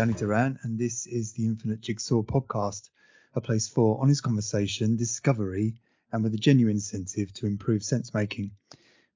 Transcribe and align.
Danny 0.00 0.14
Duran, 0.14 0.58
and 0.62 0.78
this 0.78 1.06
is 1.06 1.34
the 1.34 1.44
Infinite 1.44 1.82
Jigsaw 1.82 2.22
podcast, 2.22 2.88
a 3.34 3.40
place 3.42 3.68
for 3.68 4.00
honest 4.00 4.22
conversation, 4.22 4.96
discovery, 4.96 5.74
and 6.10 6.24
with 6.24 6.32
a 6.32 6.38
genuine 6.38 6.76
incentive 6.76 7.34
to 7.34 7.46
improve 7.46 7.82
sense 7.82 8.14
making. 8.14 8.52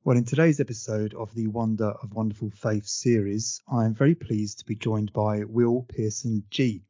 Well, 0.04 0.18
in 0.18 0.26
today's 0.26 0.60
episode 0.60 1.14
of 1.14 1.34
the 1.34 1.46
Wonder 1.46 1.86
of 1.86 2.12
Wonderful 2.12 2.50
Faith 2.50 2.86
series, 2.86 3.62
I 3.66 3.86
am 3.86 3.94
very 3.94 4.14
pleased 4.14 4.58
to 4.58 4.66
be 4.66 4.74
joined 4.74 5.10
by 5.14 5.44
Will 5.44 5.86
Pearson 5.88 6.44
Gee. 6.50 6.84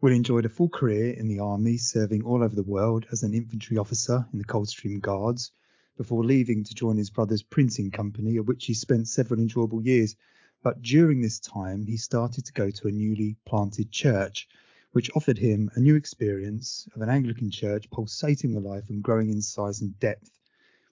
Will 0.00 0.12
enjoyed 0.12 0.44
a 0.44 0.48
full 0.48 0.68
career 0.68 1.12
in 1.12 1.28
the 1.28 1.38
army, 1.38 1.76
serving 1.76 2.24
all 2.24 2.42
over 2.42 2.56
the 2.56 2.64
world 2.64 3.06
as 3.12 3.22
an 3.22 3.32
infantry 3.32 3.78
officer 3.78 4.26
in 4.32 4.40
the 4.40 4.44
Coldstream 4.44 4.98
Guards, 4.98 5.52
before 5.96 6.24
leaving 6.24 6.64
to 6.64 6.74
join 6.74 6.96
his 6.96 7.10
brother's 7.10 7.44
printing 7.44 7.92
company, 7.92 8.38
at 8.38 8.46
which 8.46 8.66
he 8.66 8.74
spent 8.74 9.06
several 9.06 9.38
enjoyable 9.38 9.80
years. 9.80 10.16
But 10.62 10.82
during 10.82 11.22
this 11.22 11.40
time, 11.40 11.86
he 11.86 11.96
started 11.96 12.44
to 12.44 12.52
go 12.52 12.70
to 12.70 12.88
a 12.88 12.92
newly 12.92 13.36
planted 13.46 13.90
church, 13.90 14.46
which 14.92 15.10
offered 15.16 15.38
him 15.38 15.70
a 15.74 15.80
new 15.80 15.96
experience 15.96 16.86
of 16.94 17.00
an 17.00 17.08
Anglican 17.08 17.50
church 17.50 17.88
pulsating 17.90 18.54
with 18.54 18.64
life 18.64 18.90
and 18.90 19.02
growing 19.02 19.30
in 19.30 19.40
size 19.40 19.80
and 19.80 19.98
depth. 20.00 20.30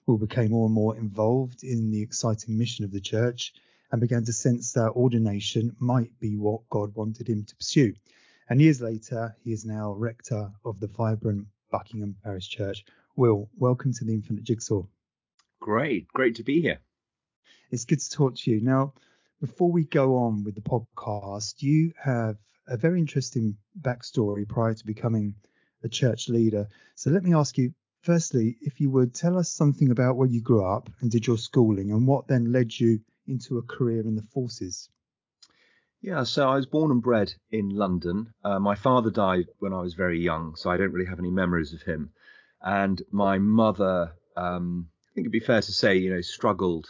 Will 0.07 0.17
became 0.17 0.49
more 0.49 0.65
and 0.65 0.73
more 0.73 0.97
involved 0.97 1.63
in 1.63 1.91
the 1.91 2.01
exciting 2.01 2.57
mission 2.57 2.83
of 2.83 2.91
the 2.91 2.99
church 2.99 3.53
and 3.91 4.01
began 4.01 4.25
to 4.25 4.33
sense 4.33 4.73
that 4.73 4.91
ordination 4.91 5.75
might 5.79 6.19
be 6.19 6.35
what 6.35 6.67
God 6.69 6.95
wanted 6.95 7.29
him 7.29 7.43
to 7.43 7.55
pursue. 7.55 7.93
And 8.49 8.59
years 8.59 8.81
later, 8.81 9.35
he 9.43 9.51
is 9.51 9.65
now 9.65 9.93
rector 9.93 10.51
of 10.65 10.79
the 10.79 10.87
vibrant 10.87 11.45
Buckingham 11.69 12.15
Parish 12.23 12.49
Church. 12.49 12.83
Will, 13.15 13.47
welcome 13.57 13.93
to 13.93 14.03
the 14.03 14.13
Infinite 14.15 14.45
Jigsaw. 14.45 14.83
Great, 15.59 16.07
great 16.07 16.35
to 16.35 16.43
be 16.43 16.59
here. 16.59 16.79
It's 17.69 17.85
good 17.85 17.99
to 17.99 18.09
talk 18.09 18.35
to 18.37 18.51
you. 18.51 18.61
Now, 18.61 18.93
before 19.39 19.71
we 19.71 19.85
go 19.85 20.17
on 20.17 20.43
with 20.43 20.55
the 20.55 20.61
podcast, 20.61 21.61
you 21.61 21.93
have 22.01 22.35
a 22.67 22.75
very 22.75 22.99
interesting 22.99 23.55
backstory 23.81 24.47
prior 24.47 24.73
to 24.73 24.85
becoming 24.85 25.33
a 25.83 25.89
church 25.89 26.27
leader. 26.27 26.67
So 26.95 27.09
let 27.09 27.23
me 27.23 27.33
ask 27.33 27.57
you, 27.57 27.73
firstly, 28.01 28.57
if 28.61 28.81
you 28.81 28.89
would 28.89 29.13
tell 29.13 29.37
us 29.37 29.51
something 29.51 29.91
about 29.91 30.17
where 30.17 30.27
you 30.27 30.41
grew 30.41 30.65
up 30.65 30.89
and 30.99 31.09
did 31.09 31.25
your 31.25 31.37
schooling 31.37 31.91
and 31.91 32.05
what 32.05 32.27
then 32.27 32.51
led 32.51 32.77
you 32.77 32.99
into 33.27 33.57
a 33.57 33.63
career 33.63 34.01
in 34.01 34.15
the 34.15 34.27
forces. 34.33 34.89
Yeah, 36.01 36.23
so 36.23 36.49
I 36.49 36.55
was 36.55 36.65
born 36.65 36.91
and 36.91 37.01
bred 37.01 37.33
in 37.51 37.69
London. 37.69 38.33
Uh, 38.43 38.59
my 38.59 38.75
father 38.75 39.09
died 39.09 39.47
when 39.59 39.73
I 39.73 39.81
was 39.81 39.93
very 39.93 40.19
young, 40.19 40.55
so 40.55 40.69
I 40.69 40.77
don't 40.77 40.91
really 40.91 41.09
have 41.09 41.19
any 41.19 41.31
memories 41.31 41.73
of 41.73 41.81
him. 41.81 42.11
And 42.61 43.01
my 43.11 43.37
mother, 43.37 44.13
um, 44.35 44.89
I 44.89 45.15
think 45.15 45.25
it'd 45.25 45.31
be 45.31 45.39
fair 45.39 45.61
to 45.61 45.71
say, 45.71 45.97
you 45.97 46.13
know, 46.13 46.21
struggled 46.21 46.89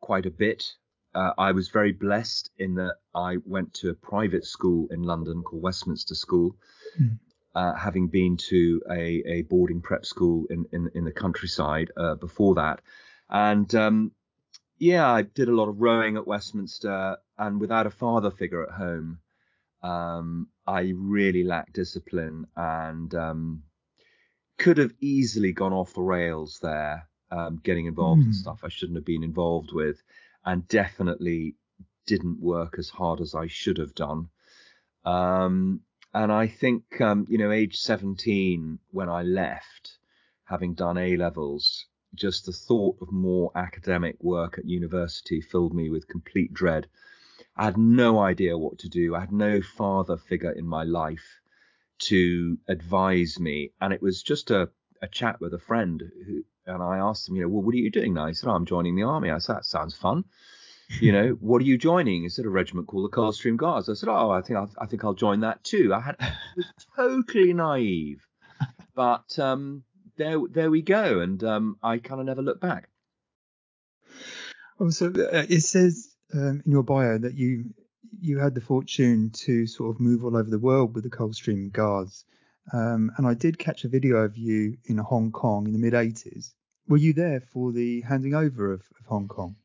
quite 0.00 0.26
a 0.26 0.30
bit 0.30 0.64
uh, 1.14 1.32
I 1.38 1.52
was 1.52 1.68
very 1.68 1.92
blessed 1.92 2.50
in 2.58 2.74
that 2.76 2.96
I 3.14 3.38
went 3.44 3.74
to 3.74 3.90
a 3.90 3.94
private 3.94 4.44
school 4.44 4.88
in 4.90 5.02
London 5.02 5.42
called 5.42 5.62
Westminster 5.62 6.14
School, 6.14 6.56
mm. 7.00 7.18
uh, 7.54 7.74
having 7.74 8.08
been 8.08 8.36
to 8.48 8.82
a, 8.90 9.22
a, 9.26 9.42
boarding 9.42 9.80
prep 9.80 10.04
school 10.04 10.46
in, 10.50 10.66
in, 10.72 10.90
in 10.94 11.04
the 11.04 11.12
countryside 11.12 11.90
uh, 11.96 12.14
before 12.14 12.54
that. 12.56 12.80
And 13.30 13.72
um, 13.74 14.12
yeah, 14.78 15.10
I 15.10 15.22
did 15.22 15.48
a 15.48 15.54
lot 15.54 15.68
of 15.68 15.80
rowing 15.80 16.16
at 16.16 16.26
Westminster, 16.26 17.16
and 17.38 17.60
without 17.60 17.86
a 17.86 17.90
father 17.90 18.30
figure 18.30 18.64
at 18.64 18.74
home, 18.74 19.18
um, 19.82 20.48
I 20.66 20.92
really 20.94 21.44
lacked 21.44 21.72
discipline 21.72 22.46
and 22.56 23.14
um, 23.14 23.62
could 24.58 24.78
have 24.78 24.92
easily 25.00 25.52
gone 25.52 25.72
off 25.72 25.94
the 25.94 26.02
rails 26.02 26.58
there, 26.60 27.08
um, 27.30 27.60
getting 27.62 27.86
involved 27.86 28.20
mm. 28.20 28.26
in 28.26 28.30
hmm. 28.30 28.34
stuff 28.34 28.60
I 28.64 28.68
shouldn't 28.68 28.96
have 28.96 29.04
been 29.04 29.22
involved 29.22 29.72
with 29.72 30.02
and 30.48 30.66
definitely 30.66 31.54
didn't 32.06 32.40
work 32.40 32.76
as 32.78 32.88
hard 32.88 33.20
as 33.20 33.34
I 33.34 33.48
should 33.48 33.76
have 33.76 33.94
done. 33.94 34.30
Um, 35.04 35.82
and 36.14 36.32
I 36.32 36.46
think, 36.46 37.02
um, 37.02 37.26
you 37.28 37.36
know, 37.36 37.52
age 37.52 37.76
17, 37.76 38.78
when 38.90 39.10
I 39.10 39.24
left, 39.24 39.98
having 40.44 40.72
done 40.72 40.96
A 40.96 41.18
levels, 41.18 41.84
just 42.14 42.46
the 42.46 42.52
thought 42.52 42.96
of 43.02 43.12
more 43.12 43.52
academic 43.54 44.16
work 44.22 44.56
at 44.56 44.64
university 44.64 45.42
filled 45.42 45.74
me 45.74 45.90
with 45.90 46.08
complete 46.08 46.54
dread. 46.54 46.88
I 47.54 47.66
had 47.66 47.76
no 47.76 48.18
idea 48.18 48.56
what 48.56 48.78
to 48.78 48.88
do. 48.88 49.14
I 49.14 49.20
had 49.20 49.32
no 49.32 49.60
father 49.60 50.16
figure 50.16 50.52
in 50.52 50.66
my 50.66 50.84
life 50.84 51.42
to 52.04 52.56
advise 52.66 53.38
me. 53.38 53.72
And 53.82 53.92
it 53.92 54.00
was 54.00 54.22
just 54.22 54.50
a, 54.50 54.70
a 55.02 55.08
chat 55.08 55.42
with 55.42 55.52
a 55.52 55.58
friend 55.58 56.02
who, 56.24 56.44
and 56.68 56.82
I 56.82 56.98
asked 56.98 57.28
him, 57.28 57.36
you 57.36 57.42
know, 57.42 57.48
well, 57.48 57.62
what 57.62 57.74
are 57.74 57.78
you 57.78 57.90
doing 57.90 58.14
now? 58.14 58.26
He 58.26 58.34
said, 58.34 58.48
oh, 58.48 58.54
I'm 58.54 58.66
joining 58.66 58.94
the 58.94 59.02
army. 59.02 59.30
I 59.30 59.38
said, 59.38 59.56
that 59.56 59.64
sounds 59.64 59.96
fun. 59.96 60.24
You 61.00 61.12
know, 61.12 61.28
what 61.40 61.62
are 61.62 61.64
you 61.64 61.78
joining? 61.78 62.22
He 62.22 62.28
said, 62.28 62.44
a 62.44 62.50
regiment 62.50 62.86
called 62.86 63.10
the 63.10 63.16
Coldstream 63.16 63.56
Guards. 63.56 63.88
I 63.88 63.94
said, 63.94 64.08
oh, 64.08 64.30
I 64.30 64.42
think 64.42 64.58
I'll, 64.58 64.70
I 64.78 64.86
think 64.86 65.04
I'll 65.04 65.14
join 65.14 65.40
that 65.40 65.64
too. 65.64 65.92
I 65.94 66.00
had 66.00 66.16
I 66.20 66.32
was 66.56 66.66
totally 66.94 67.54
naive, 67.54 68.20
but 68.94 69.38
um, 69.38 69.84
there 70.16 70.38
there 70.50 70.70
we 70.70 70.82
go, 70.82 71.20
and 71.20 71.42
um, 71.42 71.76
I 71.82 71.98
kind 71.98 72.20
of 72.20 72.26
never 72.26 72.42
looked 72.42 72.60
back. 72.60 72.88
Oh, 74.80 74.90
so 74.90 75.06
uh, 75.06 75.46
it 75.48 75.62
says 75.62 76.14
um, 76.34 76.62
in 76.64 76.72
your 76.72 76.82
bio 76.82 77.18
that 77.18 77.34
you 77.34 77.74
you 78.20 78.38
had 78.38 78.54
the 78.54 78.60
fortune 78.60 79.30
to 79.30 79.66
sort 79.66 79.94
of 79.94 80.00
move 80.00 80.24
all 80.24 80.36
over 80.36 80.50
the 80.50 80.58
world 80.58 80.94
with 80.94 81.04
the 81.04 81.10
Coldstream 81.10 81.70
Guards. 81.70 82.24
Um, 82.72 83.12
and 83.16 83.26
I 83.26 83.34
did 83.34 83.58
catch 83.58 83.84
a 83.84 83.88
video 83.88 84.16
of 84.16 84.36
you 84.36 84.76
in 84.84 84.98
Hong 84.98 85.32
Kong 85.32 85.66
in 85.66 85.72
the 85.72 85.78
mid 85.78 85.94
80s. 85.94 86.52
Were 86.88 86.96
you 86.96 87.12
there 87.12 87.40
for 87.40 87.70
the 87.70 88.00
handing 88.00 88.34
over 88.34 88.72
of, 88.72 88.80
of 88.98 89.06
Hong 89.06 89.28
Kong? 89.28 89.56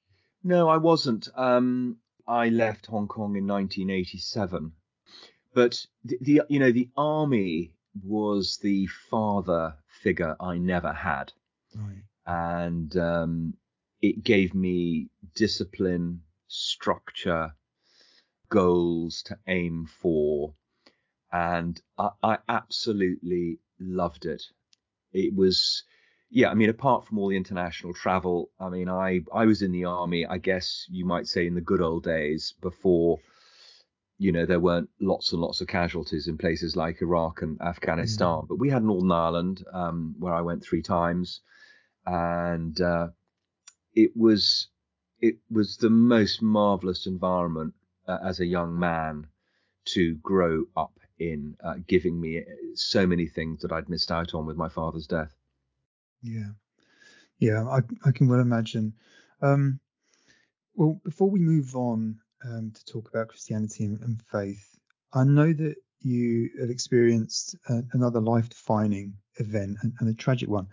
No, 0.44 0.68
I 0.68 0.78
wasn't. 0.78 1.30
Um, 1.36 1.98
I 2.28 2.50
left 2.50 2.88
Hong 2.88 3.08
Kong 3.08 3.38
in 3.38 3.48
1987. 3.48 4.74
But 5.54 5.86
the, 6.04 6.18
the 6.20 6.42
you 6.50 6.60
know 6.60 6.72
the 6.72 6.90
army 6.98 7.72
was 8.04 8.58
the 8.58 8.88
father 8.88 9.76
figure 10.02 10.36
I 10.40 10.58
never 10.58 10.92
had, 10.92 11.32
right. 11.76 12.04
and 12.26 12.98
um, 12.98 13.54
it 14.02 14.24
gave 14.24 14.54
me 14.54 15.10
discipline, 15.36 16.24
structure, 16.48 17.54
goals 18.50 19.22
to 19.24 19.38
aim 19.48 19.86
for, 19.86 20.56
and 21.32 21.80
I, 21.98 22.10
I 22.24 22.38
absolutely 22.50 23.60
loved 23.80 24.26
it. 24.26 24.44
It 25.14 25.36
was 25.36 25.84
yeah, 26.36 26.50
I 26.50 26.56
mean, 26.56 26.70
apart 26.70 27.06
from 27.06 27.20
all 27.20 27.30
the 27.30 27.38
international 27.38 27.94
travel, 27.94 28.50
I 28.60 28.68
mean, 28.70 28.90
I 28.90 29.22
I 29.32 29.46
was 29.46 29.62
in 29.62 29.72
the 29.72 29.86
army, 29.86 30.26
I 30.26 30.40
guess 30.40 30.88
you 30.90 31.06
might 31.06 31.28
say 31.28 31.46
in 31.46 31.54
the 31.54 31.62
good 31.62 31.80
old 31.80 32.04
days 32.04 32.56
before, 32.60 33.20
you 34.18 34.32
know, 34.32 34.44
there 34.48 34.60
weren't 34.60 34.90
lots 35.00 35.32
and 35.32 35.42
lots 35.42 35.62
of 35.62 35.68
casualties 35.68 36.28
in 36.28 36.40
places 36.40 36.76
like 36.76 37.04
Iraq 37.04 37.44
and 37.44 37.62
Afghanistan. 37.62 38.40
Mm. 38.40 38.48
But 38.48 38.56
we 38.56 38.72
had 38.72 38.84
Northern 38.84 39.12
Ireland, 39.12 39.64
um, 39.72 40.16
where 40.18 40.34
I 40.34 40.42
went 40.42 40.64
three 40.64 40.82
times, 40.82 41.42
and 42.08 42.82
uh, 42.82 43.10
it 43.94 44.18
was 44.18 44.70
it 45.22 45.38
was 45.52 45.78
the 45.78 45.92
most 45.92 46.42
marvelous 46.42 47.06
environment 47.06 47.76
uh, 48.08 48.18
as 48.26 48.40
a 48.40 48.46
young 48.48 48.80
man 48.80 49.28
to 49.86 50.16
grow 50.16 50.66
up 50.76 51.00
in, 51.20 51.56
uh, 51.64 51.76
giving 51.88 52.20
me 52.20 52.44
so 52.74 53.06
many 53.06 53.28
things 53.28 53.62
that 53.62 53.72
I'd 53.72 53.88
missed 53.88 54.12
out 54.12 54.34
on 54.34 54.48
with 54.48 54.58
my 54.58 54.70
father's 54.70 55.06
death. 55.06 55.36
Yeah, 56.24 56.52
yeah, 57.40 57.64
I, 57.68 57.82
I 58.06 58.12
can 58.12 58.28
well 58.28 58.40
imagine. 58.40 58.94
Um, 59.42 59.80
well, 60.76 61.00
before 61.04 61.30
we 61.30 61.40
move 61.40 61.76
on 61.76 62.20
um, 62.46 62.72
to 62.74 62.86
talk 62.86 63.10
about 63.10 63.28
Christianity 63.28 63.84
and, 63.86 64.00
and, 64.02 64.22
faith, 64.32 64.80
I 65.14 65.24
know 65.24 65.52
that 65.54 65.76
you 66.02 66.50
have 66.60 66.70
experienced 66.70 67.56
a, 67.70 67.84
another 67.92 68.22
life-defining 68.22 69.14
event 69.36 69.78
and, 69.82 69.94
and, 70.00 70.10
a 70.10 70.14
tragic 70.14 70.50
one. 70.50 70.68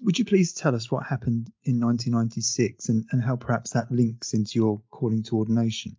Would 0.00 0.18
you 0.18 0.24
please 0.24 0.52
tell 0.52 0.74
us 0.74 0.90
what 0.90 1.06
happened 1.06 1.52
in 1.64 1.80
1996 1.80 2.88
and, 2.88 3.04
and 3.12 3.22
how 3.22 3.36
perhaps 3.36 3.70
that 3.70 3.90
links 3.90 4.34
into 4.34 4.58
your 4.58 4.80
calling 4.90 5.22
to 5.24 5.38
ordination? 5.38 5.96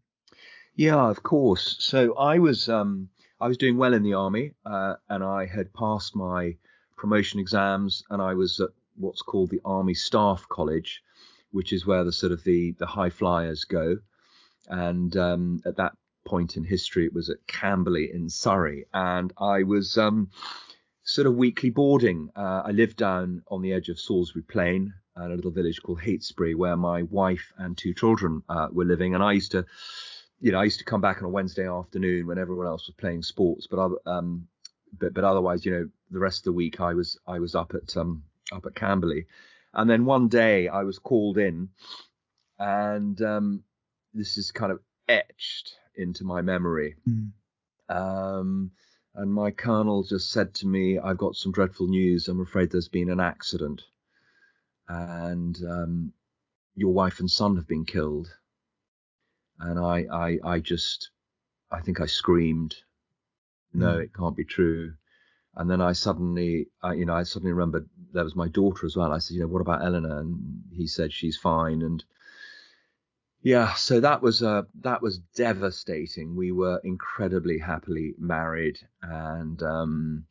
Yeah, 0.75 1.09
of 1.09 1.23
course. 1.23 1.75
So 1.79 2.15
I 2.15 2.39
was 2.39 2.69
um, 2.69 3.09
I 3.41 3.47
was 3.47 3.57
doing 3.57 3.77
well 3.77 3.93
in 3.93 4.03
the 4.03 4.13
army, 4.13 4.53
uh, 4.65 4.95
and 5.09 5.23
I 5.23 5.45
had 5.45 5.73
passed 5.73 6.15
my 6.15 6.55
promotion 6.97 7.39
exams, 7.39 8.03
and 8.09 8.21
I 8.21 8.33
was 8.33 8.59
at 8.59 8.69
what's 8.99 9.21
called 9.21 9.49
the 9.49 9.61
Army 9.65 9.93
Staff 9.93 10.47
College, 10.49 11.01
which 11.51 11.73
is 11.73 11.85
where 11.85 12.03
the 12.03 12.11
sort 12.11 12.31
of 12.31 12.43
the 12.43 12.71
the 12.79 12.85
high 12.85 13.09
flyers 13.09 13.63
go. 13.63 13.97
And 14.67 15.15
um, 15.17 15.61
at 15.65 15.77
that 15.77 15.93
point 16.25 16.57
in 16.57 16.63
history, 16.63 17.05
it 17.05 17.13
was 17.13 17.29
at 17.29 17.47
Camberley 17.47 18.11
in 18.13 18.29
Surrey, 18.29 18.85
and 18.93 19.33
I 19.37 19.63
was 19.63 19.97
um, 19.97 20.29
sort 21.03 21.27
of 21.27 21.35
weekly 21.35 21.71
boarding. 21.71 22.29
Uh, 22.35 22.61
I 22.65 22.71
lived 22.71 22.97
down 22.97 23.41
on 23.49 23.61
the 23.61 23.73
edge 23.73 23.89
of 23.89 23.99
Salisbury 23.99 24.43
Plain, 24.43 24.93
at 25.17 25.31
a 25.31 25.35
little 25.35 25.51
village 25.51 25.81
called 25.81 26.01
Heytesbury, 26.01 26.55
where 26.55 26.77
my 26.77 27.03
wife 27.03 27.51
and 27.57 27.77
two 27.77 27.93
children 27.93 28.43
uh, 28.47 28.67
were 28.71 28.85
living, 28.85 29.15
and 29.15 29.23
I 29.23 29.33
used 29.33 29.51
to. 29.51 29.65
You 30.41 30.53
know, 30.53 30.59
I 30.59 30.63
used 30.63 30.79
to 30.79 30.85
come 30.85 31.01
back 31.01 31.17
on 31.17 31.25
a 31.25 31.29
Wednesday 31.29 31.67
afternoon 31.67 32.25
when 32.25 32.37
everyone 32.37 32.65
else 32.65 32.87
was 32.87 32.95
playing 32.95 33.23
sports, 33.23 33.67
but 33.67 33.91
um, 34.05 34.47
but 34.97 35.13
but 35.13 35.25
otherwise, 35.25 35.65
you 35.65 35.71
know, 35.73 35.89
the 36.11 36.19
rest 36.19 36.39
of 36.39 36.43
the 36.45 36.53
week 36.53 36.79
I 36.79 36.93
was 36.93 37.19
I 37.27 37.39
was 37.39 37.55
up 37.55 37.73
at 37.73 37.97
um 37.97 38.23
up 38.51 38.65
at 38.65 38.75
Camberley. 38.75 39.25
And 39.73 39.89
then 39.89 40.05
one 40.05 40.27
day 40.27 40.67
I 40.67 40.83
was 40.83 40.99
called 40.99 41.37
in, 41.37 41.69
and 42.57 43.21
um, 43.21 43.63
this 44.13 44.37
is 44.37 44.51
kind 44.51 44.71
of 44.71 44.79
etched 45.07 45.75
into 45.95 46.23
my 46.23 46.41
memory. 46.41 46.95
Mm. 47.07 47.31
Um, 47.89 48.71
and 49.15 49.33
my 49.33 49.51
colonel 49.51 50.03
just 50.03 50.31
said 50.31 50.53
to 50.55 50.67
me, 50.67 50.97
I've 50.99 51.17
got 51.17 51.35
some 51.35 51.51
dreadful 51.51 51.87
news. 51.87 52.27
I'm 52.27 52.41
afraid 52.41 52.71
there's 52.71 52.87
been 52.87 53.09
an 53.09 53.19
accident. 53.19 53.81
And 54.87 55.57
um, 55.67 56.13
your 56.75 56.93
wife 56.93 57.19
and 57.19 57.29
son 57.29 57.55
have 57.57 57.67
been 57.67 57.85
killed. 57.85 58.29
And 59.59 59.79
I, 59.79 60.05
I, 60.11 60.37
I 60.43 60.59
just, 60.59 61.11
I 61.71 61.81
think 61.81 62.01
I 62.01 62.05
screamed, 62.05 62.75
no, 63.73 63.97
Mm. 63.97 64.03
it 64.03 64.13
can't 64.13 64.37
be 64.37 64.45
true. 64.45 64.93
And 65.55 65.69
then 65.69 65.81
I 65.81 65.93
suddenly, 65.93 66.67
I, 66.81 66.93
you 66.93 67.05
know, 67.05 67.15
I 67.15 67.23
suddenly 67.23 67.53
remembered 67.53 67.89
there 68.13 68.23
was 68.23 68.35
my 68.35 68.47
daughter 68.47 68.85
as 68.85 68.95
well. 68.95 69.11
I 69.11 69.19
said, 69.19 69.35
you 69.35 69.41
know, 69.41 69.47
what 69.47 69.61
about 69.61 69.83
Eleanor? 69.83 70.19
And 70.19 70.63
he 70.71 70.87
said 70.87 71.11
she's 71.11 71.37
fine. 71.37 71.81
And 71.81 72.03
yeah, 73.41 73.73
so 73.73 73.99
that 74.01 74.21
was 74.21 74.43
uh, 74.43 74.63
that 74.81 75.01
was 75.01 75.19
devastating. 75.35 76.35
We 76.35 76.51
were 76.51 76.81
incredibly 76.83 77.57
happily 77.57 78.13
married, 78.17 78.79
and 79.01 79.61
um, 79.63 80.25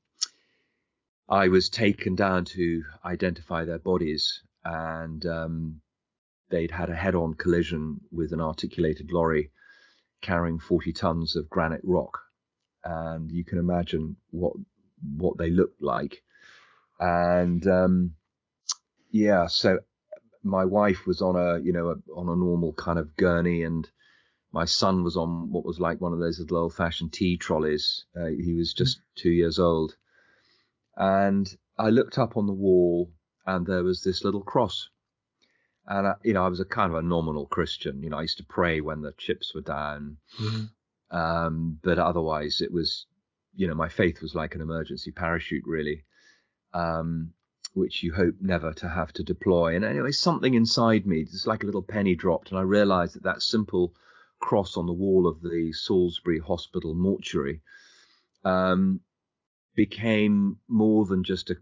I 1.29 1.49
was 1.49 1.71
taken 1.71 2.15
down 2.15 2.45
to 2.47 2.85
identify 3.05 3.65
their 3.65 3.79
bodies, 3.79 4.43
and 4.63 5.25
um, 5.25 5.81
they'd 6.51 6.71
had 6.71 6.91
a 6.91 6.95
head-on 6.95 7.35
collision 7.35 8.01
with 8.13 8.33
an 8.33 8.43
articulated 8.43 9.11
lorry 9.11 9.51
carrying 10.21 10.59
40 10.59 10.93
tons 10.93 11.35
of 11.35 11.49
granite 11.49 11.81
rock, 11.85 12.19
and 12.85 13.33
you 13.33 13.45
can 13.45 13.59
imagine 13.59 14.17
what 14.31 14.53
what 15.17 15.39
they 15.39 15.51
looked 15.51 15.83
like, 15.83 16.23
and 17.01 17.67
um, 17.67 18.15
yeah, 19.11 19.47
so 19.47 19.79
my 20.43 20.65
wife 20.65 21.07
was 21.07 21.21
on 21.21 21.37
a 21.37 21.59
you 21.61 21.73
know 21.73 21.89
a, 21.89 21.95
on 22.13 22.29
a 22.29 22.37
normal 22.37 22.73
kind 22.73 22.99
of 22.99 23.17
gurney 23.17 23.63
and 23.63 23.89
my 24.53 24.65
son 24.65 25.05
was 25.05 25.17
on 25.17 25.53
what 25.53 25.65
was 25.65 25.79
like 25.79 26.01
one 26.01 26.13
of 26.13 26.21
those 26.21 26.41
little 26.41 26.57
old 26.57 26.75
fashioned 26.75 27.13
tea 27.13 27.37
trolleys. 27.37 28.07
Uh, 28.19 28.27
he 28.27 28.55
was 28.55 28.73
just 28.73 29.01
two 29.15 29.31
years 29.31 29.59
old. 29.59 29.97
And 30.97 31.49
i 31.79 31.91
looked 31.91 32.19
up 32.19 32.37
on 32.37 32.47
the 32.47 32.53
wall 32.53 33.13
and 33.47 33.67
there 33.67 33.85
was 33.85 34.03
this 34.03 34.25
little 34.25 34.43
cross. 34.43 34.89
And 35.87 36.07
I, 36.07 36.15
you 36.23 36.33
know 36.33 36.45
i 36.45 36.49
was 36.49 36.61
a 36.61 36.65
kind 36.65 36.93
of 36.93 36.99
a 36.99 37.03
nominal 37.03 37.47
christian. 37.47 38.03
You 38.03 38.11
know 38.11 38.19
i 38.19 38.23
used 38.23 38.39
to 38.39 38.45
pray 38.45 38.81
when 38.81 39.03
the 39.03 39.13
chips 39.19 39.55
were 39.55 39.61
down. 39.61 40.17
Yeah. 40.41 40.61
um, 41.11 41.79
but 41.83 41.99
otherwise 41.99 42.61
it 42.61 42.73
was 42.73 43.07
you 43.55 43.67
know 43.67 43.75
my 43.75 43.89
faith 43.89 44.21
was 44.21 44.35
like 44.35 44.55
an 44.55 44.61
emergency 44.61 45.11
parachute 45.11 45.65
really 45.67 46.05
um, 46.75 47.33
which 47.75 48.03
you 48.03 48.13
hope 48.13 48.35
never 48.41 48.73
to 48.73 48.89
have 48.89 49.13
to 49.13 49.23
deploy. 49.23 49.75
And 49.77 49.85
anyway 49.85 50.13
something 50.13 50.55
inside 50.55 51.07
me 51.07 51.25
just 51.25 51.47
like 51.47 51.63
a 51.63 51.67
little 51.67 51.83
penny 51.83 52.15
dropped 52.15 52.51
and 52.51 52.59
i 52.59 52.63
realized 52.63 53.15
that 53.15 53.23
that 53.25 53.43
simple 53.43 53.95
cross 54.41 54.77
on 54.77 54.87
the 54.87 54.93
wall 54.93 55.27
of 55.27 55.41
the 55.43 55.73
salisbury 55.73 56.39
hospital 56.39 56.95
mortuary 56.95 57.61
um, 58.45 59.01
became 59.75 60.59
more 60.69 61.05
than 61.07 61.25
just 61.25 61.51
a, 61.51 61.57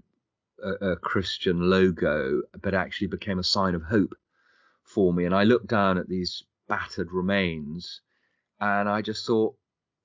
a, 0.62 0.92
a 0.92 0.96
christian 0.96 1.70
logo 1.70 2.42
but 2.60 2.74
actually 2.74 3.06
became 3.06 3.38
a 3.38 3.44
sign 3.44 3.74
of 3.74 3.82
hope 3.82 4.14
for 4.84 5.12
me. 5.12 5.24
And 5.24 5.34
i 5.34 5.44
looked 5.44 5.68
down 5.68 5.98
at 5.98 6.08
these 6.08 6.42
battered 6.68 7.12
remains 7.12 8.00
and 8.60 8.88
I 8.88 9.02
just 9.02 9.26
thought 9.26 9.56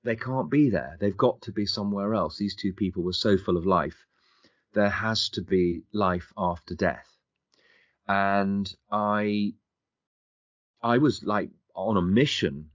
they 0.04 0.16
can't 0.16 0.50
be 0.50 0.70
there. 0.70 0.96
They've 1.00 1.16
got 1.16 1.42
to 1.42 1.52
be 1.52 1.66
somewhere 1.66 2.14
else. 2.14 2.36
These 2.36 2.56
two 2.56 2.72
people 2.72 3.02
were 3.02 3.12
so 3.12 3.36
full 3.36 3.56
of 3.56 3.66
life. 3.66 4.06
There 4.74 4.90
has 4.90 5.28
to 5.30 5.42
be 5.42 5.82
life 5.92 6.32
after 6.36 6.74
death. 6.74 7.08
And 8.08 8.74
I 8.90 9.54
I 10.82 10.98
was 10.98 11.22
like 11.22 11.50
on 11.74 11.96
a 11.96 12.02
mission 12.02 12.70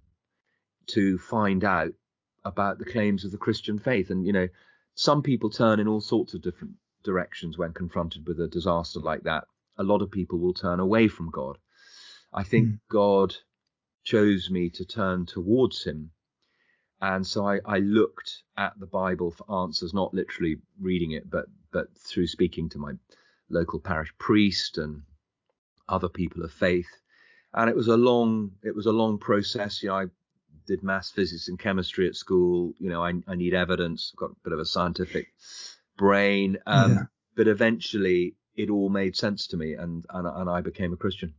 to 0.87 1.17
find 1.17 1.63
out 1.63 1.93
about 2.45 2.79
the 2.79 2.85
claims 2.85 3.25
of 3.25 3.31
the 3.31 3.37
Christian 3.37 3.77
faith. 3.77 4.09
And 4.09 4.25
you 4.25 4.31
know, 4.31 4.47
some 4.95 5.21
people 5.21 5.49
turn 5.49 5.79
in 5.79 5.87
all 5.87 6.01
sorts 6.01 6.33
of 6.33 6.41
different 6.41 6.75
directions 7.03 7.57
when 7.57 7.73
confronted 7.73 8.25
with 8.27 8.39
a 8.39 8.47
disaster 8.47 8.99
like 8.99 9.23
that. 9.23 9.45
A 9.77 9.83
lot 9.83 10.01
of 10.01 10.09
people 10.11 10.39
will 10.39 10.53
turn 10.53 10.79
away 10.79 11.07
from 11.07 11.29
God. 11.29 11.57
I 12.33 12.43
think 12.43 12.67
Mm. 12.69 12.79
God 12.89 13.35
chose 14.03 14.49
me 14.49 14.69
to 14.71 14.85
turn 14.85 15.25
towards 15.25 15.83
him. 15.83 16.11
And 17.01 17.25
so 17.25 17.47
I, 17.47 17.59
I 17.65 17.79
looked 17.79 18.43
at 18.57 18.73
the 18.79 18.87
Bible 18.87 19.31
for 19.31 19.61
answers, 19.61 19.93
not 19.93 20.13
literally 20.13 20.57
reading 20.79 21.11
it, 21.11 21.29
but 21.29 21.45
but 21.71 21.87
through 21.97 22.27
speaking 22.27 22.69
to 22.69 22.79
my 22.79 22.93
local 23.49 23.79
parish 23.79 24.11
priest 24.17 24.77
and 24.77 25.03
other 25.87 26.09
people 26.09 26.43
of 26.43 26.51
faith. 26.51 26.89
And 27.53 27.69
it 27.69 27.75
was 27.75 27.87
a 27.87 27.97
long 27.97 28.51
it 28.63 28.75
was 28.75 28.87
a 28.87 28.91
long 28.91 29.19
process. 29.19 29.83
You 29.83 29.89
know, 29.89 29.95
I 29.95 30.05
did 30.65 30.83
maths, 30.83 31.11
physics, 31.11 31.47
and 31.47 31.59
chemistry 31.59 32.07
at 32.07 32.15
school. 32.15 32.73
You 32.79 32.89
know, 32.89 33.03
I, 33.03 33.13
I 33.27 33.35
need 33.35 33.53
evidence. 33.53 34.11
I've 34.13 34.19
got 34.19 34.31
a 34.31 34.43
bit 34.43 34.53
of 34.53 34.59
a 34.59 34.65
scientific 34.65 35.27
brain. 35.97 36.57
Um, 36.65 36.91
Yeah. 36.91 37.03
But 37.35 37.47
eventually, 37.47 38.35
it 38.55 38.71
all 38.71 38.89
made 38.89 39.15
sense 39.15 39.45
to 39.47 39.57
me, 39.57 39.73
and 39.73 40.03
and, 40.09 40.27
and 40.27 40.49
I 40.49 40.61
became 40.61 40.93
a 40.93 40.97
Christian. 40.97 41.35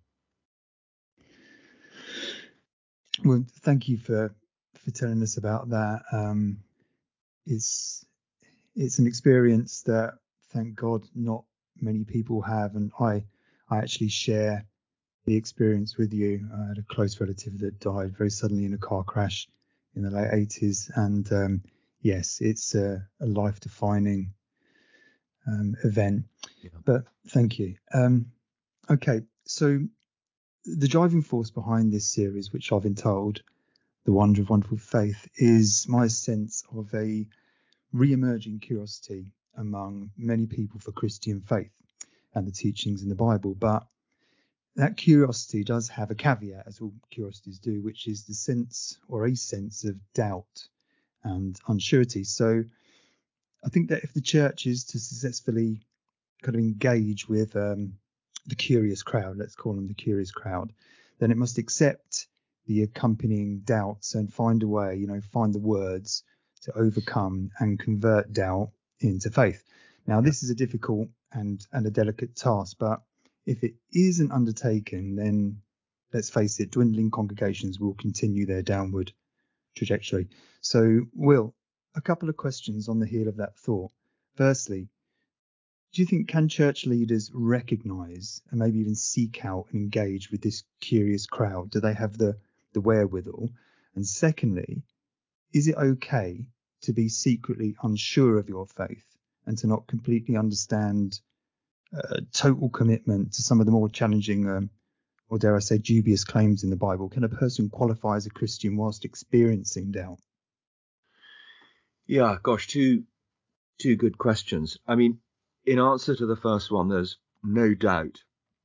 Well, 3.25 3.45
thank 3.63 3.89
you 3.89 3.97
for 3.97 4.33
for 4.89 4.95
telling 4.95 5.23
us 5.23 5.37
about 5.37 5.69
that. 5.71 6.03
Um, 6.13 6.59
it's 7.47 8.07
it's 8.75 8.99
an 8.99 9.07
experience 9.07 9.83
that, 9.83 10.15
thank 10.51 10.77
God, 10.77 11.05
not 11.15 11.45
many 11.81 12.05
people 12.05 12.41
have, 12.41 12.75
and 12.75 12.91
I 12.99 13.25
I 13.69 13.79
actually 13.79 14.09
share 14.09 14.65
the 15.27 15.37
experience 15.37 15.99
with 15.99 16.15
you. 16.15 16.49
I 16.55 16.69
had 16.69 16.79
a 16.79 16.83
close 16.83 17.21
relative 17.21 17.59
that 17.59 17.81
died 17.81 18.17
very 18.17 18.31
suddenly 18.31 18.65
in 18.65 18.73
a 18.73 18.79
car 18.79 19.05
crash 19.05 19.47
in 19.95 20.03
the 20.03 20.11
late 20.11 20.31
80s, 20.31 20.91
and 20.97 21.31
um, 21.33 21.63
yes, 22.01 22.39
it's 22.41 22.75
a, 22.75 23.07
a 23.21 23.27
life-defining 23.27 24.33
um, 25.47 25.75
event. 25.85 26.25
Yeah. 26.63 26.71
But 26.85 27.05
thank 27.29 27.59
you. 27.59 27.75
Um, 27.93 28.27
okay, 28.89 29.21
so 29.45 29.81
the 30.65 30.89
driving 30.89 31.23
force 31.23 31.51
behind 31.51 31.93
this 31.93 32.07
series, 32.07 32.53
which 32.53 32.73
I've 32.73 32.83
been 32.83 32.95
told, 32.95 33.43
The 34.09 34.15
Wonder 34.15 34.41
of 34.41 34.49
Wonderful 34.49 34.79
Faith, 34.79 35.29
is 35.37 35.87
my 35.87 36.07
sense 36.07 36.65
of 36.73 36.95
a 36.95 37.29
re 37.93 38.13
emerging 38.15 38.61
curiosity 38.61 39.35
among 39.55 40.13
many 40.17 40.47
people 40.47 40.81
for 40.81 40.93
Christian 40.93 41.43
faith 41.43 41.75
and 42.35 42.47
the 42.47 42.51
teachings 42.51 43.03
in 43.03 43.11
the 43.11 43.15
Bible. 43.15 43.55
But 43.55 43.87
that 44.77 44.97
curiosity 44.97 45.63
does 45.63 45.91
have 45.91 46.11
a 46.11 46.15
caveat, 46.15 46.67
as 46.67 46.81
all 46.81 46.95
curiosities 47.11 47.59
do, 47.59 47.83
which 47.83 48.09
is 48.09 48.25
the 48.25 48.33
sense 48.33 48.97
or 49.09 49.27
a 49.27 49.37
sense 49.37 49.85
of 49.85 49.99
doubt 50.15 50.69
and 51.23 51.61
unsurety. 51.69 52.25
So 52.25 52.65
I 53.63 53.69
think 53.69 53.91
that 53.91 54.05
if 54.05 54.15
the 54.15 54.23
church 54.23 54.67
is 54.67 54.85
to 54.85 54.99
successfully 54.99 55.83
kind 56.43 56.55
of 56.55 56.63
engage 56.63 57.29
with 57.29 57.55
um, 57.57 57.99
the 58.47 58.55
curious 58.55 59.03
crowd, 59.03 59.37
let's 59.37 59.55
call 59.55 59.75
them 59.75 59.87
the 59.87 59.93
curious 59.93 60.31
crowd, 60.31 60.73
then 61.19 61.31
it 61.31 61.37
must 61.37 61.59
accept 61.59 62.27
the 62.69 62.83
accompanying 62.83 63.61
doubts 63.61 64.15
and 64.15 64.33
find 64.33 64.63
a 64.63 64.69
way, 64.69 64.95
you 64.95 65.07
know, 65.07 65.21
find 65.33 65.55
the 65.55 65.59
words 65.59 66.23
to 66.61 66.73
overcome 66.77 67.51
and 67.59 67.81
convert 67.81 68.33
doubt 68.33 68.71
into 69.01 69.31
faith. 69.31 69.65
Now, 70.07 70.21
this 70.21 70.43
is 70.43 70.51
a 70.51 70.55
difficult 70.55 71.09
and 71.33 71.67
and 71.73 71.87
a 71.87 71.91
delicate 71.91 72.37
task, 72.37 72.77
but 72.79 73.01
if 73.47 73.65
it 73.65 73.75
isn't 73.93 74.31
undertaken, 74.31 75.17
then 75.17 75.63
let's 76.13 76.31
face 76.31 76.61
it, 76.61 76.71
dwindling 76.71 77.11
congregations 77.11 77.81
will 77.81 77.95
continue 77.95 78.45
their 78.45 78.63
downward 78.63 79.13
trajectory. 79.75 80.29
So, 80.61 81.01
Will, 81.15 81.55
a 81.95 82.03
couple 82.03 82.29
of 82.29 82.37
questions 82.37 82.89
on 82.89 82.99
the 82.99 83.07
heel 83.07 83.29
of 83.29 83.39
that 83.39 83.57
thought. 83.57 83.93
Firstly, 84.37 84.89
do 85.93 86.03
you 86.03 86.07
think 86.07 86.29
can 86.29 86.49
church 86.49 86.85
leaders 86.85 87.31
recognize 87.33 88.43
and 88.51 88.61
maybe 88.61 88.79
even 88.79 88.95
seek 88.95 89.45
out 89.45 89.67
and 89.73 89.81
engage 89.81 90.31
with 90.31 90.43
this 90.43 90.65
curious 90.81 91.27
crowd? 91.27 91.71
Do 91.71 91.81
they 91.81 91.95
have 91.95 92.19
the 92.19 92.37
the 92.79 92.89
wherewithal? 92.89 93.51
And 93.95 94.07
secondly, 94.07 94.83
is 95.53 95.67
it 95.67 95.77
okay 95.77 96.47
to 96.83 96.93
be 96.93 97.09
secretly 97.09 97.75
unsure 97.83 98.39
of 98.39 98.49
your 98.49 98.67
faith 98.67 99.05
and 99.47 99.59
to 99.59 99.67
not 99.67 99.89
completely 99.89 100.37
understand 100.37 101.19
uh, 101.97 102.21
total 102.33 102.69
commitment 102.69 103.33
to 103.33 103.43
some 103.43 103.61
of 103.61 103.67
the 103.67 103.73
more 103.73 103.89
challenging 103.89 104.49
um, 104.49 104.71
or 105.29 105.39
dare 105.39 105.57
I 105.57 105.59
say 105.59 105.79
dubious 105.79 106.25
claims 106.25 106.65
in 106.65 106.71
the 106.71 106.77
Bible? 106.77 107.09
Can 107.09 107.25
a 107.25 107.29
person 107.29 107.69
qualify 107.69 108.17
as 108.17 108.27
a 108.27 108.31
Christian 108.31 108.77
whilst 108.77 109.05
experiencing 109.05 109.91
doubt? 109.91 110.21
Yeah, 112.07 112.37
gosh, 112.43 112.67
two 112.69 113.05
two 113.79 113.97
good 113.97 114.17
questions. 114.17 114.79
I 114.87 114.95
mean, 114.95 115.19
in 115.67 115.79
answer 115.79 116.17
to 116.17 116.27
the 116.27 116.37
first 116.37 116.71
one, 116.71 116.89
there's 116.89 117.19
no 117.43 117.75
doubt 117.75 118.23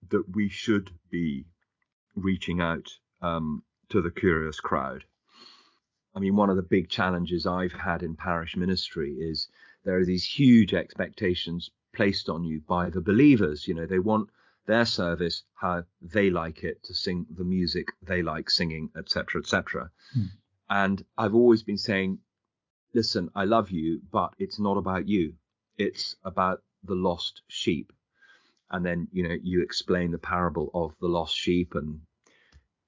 that 0.09 0.23
we 0.33 0.49
should 0.49 0.89
be 1.09 1.45
reaching 2.15 2.61
out 2.61 2.89
um, 3.21 3.63
to 3.89 4.01
the 4.01 4.11
curious 4.11 4.59
crowd. 4.59 5.03
I 6.15 6.19
mean, 6.19 6.35
one 6.35 6.49
of 6.49 6.55
the 6.55 6.61
big 6.61 6.89
challenges 6.89 7.45
I've 7.45 7.73
had 7.73 8.03
in 8.03 8.15
parish 8.15 8.55
ministry 8.55 9.13
is 9.13 9.47
there 9.83 9.97
are 9.97 10.05
these 10.05 10.25
huge 10.25 10.73
expectations 10.73 11.71
placed 11.93 12.29
on 12.29 12.43
you 12.43 12.61
by 12.61 12.89
the 12.89 13.01
believers. 13.01 13.67
You 13.67 13.73
know, 13.73 13.85
they 13.85 13.99
want 13.99 14.29
their 14.65 14.85
service 14.85 15.43
how 15.55 15.83
they 16.01 16.29
like 16.29 16.63
it 16.63 16.83
to 16.83 16.93
sing 16.93 17.25
the 17.35 17.43
music 17.43 17.87
they 18.01 18.21
like 18.21 18.49
singing, 18.49 18.89
etc., 18.97 19.41
etc. 19.41 19.91
Hmm. 20.13 20.25
and 20.69 21.05
I've 21.17 21.35
always 21.35 21.63
been 21.63 21.77
saying, 21.77 22.19
listen, 22.93 23.29
I 23.35 23.45
love 23.45 23.71
you, 23.71 24.01
but 24.11 24.33
it's 24.39 24.59
not 24.59 24.77
about 24.77 25.07
you. 25.07 25.33
It's 25.77 26.15
about 26.23 26.61
the 26.83 26.95
lost 26.95 27.41
sheep. 27.47 27.91
And 28.69 28.85
then, 28.85 29.07
you 29.11 29.27
know, 29.27 29.35
you 29.41 29.61
explain 29.61 30.11
the 30.11 30.17
parable 30.17 30.71
of 30.73 30.95
the 30.99 31.07
lost 31.07 31.35
sheep 31.35 31.75
and 31.75 32.01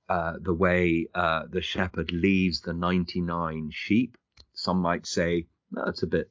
uh, 0.08 0.34
the 0.40 0.54
way 0.54 1.08
uh, 1.16 1.44
the 1.50 1.62
shepherd 1.62 2.12
leaves 2.12 2.62
the 2.62 2.74
99 2.74 3.72
sheep. 3.72 4.18
Some 4.54 4.80
might 4.80 5.08
say 5.08 5.48
that's 5.72 6.04
a 6.04 6.08
bit 6.08 6.30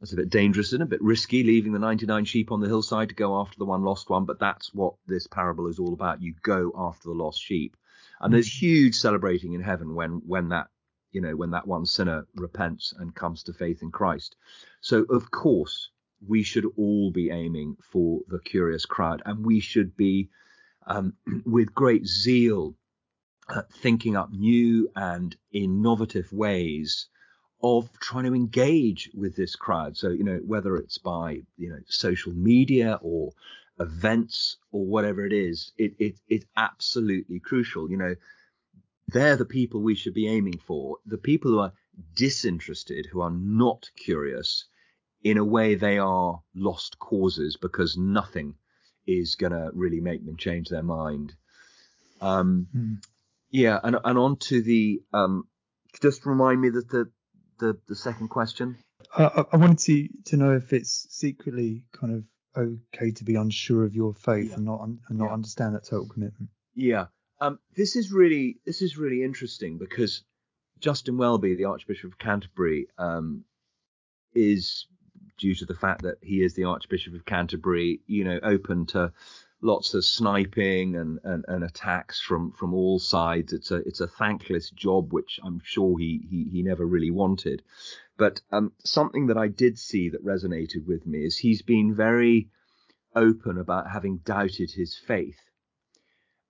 that's 0.00 0.12
a 0.12 0.16
bit 0.16 0.30
dangerous 0.30 0.72
and 0.72 0.82
a 0.82 0.86
bit 0.86 1.02
risky, 1.02 1.42
leaving 1.42 1.72
the 1.72 1.78
99 1.78 2.26
sheep 2.26 2.52
on 2.52 2.60
the 2.60 2.68
hillside 2.68 3.08
to 3.08 3.14
go 3.14 3.40
after 3.40 3.58
the 3.58 3.64
one 3.64 3.82
lost 3.82 4.10
one. 4.10 4.24
But 4.24 4.38
that's 4.38 4.72
what 4.74 4.94
this 5.06 5.26
parable 5.26 5.68
is 5.68 5.78
all 5.78 5.94
about. 5.94 6.22
You 6.22 6.34
go 6.42 6.72
after 6.76 7.08
the 7.08 7.14
lost 7.14 7.40
sheep, 7.42 7.76
and 8.20 8.32
there's 8.32 8.48
mm. 8.48 8.58
huge 8.58 8.94
celebrating 8.94 9.54
in 9.54 9.62
heaven 9.62 9.94
when 9.94 10.22
when 10.26 10.50
that 10.50 10.68
you 11.12 11.20
know 11.20 11.36
when 11.36 11.50
that 11.50 11.66
one 11.66 11.86
sinner 11.86 12.26
repents 12.34 12.94
and 12.98 13.14
comes 13.14 13.42
to 13.44 13.52
faith 13.52 13.82
in 13.82 13.90
Christ. 13.90 14.36
So 14.80 15.02
of 15.04 15.30
course 15.30 15.90
we 16.26 16.42
should 16.42 16.66
all 16.76 17.10
be 17.10 17.30
aiming 17.30 17.76
for 17.92 18.20
the 18.28 18.38
curious 18.38 18.86
crowd, 18.86 19.22
and 19.26 19.44
we 19.44 19.60
should 19.60 19.96
be 19.96 20.30
um, 20.86 21.14
with 21.44 21.74
great 21.74 22.06
zeal 22.06 22.74
uh, 23.48 23.62
thinking 23.80 24.16
up 24.16 24.30
new 24.32 24.90
and 24.96 25.36
innovative 25.52 26.32
ways 26.32 27.06
of 27.62 27.88
trying 28.00 28.24
to 28.24 28.34
engage 28.34 29.10
with 29.14 29.36
this 29.36 29.56
crowd. 29.56 29.96
So, 29.96 30.10
you 30.10 30.24
know, 30.24 30.40
whether 30.44 30.76
it's 30.76 30.98
by, 30.98 31.42
you 31.56 31.70
know, 31.70 31.78
social 31.88 32.32
media 32.32 32.98
or 33.02 33.32
events 33.80 34.56
or 34.72 34.84
whatever 34.84 35.24
it 35.24 35.32
is, 35.32 35.72
it, 35.78 35.94
it, 35.98 36.16
it's 36.28 36.46
absolutely 36.56 37.40
crucial. 37.40 37.90
You 37.90 37.96
know, 37.96 38.14
they're 39.08 39.36
the 39.36 39.44
people 39.44 39.80
we 39.80 39.94
should 39.94 40.14
be 40.14 40.28
aiming 40.28 40.58
for. 40.58 40.98
The 41.06 41.18
people 41.18 41.52
who 41.52 41.60
are 41.60 41.72
disinterested, 42.14 43.06
who 43.06 43.20
are 43.20 43.30
not 43.30 43.90
curious, 43.96 44.64
in 45.22 45.38
a 45.38 45.44
way 45.44 45.74
they 45.74 45.98
are 45.98 46.40
lost 46.54 46.98
causes 46.98 47.56
because 47.56 47.96
nothing 47.96 48.54
is 49.06 49.34
going 49.34 49.52
to 49.52 49.70
really 49.72 50.00
make 50.00 50.24
them 50.24 50.36
change 50.36 50.68
their 50.68 50.82
mind. 50.82 51.34
Um, 52.20 52.68
mm. 52.76 52.98
Yeah, 53.50 53.78
and 53.82 53.96
and 54.04 54.18
on 54.18 54.36
to 54.36 54.62
the 54.62 55.02
um, 55.12 55.44
just 56.02 56.26
remind 56.26 56.60
me 56.60 56.70
that 56.70 56.88
the 56.88 57.10
the 57.58 57.78
the 57.88 57.96
second 57.96 58.28
question. 58.28 58.76
Uh, 59.16 59.44
I 59.52 59.56
wanted 59.56 59.78
to 59.80 60.08
to 60.26 60.36
know 60.36 60.54
if 60.54 60.72
it's 60.72 61.06
secretly 61.10 61.84
kind 61.92 62.14
of 62.14 62.24
okay 62.56 63.12
to 63.12 63.24
be 63.24 63.36
unsure 63.36 63.84
of 63.84 63.94
your 63.94 64.14
faith 64.14 64.50
yeah. 64.50 64.56
and 64.56 64.64
not 64.64 64.82
and 64.82 65.00
not 65.10 65.26
yeah. 65.26 65.32
understand 65.32 65.74
that 65.74 65.84
total 65.84 66.08
commitment. 66.08 66.50
Yeah, 66.74 67.06
um, 67.40 67.58
this 67.76 67.96
is 67.96 68.12
really 68.12 68.58
this 68.66 68.82
is 68.82 68.96
really 68.96 69.22
interesting 69.22 69.78
because 69.78 70.22
Justin 70.80 71.16
Welby, 71.16 71.54
the 71.54 71.66
Archbishop 71.66 72.12
of 72.12 72.18
Canterbury, 72.18 72.88
um, 72.98 73.44
is 74.34 74.86
due 75.38 75.54
to 75.54 75.66
the 75.66 75.74
fact 75.74 76.02
that 76.02 76.16
he 76.22 76.42
is 76.42 76.54
the 76.54 76.64
Archbishop 76.64 77.14
of 77.14 77.24
Canterbury, 77.24 78.00
you 78.06 78.24
know, 78.24 78.38
open 78.42 78.86
to 78.86 79.12
lots 79.66 79.92
of 79.94 80.04
sniping 80.04 80.96
and, 80.96 81.18
and, 81.24 81.44
and, 81.48 81.64
attacks 81.64 82.20
from, 82.20 82.52
from 82.52 82.72
all 82.72 82.98
sides. 82.98 83.52
It's 83.52 83.70
a 83.72 83.76
it's 83.88 84.00
a 84.00 84.06
thankless 84.06 84.70
job, 84.70 85.12
which 85.12 85.40
I'm 85.42 85.60
sure 85.64 85.98
he 85.98 86.26
he, 86.30 86.44
he 86.50 86.62
never 86.62 86.86
really 86.86 87.10
wanted. 87.10 87.62
But 88.16 88.40
um, 88.52 88.72
something 88.84 89.26
that 89.26 89.36
I 89.36 89.48
did 89.48 89.78
see 89.78 90.08
that 90.10 90.24
resonated 90.24 90.86
with 90.86 91.06
me 91.06 91.24
is 91.24 91.36
he's 91.36 91.62
been 91.62 91.94
very 91.94 92.48
open 93.14 93.58
about 93.58 93.90
having 93.90 94.18
doubted 94.18 94.70
his 94.70 94.96
faith. 94.96 95.40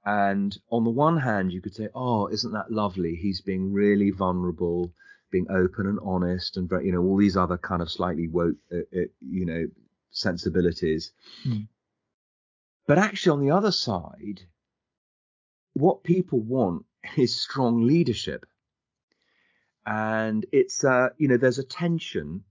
And 0.05 0.57
on 0.71 0.85
the 0.85 0.91
one 0.91 1.17
hand, 1.17 1.53
you 1.53 1.61
could 1.61 1.75
say, 1.75 1.89
"Oh, 1.95 2.29
isn't 2.29 2.53
that 2.53 2.71
lovely? 2.71 3.17
He's 3.17 3.41
being 3.41 3.73
really 3.73 4.11
vulnerable, 4.11 4.93
being 5.33 5.47
open 5.51 5.87
and 5.87 5.99
honest, 6.03 6.57
and 6.57 6.71
you 6.85 6.93
know 6.93 7.03
all 7.03 7.17
these 7.17 7.37
other 7.37 7.59
kind 7.59 7.83
of 7.83 7.91
slightly 7.91 8.29
woke, 8.29 8.57
uh, 8.71 8.87
uh, 8.97 9.09
you 9.21 9.47
know, 9.47 9.67
sensibilities." 10.11 11.13
Mm. 11.45 11.67
But 12.87 12.99
actually, 12.99 13.33
on 13.33 13.41
the 13.41 13.51
other 13.51 13.73
side, 13.73 14.43
what 15.75 16.05
people 16.05 16.41
want 16.41 16.87
is 17.17 17.41
strong 17.41 17.83
leadership. 17.83 18.47
And 19.85 20.45
it's, 20.53 20.83
uh, 20.85 21.11
you 21.17 21.29
know, 21.29 21.37
there's 21.37 21.59
a 21.59 21.65
tension 21.65 22.45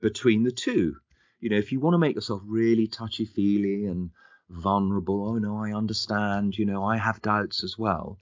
between 0.00 0.42
the 0.42 0.52
two. 0.52 0.96
You 1.40 1.50
know, 1.50 1.56
if 1.58 1.70
you 1.72 1.80
want 1.80 1.94
to 1.94 1.98
make 1.98 2.14
yourself 2.14 2.42
really 2.46 2.86
touchy 2.86 3.24
feely 3.24 3.86
and 3.86 4.10
vulnerable, 4.48 5.28
oh 5.28 5.38
no, 5.38 5.58
I 5.58 5.72
understand, 5.72 6.56
you 6.56 6.64
know, 6.64 6.84
I 6.84 6.96
have 6.96 7.20
doubts 7.20 7.62
as 7.62 7.78
well. 7.78 8.18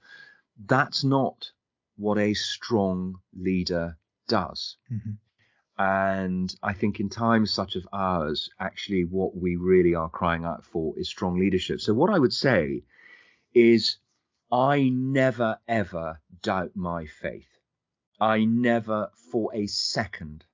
That's 0.65 1.03
not 1.03 1.51
what 1.95 2.17
a 2.17 2.33
strong 2.33 3.19
leader 3.33 3.97
does. 4.27 4.77
Mm-hmm. 4.91 5.11
And 5.77 6.53
I 6.63 6.73
think 6.73 6.99
in 6.99 7.09
times 7.09 7.51
such 7.51 7.75
as 7.75 7.85
ours, 7.93 8.49
actually, 8.59 9.05
what 9.05 9.35
we 9.35 9.55
really 9.55 9.93
are 9.93 10.09
crying 10.09 10.43
out 10.43 10.65
for 10.65 10.97
is 10.97 11.07
strong 11.07 11.39
leadership. 11.39 11.81
So, 11.81 11.93
what 11.93 12.09
I 12.09 12.17
would 12.17 12.33
say 12.33 12.83
is, 13.53 13.97
I 14.51 14.89
never 14.89 15.59
ever 15.67 16.19
doubt 16.41 16.75
my 16.75 17.05
faith. 17.05 17.59
I 18.19 18.45
never 18.45 19.11
for 19.31 19.53
a 19.53 19.67
second 19.67 20.45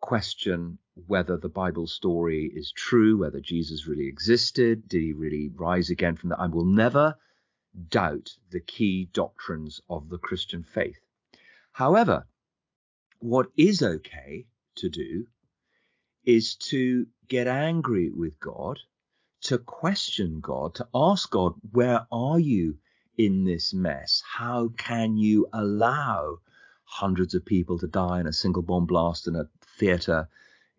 question 0.00 0.78
whether 1.06 1.36
the 1.36 1.48
Bible 1.48 1.88
story 1.88 2.52
is 2.54 2.70
true, 2.70 3.16
whether 3.16 3.40
Jesus 3.40 3.88
really 3.88 4.06
existed, 4.06 4.86
did 4.86 5.02
he 5.02 5.12
really 5.12 5.48
rise 5.48 5.90
again 5.90 6.14
from 6.14 6.28
that? 6.28 6.38
I 6.38 6.46
will 6.46 6.66
never 6.66 7.16
doubt 7.88 8.36
the 8.50 8.60
key 8.60 9.06
doctrines 9.12 9.80
of 9.90 10.08
the 10.08 10.18
Christian 10.18 10.62
faith. 10.62 11.00
However, 11.72 12.28
what 13.24 13.46
is 13.56 13.82
okay 13.82 14.44
to 14.76 14.90
do 14.90 15.24
is 16.26 16.56
to 16.56 17.06
get 17.26 17.46
angry 17.46 18.10
with 18.10 18.38
God, 18.38 18.78
to 19.40 19.56
question 19.56 20.40
God, 20.40 20.74
to 20.74 20.86
ask 20.94 21.30
God, 21.30 21.54
where 21.72 22.06
are 22.12 22.38
you 22.38 22.76
in 23.16 23.44
this 23.44 23.72
mess? 23.72 24.22
How 24.30 24.68
can 24.76 25.16
you 25.16 25.46
allow 25.54 26.36
hundreds 26.84 27.34
of 27.34 27.46
people 27.46 27.78
to 27.78 27.86
die 27.86 28.20
in 28.20 28.26
a 28.26 28.32
single 28.32 28.60
bomb 28.60 28.84
blast 28.84 29.26
in 29.26 29.36
a 29.36 29.48
theater 29.78 30.28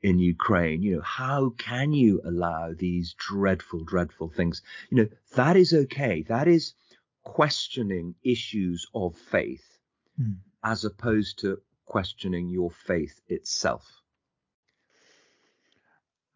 in 0.04 0.20
Ukraine? 0.20 0.84
You 0.84 0.98
know, 0.98 1.02
how 1.02 1.50
can 1.58 1.94
you 1.94 2.22
allow 2.26 2.74
these 2.78 3.16
dreadful, 3.18 3.84
dreadful 3.84 4.30
things? 4.30 4.62
You 4.92 4.98
know, 4.98 5.08
that 5.34 5.58
is 5.58 5.74
okay. 5.74 6.22
That 6.28 6.48
is 6.48 6.76
questioning 7.24 8.14
issues 8.22 8.86
of 8.94 9.18
faith 9.18 9.80
mm. 10.22 10.38
as 10.64 10.86
opposed 10.86 11.40
to 11.40 11.58
questioning 11.86 12.50
your 12.50 12.72
faith 12.72 13.20
itself. 13.28 14.02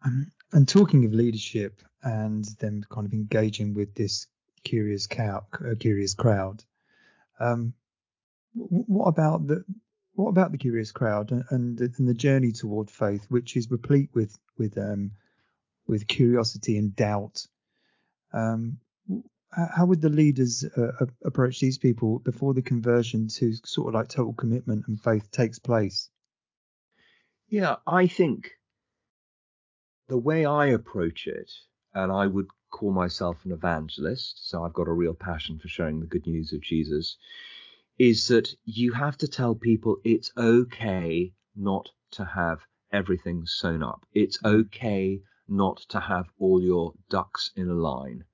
Um, 0.04 0.30
and 0.52 0.68
talking 0.68 1.04
of 1.04 1.12
leadership 1.12 1.82
and 2.02 2.44
them 2.58 2.84
kind 2.90 3.06
of 3.06 3.12
engaging 3.12 3.74
with 3.74 3.94
this 3.94 4.26
curious 4.64 5.06
cow, 5.06 5.46
uh, 5.54 5.74
curious 5.78 6.14
crowd, 6.14 6.64
um, 7.38 7.74
what 8.54 9.06
about 9.06 9.46
the 9.46 9.64
what 10.14 10.30
about 10.30 10.52
the 10.52 10.58
curious 10.58 10.92
crowd 10.92 11.30
and, 11.30 11.44
and, 11.50 11.80
and 11.80 12.08
the 12.08 12.14
journey 12.14 12.52
toward 12.52 12.90
faith, 12.90 13.24
which 13.28 13.56
is 13.56 13.70
replete 13.70 14.10
with 14.12 14.38
with 14.58 14.76
um, 14.76 15.12
with 15.86 16.06
curiosity 16.06 16.76
and 16.76 16.94
doubt? 16.96 17.46
Um, 18.32 18.78
how 19.52 19.84
would 19.86 20.00
the 20.00 20.08
leaders 20.08 20.64
uh, 20.76 21.06
approach 21.24 21.58
these 21.58 21.78
people 21.78 22.20
before 22.20 22.54
the 22.54 22.62
conversion 22.62 23.26
to 23.28 23.52
sort 23.64 23.88
of 23.88 23.94
like 23.94 24.08
total 24.08 24.32
commitment 24.32 24.84
and 24.86 25.02
faith 25.02 25.30
takes 25.32 25.58
place? 25.58 26.08
Yeah, 27.48 27.76
I 27.86 28.06
think 28.06 28.52
the 30.08 30.18
way 30.18 30.44
I 30.44 30.66
approach 30.66 31.26
it, 31.26 31.50
and 31.94 32.12
I 32.12 32.28
would 32.28 32.46
call 32.70 32.92
myself 32.92 33.44
an 33.44 33.50
evangelist, 33.50 34.48
so 34.48 34.62
I've 34.62 34.72
got 34.72 34.86
a 34.86 34.92
real 34.92 35.14
passion 35.14 35.58
for 35.58 35.66
sharing 35.66 35.98
the 35.98 36.06
good 36.06 36.26
news 36.26 36.52
of 36.52 36.60
Jesus, 36.60 37.16
is 37.98 38.28
that 38.28 38.54
you 38.64 38.92
have 38.92 39.16
to 39.18 39.28
tell 39.28 39.56
people 39.56 39.96
it's 40.04 40.30
okay 40.36 41.32
not 41.56 41.90
to 42.12 42.24
have 42.24 42.60
everything 42.92 43.46
sewn 43.46 43.82
up. 43.82 44.06
It's 44.14 44.38
okay 44.44 45.22
not 45.48 45.78
to 45.88 45.98
have 45.98 46.26
all 46.38 46.62
your 46.62 46.94
ducks 47.08 47.50
in 47.56 47.68
a 47.68 47.74
line 47.74 48.24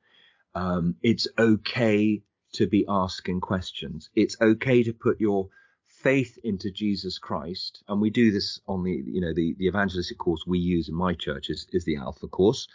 um, 0.57 0.97
it's 1.03 1.29
okay 1.39 2.23
to 2.55 2.67
be 2.67 2.87
asking 2.89 3.43
questions. 3.43 4.09
It's 4.15 4.41
okay 4.41 4.83
to 4.85 4.95
put 4.95 5.21
your 5.21 5.51
faith 5.87 6.39
into 6.43 6.71
Jesus 6.71 7.19
Christ, 7.19 7.85
and 7.89 8.01
we 8.01 8.09
do 8.09 8.33
this 8.33 8.59
on 8.67 8.83
the 8.83 9.03
you 9.07 9.21
know 9.21 9.35
the 9.35 9.55
the 9.59 9.67
evangelistic 9.67 10.17
course 10.17 10.45
we 10.47 10.59
use 10.59 10.89
in 10.89 10.95
my 10.95 11.13
church 11.13 11.51
is, 11.51 11.67
is 11.73 11.85
the 11.85 11.97
Alpha 11.97 12.27
course. 12.27 12.67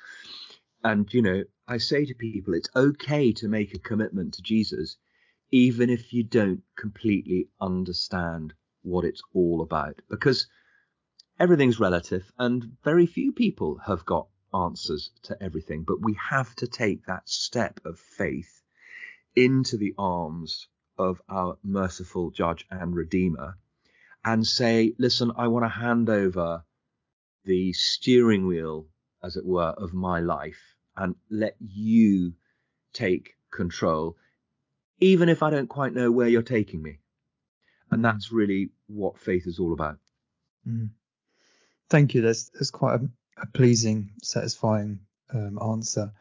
And 0.83 1.11
you 1.11 1.23
know, 1.23 1.43
I 1.67 1.79
say 1.79 2.05
to 2.05 2.13
people, 2.13 2.53
it's 2.53 2.69
okay 2.75 3.33
to 3.33 3.47
make 3.47 3.73
a 3.73 3.79
commitment 3.79 4.35
to 4.35 4.43
Jesus, 4.43 4.97
even 5.50 5.89
if 5.89 6.13
you 6.13 6.23
don't 6.23 6.61
completely 6.77 7.50
understand 7.59 8.53
what 8.83 9.05
it's 9.05 9.23
all 9.33 9.61
about, 9.61 10.03
because 10.07 10.47
everything's 11.39 11.79
relative, 11.79 12.31
and 12.38 12.77
very 12.83 13.07
few 13.07 13.31
people 13.31 13.79
have 13.88 14.05
got 14.05 14.27
answers 14.53 15.12
to 15.24 15.41
everything, 15.41 15.84
but 15.84 16.01
we 16.01 16.17
have 16.29 16.55
to 16.55 16.67
take 16.67 17.05
that 17.05 17.27
step 17.27 17.79
of 17.86 18.00
faith 18.00 18.62
into 19.36 19.77
the 19.77 19.93
arms 19.98 20.67
of 20.98 21.22
our 21.29 21.58
merciful 21.63 22.31
judge 22.31 22.65
and 22.70 22.96
redeemer 22.96 23.58
and 24.24 24.46
say, 24.46 24.93
listen, 25.00 25.31
I 25.36 25.48
want 25.48 25.65
to 25.65 25.70
hand 25.70 26.10
over 26.10 26.63
the 27.46 27.74
steering 27.74 28.46
wheel, 28.46 28.88
as 29.24 29.36
it 29.36 29.46
were, 29.46 29.74
of 29.77 29.93
my 29.93 30.20
life 30.20 30.75
and 30.96 31.15
let 31.29 31.55
you 31.60 32.34
take 32.93 33.36
control, 33.51 34.17
even 35.00 35.29
if 35.29 35.41
I 35.41 35.50
don't 35.50 35.70
quite 35.70 35.93
know 35.93 36.12
where 36.12 36.27
you're 36.27 36.41
taking 36.41 36.81
me. 36.81 37.00
And 37.89 38.05
that's 38.05 38.31
really 38.31 38.70
what 38.88 39.17
faith 39.17 39.48
is 39.48 39.60
all 39.60 39.74
about. 39.74 39.98
Mm. 40.67 40.89
Thank 41.89 42.13
you. 42.13 42.22
That's 42.22 42.50
that's 42.50 42.72
quite 42.72 43.01
a, 43.01 43.10
a 43.41 43.48
pleasing, 43.48 44.12
satisfying 44.24 45.00
um, 45.33 45.60
answer, 45.62 46.13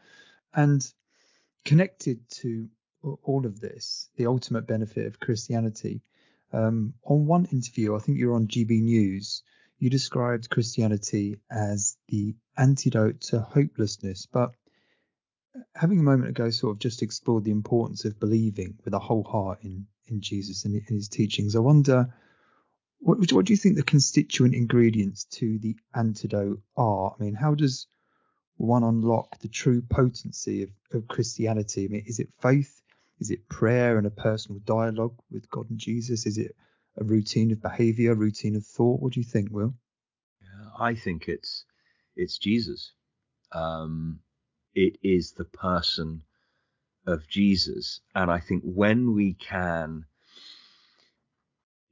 and 0.53 0.85
connected 1.63 2.19
to 2.29 2.69
all 3.23 3.45
of 3.45 3.59
this, 3.59 4.09
the 4.15 4.27
ultimate 4.27 4.67
benefit 4.67 5.07
of 5.07 5.19
Christianity. 5.19 6.01
Um, 6.53 6.93
on 7.03 7.25
one 7.25 7.45
interview, 7.45 7.95
I 7.95 7.99
think 7.99 8.17
you 8.17 8.29
were 8.29 8.35
on 8.35 8.47
GB 8.47 8.81
News, 8.81 9.43
you 9.79 9.89
described 9.89 10.49
Christianity 10.49 11.37
as 11.49 11.97
the 12.09 12.35
antidote 12.57 13.21
to 13.21 13.39
hopelessness, 13.39 14.27
but 14.31 14.51
having 15.75 15.99
a 15.99 16.03
moment 16.03 16.29
ago 16.29 16.49
sort 16.49 16.75
of 16.75 16.79
just 16.79 17.01
explored 17.01 17.43
the 17.43 17.51
importance 17.51 18.05
of 18.05 18.19
believing 18.19 18.77
with 18.83 18.93
a 18.93 18.99
whole 18.99 19.23
heart 19.23 19.59
in 19.63 19.87
in 20.07 20.21
Jesus 20.21 20.65
and 20.65 20.81
his 20.87 21.07
teachings. 21.07 21.55
I 21.55 21.59
wonder 21.59 22.13
what, 23.01 23.31
what 23.33 23.45
do 23.45 23.53
you 23.53 23.57
think 23.57 23.75
the 23.75 23.83
constituent 23.83 24.55
ingredients 24.55 25.25
to 25.25 25.57
the 25.59 25.75
antidote 25.95 26.61
are? 26.77 27.15
I 27.19 27.23
mean, 27.23 27.33
how 27.33 27.55
does 27.55 27.87
one 28.57 28.83
unlock 28.83 29.39
the 29.39 29.47
true 29.47 29.81
potency 29.81 30.63
of, 30.63 30.69
of 30.93 31.07
Christianity? 31.07 31.85
I 31.85 31.87
mean, 31.87 32.03
is 32.05 32.19
it 32.19 32.29
faith? 32.41 32.81
Is 33.19 33.31
it 33.31 33.49
prayer 33.49 33.97
and 33.97 34.07
a 34.07 34.11
personal 34.11 34.61
dialogue 34.65 35.15
with 35.31 35.49
God 35.49 35.69
and 35.69 35.79
Jesus? 35.79 36.25
Is 36.25 36.37
it 36.37 36.55
a 36.97 37.03
routine 37.03 37.51
of 37.51 37.61
behavior, 37.61 38.15
routine 38.15 38.55
of 38.55 38.65
thought? 38.65 39.01
What 39.01 39.13
do 39.13 39.19
you 39.19 39.25
think, 39.25 39.49
Will? 39.51 39.73
I 40.79 40.95
think 40.95 41.27
it's 41.27 41.65
it's 42.15 42.37
Jesus. 42.37 42.93
Um, 43.51 44.19
it 44.73 44.97
is 45.03 45.33
the 45.33 45.45
person 45.45 46.23
of 47.05 47.27
Jesus, 47.27 48.01
and 48.15 48.31
I 48.31 48.39
think 48.39 48.63
when 48.63 49.13
we 49.13 49.33
can 49.33 50.05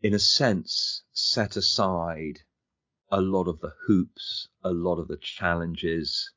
in 0.01 0.13
a 0.13 0.19
sense, 0.19 1.03
set 1.11 1.57
aside 1.57 2.39
a 3.11 3.19
lot 3.19 3.47
of 3.47 3.59
the 3.59 3.73
hoops, 3.85 4.47
a 4.63 4.71
lot 4.71 4.97
of 4.99 5.07
the 5.07 5.17
challenges, 5.17 6.31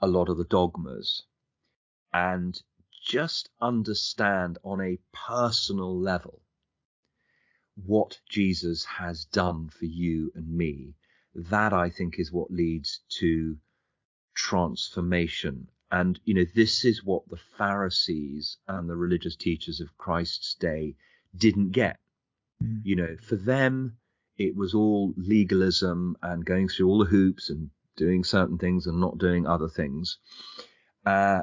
a 0.00 0.06
lot 0.06 0.28
of 0.28 0.36
the 0.36 0.44
dogmas, 0.44 1.24
and 2.12 2.62
just 3.04 3.48
understand 3.60 4.58
on 4.62 4.80
a 4.80 4.98
personal 5.12 5.98
level 5.98 6.42
what 7.74 8.20
Jesus 8.28 8.84
has 8.84 9.24
done 9.24 9.68
for 9.68 9.86
you 9.86 10.30
and 10.34 10.48
me. 10.48 10.94
That 11.34 11.72
I 11.72 11.88
think 11.88 12.18
is 12.18 12.30
what 12.30 12.50
leads 12.50 13.00
to 13.18 13.56
transformation. 14.34 15.68
And, 15.90 16.20
you 16.24 16.34
know, 16.34 16.46
this 16.54 16.84
is 16.84 17.04
what 17.04 17.28
the 17.28 17.40
Pharisees 17.58 18.58
and 18.68 18.88
the 18.88 18.96
religious 18.96 19.34
teachers 19.34 19.80
of 19.80 19.96
Christ's 19.98 20.54
day 20.54 20.94
didn't 21.34 21.70
get. 21.70 21.98
Mm. 22.62 22.80
You 22.84 22.96
know, 22.96 23.16
for 23.22 23.36
them, 23.36 23.96
it 24.38 24.56
was 24.56 24.74
all 24.74 25.14
legalism 25.16 26.16
and 26.22 26.44
going 26.44 26.68
through 26.68 26.88
all 26.88 26.98
the 26.98 27.10
hoops 27.10 27.50
and 27.50 27.70
doing 27.96 28.24
certain 28.24 28.58
things 28.58 28.86
and 28.86 29.00
not 29.00 29.18
doing 29.18 29.46
other 29.46 29.68
things. 29.68 30.18
Uh, 31.04 31.42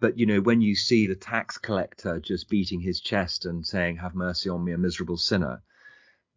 but 0.00 0.18
you 0.18 0.26
know, 0.26 0.40
when 0.40 0.60
you 0.60 0.74
see 0.74 1.06
the 1.06 1.14
tax 1.14 1.58
collector 1.58 2.20
just 2.20 2.48
beating 2.48 2.80
his 2.80 3.00
chest 3.00 3.44
and 3.44 3.66
saying, 3.66 3.96
"Have 3.96 4.14
mercy 4.14 4.48
on 4.48 4.64
me, 4.64 4.72
a 4.72 4.78
miserable 4.78 5.18
sinner," 5.18 5.62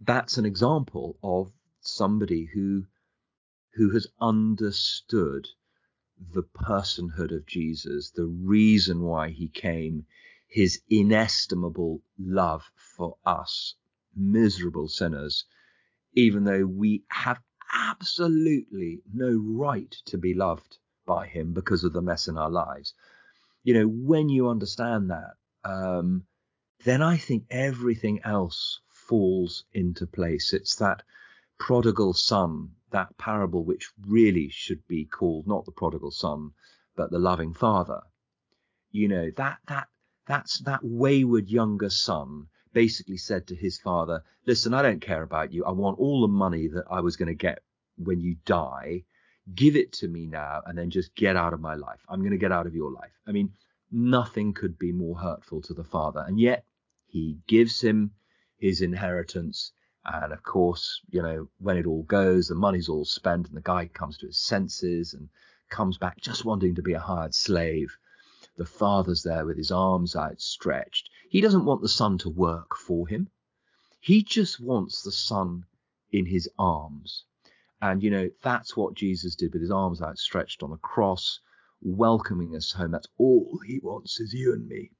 that's 0.01 0.37
an 0.37 0.45
example 0.45 1.17
of 1.23 1.51
somebody 1.79 2.45
who 2.53 2.85
who 3.75 3.91
has 3.91 4.07
understood 4.19 5.47
the 6.33 6.43
personhood 6.43 7.31
of 7.31 7.45
Jesus, 7.45 8.11
the 8.11 8.25
reason 8.25 9.01
why 9.01 9.29
he 9.29 9.47
came, 9.47 10.05
his 10.47 10.81
inestimable 10.89 12.03
love 12.19 12.69
for 12.75 13.17
us 13.25 13.75
miserable 14.15 14.87
sinners, 14.87 15.45
even 16.13 16.43
though 16.43 16.65
we 16.65 17.03
have 17.09 17.39
absolutely 17.73 19.01
no 19.13 19.31
right 19.31 19.91
to 20.05 20.17
be 20.17 20.33
loved 20.33 20.77
by 21.05 21.27
him 21.27 21.53
because 21.53 21.83
of 21.83 21.93
the 21.93 22.01
mess 22.01 22.27
in 22.27 22.37
our 22.37 22.49
lives. 22.49 22.93
You 23.63 23.73
know, 23.73 23.87
when 23.87 24.29
you 24.29 24.47
understand 24.49 25.09
that, 25.09 25.33
um, 25.63 26.25
then 26.83 27.01
I 27.01 27.17
think 27.17 27.45
everything 27.49 28.19
else 28.23 28.79
falls 28.89 29.63
into 29.73 30.05
place. 30.05 30.53
It's 30.53 30.75
that 30.75 31.03
prodigal 31.57 32.13
son, 32.13 32.71
that 32.91 33.17
parable 33.17 33.63
which 33.63 33.91
really 34.07 34.49
should 34.49 34.85
be 34.87 35.05
called 35.05 35.47
not 35.47 35.65
the 35.65 35.71
prodigal 35.71 36.11
son, 36.11 36.51
but 36.95 37.09
the 37.09 37.19
loving 37.19 37.53
father. 37.53 38.01
You 38.91 39.07
know, 39.07 39.31
that 39.37 39.59
that 39.67 39.87
that's 40.27 40.59
that 40.59 40.81
wayward 40.83 41.49
younger 41.49 41.89
son 41.89 42.47
basically 42.73 43.17
said 43.17 43.47
to 43.47 43.55
his 43.55 43.77
father, 43.77 44.23
Listen, 44.45 44.73
I 44.73 44.81
don't 44.81 44.99
care 44.99 45.23
about 45.23 45.53
you. 45.53 45.63
I 45.65 45.71
want 45.71 45.99
all 45.99 46.21
the 46.21 46.27
money 46.27 46.67
that 46.67 46.85
I 46.89 46.99
was 46.99 47.15
going 47.15 47.27
to 47.27 47.33
get 47.33 47.59
when 47.97 48.19
you 48.19 48.35
die. 48.45 49.03
Give 49.55 49.75
it 49.75 49.91
to 49.93 50.07
me 50.07 50.25
now 50.25 50.61
and 50.65 50.77
then 50.77 50.89
just 50.89 51.15
get 51.15 51.35
out 51.35 51.53
of 51.53 51.59
my 51.59 51.75
life. 51.75 51.99
I'm 52.09 52.19
going 52.19 52.31
to 52.31 52.37
get 52.37 52.51
out 52.51 52.67
of 52.67 52.75
your 52.75 52.91
life. 52.91 53.11
I 53.27 53.31
mean, 53.31 53.53
nothing 53.91 54.53
could 54.53 54.77
be 54.79 54.91
more 54.91 55.17
hurtful 55.17 55.61
to 55.61 55.73
the 55.73 55.83
father. 55.83 56.23
And 56.27 56.39
yet 56.39 56.65
he 57.05 57.37
gives 57.47 57.79
him 57.81 58.11
his 58.57 58.81
inheritance. 58.81 59.71
And 60.05 60.33
of 60.33 60.43
course, 60.43 61.01
you 61.09 61.21
know, 61.21 61.47
when 61.59 61.77
it 61.77 61.85
all 61.85 62.03
goes, 62.03 62.47
the 62.47 62.55
money's 62.55 62.89
all 62.89 63.05
spent 63.05 63.47
and 63.47 63.55
the 63.55 63.61
guy 63.61 63.87
comes 63.87 64.17
to 64.17 64.27
his 64.27 64.39
senses 64.39 65.13
and 65.13 65.29
comes 65.69 65.97
back 65.97 66.19
just 66.19 66.45
wanting 66.45 66.75
to 66.75 66.81
be 66.81 66.93
a 66.93 66.99
hired 66.99 67.35
slave. 67.35 67.97
The 68.57 68.65
father's 68.65 69.23
there 69.23 69.45
with 69.45 69.57
his 69.57 69.71
arms 69.71 70.15
outstretched. 70.15 71.09
He 71.33 71.41
doesn't 71.41 71.65
want 71.65 71.81
the 71.81 71.89
son 71.89 72.19
to 72.19 72.29
work 72.29 72.77
for 72.77 73.07
him. 73.07 73.27
He 73.99 74.21
just 74.21 74.59
wants 74.59 75.01
the 75.01 75.11
son 75.11 75.65
in 76.11 76.27
his 76.27 76.47
arms. 76.59 77.25
And, 77.81 78.03
you 78.03 78.11
know, 78.11 78.29
that's 78.43 78.77
what 78.77 78.93
Jesus 78.93 79.35
did 79.35 79.51
with 79.51 79.63
his 79.63 79.71
arms 79.71 79.99
outstretched 79.99 80.61
on 80.61 80.69
the 80.69 80.77
cross, 80.77 81.39
welcoming 81.81 82.55
us 82.55 82.71
home. 82.71 82.91
That's 82.91 83.07
all 83.17 83.59
he 83.65 83.79
wants 83.79 84.19
is 84.19 84.31
you 84.31 84.53
and 84.53 84.67
me. 84.67 84.91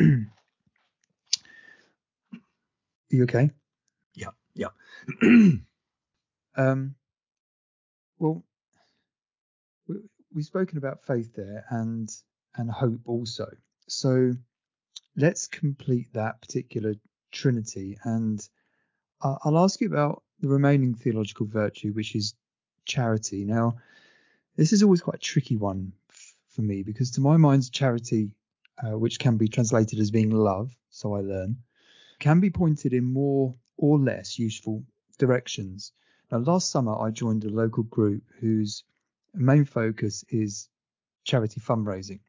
you 3.10 3.24
okay? 3.24 3.50
Yeah, 4.14 4.30
yeah. 4.54 4.70
um, 6.56 6.94
well, 8.18 8.42
we've 10.34 10.44
spoken 10.44 10.78
about 10.78 11.04
faith 11.06 11.34
there 11.34 11.64
and 11.70 12.10
and 12.56 12.70
hope 12.70 13.00
also. 13.06 13.46
So 13.88 14.32
let's 15.16 15.46
complete 15.46 16.12
that 16.12 16.40
particular 16.40 16.94
trinity, 17.30 17.98
and 18.04 18.46
I'll 19.20 19.58
ask 19.58 19.80
you 19.80 19.86
about 19.86 20.22
the 20.40 20.48
remaining 20.48 20.94
theological 20.94 21.46
virtue, 21.46 21.92
which 21.92 22.14
is 22.14 22.34
charity. 22.84 23.44
Now, 23.44 23.76
this 24.56 24.72
is 24.72 24.82
always 24.82 25.00
quite 25.00 25.16
a 25.16 25.20
tricky 25.20 25.56
one 25.56 25.92
f- 26.10 26.34
for 26.48 26.62
me 26.62 26.82
because, 26.82 27.10
to 27.12 27.20
my 27.20 27.36
mind, 27.36 27.70
charity, 27.70 28.32
uh, 28.84 28.98
which 28.98 29.18
can 29.18 29.36
be 29.36 29.48
translated 29.48 29.98
as 29.98 30.10
being 30.10 30.30
love, 30.30 30.74
so 30.90 31.14
I 31.14 31.20
learn, 31.20 31.56
can 32.18 32.40
be 32.40 32.50
pointed 32.50 32.92
in 32.92 33.04
more 33.04 33.54
or 33.76 33.98
less 33.98 34.38
useful 34.38 34.84
directions. 35.18 35.92
Now, 36.30 36.38
last 36.38 36.70
summer 36.70 36.98
I 36.98 37.10
joined 37.10 37.44
a 37.44 37.50
local 37.50 37.84
group 37.84 38.24
whose 38.40 38.84
main 39.34 39.64
focus 39.64 40.24
is 40.28 40.68
charity 41.24 41.60
fundraising. 41.60 42.20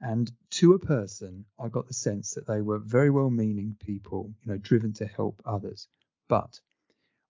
And 0.00 0.30
to 0.50 0.74
a 0.74 0.78
person, 0.78 1.46
I 1.58 1.68
got 1.68 1.86
the 1.88 1.94
sense 1.94 2.34
that 2.34 2.46
they 2.46 2.60
were 2.60 2.78
very 2.78 3.10
well 3.10 3.30
meaning 3.30 3.76
people, 3.80 4.34
you 4.44 4.52
know, 4.52 4.58
driven 4.58 4.92
to 4.94 5.06
help 5.06 5.40
others. 5.44 5.88
But 6.28 6.60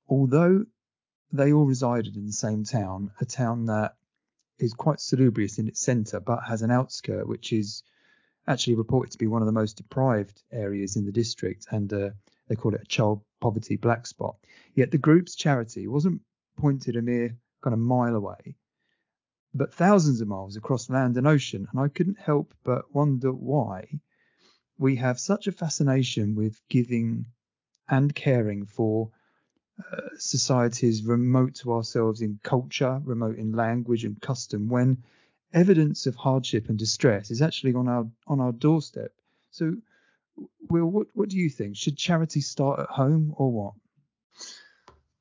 although 0.08 0.66
they 1.32 1.52
all 1.52 1.64
resided 1.64 2.16
in 2.16 2.26
the 2.26 2.32
same 2.32 2.64
town, 2.64 3.12
a 3.20 3.24
town 3.24 3.66
that 3.66 3.96
is 4.58 4.72
quite 4.72 5.00
salubrious 5.00 5.58
in 5.58 5.68
its 5.68 5.80
centre, 5.80 6.20
but 6.20 6.40
has 6.46 6.62
an 6.62 6.70
outskirt 6.70 7.28
which 7.28 7.52
is 7.52 7.82
actually 8.48 8.74
reported 8.74 9.12
to 9.12 9.18
be 9.18 9.26
one 9.26 9.42
of 9.42 9.46
the 9.46 9.52
most 9.52 9.76
deprived 9.76 10.42
areas 10.52 10.96
in 10.96 11.04
the 11.04 11.12
district, 11.12 11.66
and 11.70 11.92
uh, 11.92 12.10
they 12.48 12.54
call 12.54 12.74
it 12.74 12.82
a 12.82 12.86
child 12.86 13.20
poverty 13.40 13.76
black 13.76 14.06
spot. 14.06 14.36
Yet 14.74 14.90
the 14.90 14.98
group's 14.98 15.34
charity 15.34 15.86
wasn't 15.86 16.22
pointed 16.56 16.96
a 16.96 17.02
mere 17.02 17.36
kind 17.62 17.74
of 17.74 17.80
mile 17.80 18.14
away, 18.14 18.56
but 19.56 19.74
thousands 19.74 20.20
of 20.20 20.28
miles 20.28 20.56
across 20.56 20.90
land 20.90 21.16
and 21.16 21.26
ocean, 21.26 21.66
and 21.70 21.80
I 21.80 21.88
couldn't 21.88 22.18
help 22.18 22.54
but 22.64 22.94
wonder 22.94 23.32
why 23.32 24.00
we 24.78 24.96
have 24.96 25.18
such 25.18 25.46
a 25.46 25.52
fascination 25.52 26.34
with 26.34 26.60
giving 26.68 27.26
and 27.88 28.14
caring 28.14 28.66
for 28.66 29.10
uh, 29.78 30.00
societies 30.18 31.04
remote 31.04 31.54
to 31.54 31.72
ourselves 31.72 32.20
in 32.20 32.38
culture, 32.42 33.00
remote 33.04 33.36
in 33.36 33.52
language 33.52 34.04
and 34.04 34.20
custom, 34.20 34.68
when 34.68 35.02
evidence 35.52 36.06
of 36.06 36.14
hardship 36.14 36.68
and 36.68 36.78
distress 36.78 37.30
is 37.30 37.42
actually 37.42 37.74
on 37.74 37.88
our 37.88 38.06
on 38.26 38.40
our 38.40 38.52
doorstep. 38.52 39.12
So, 39.50 39.76
Will, 40.68 40.86
what 40.86 41.06
what 41.14 41.28
do 41.28 41.36
you 41.36 41.50
think? 41.50 41.76
Should 41.76 41.96
charity 41.96 42.40
start 42.40 42.80
at 42.80 42.88
home 42.88 43.34
or 43.36 43.50
what? 43.52 43.74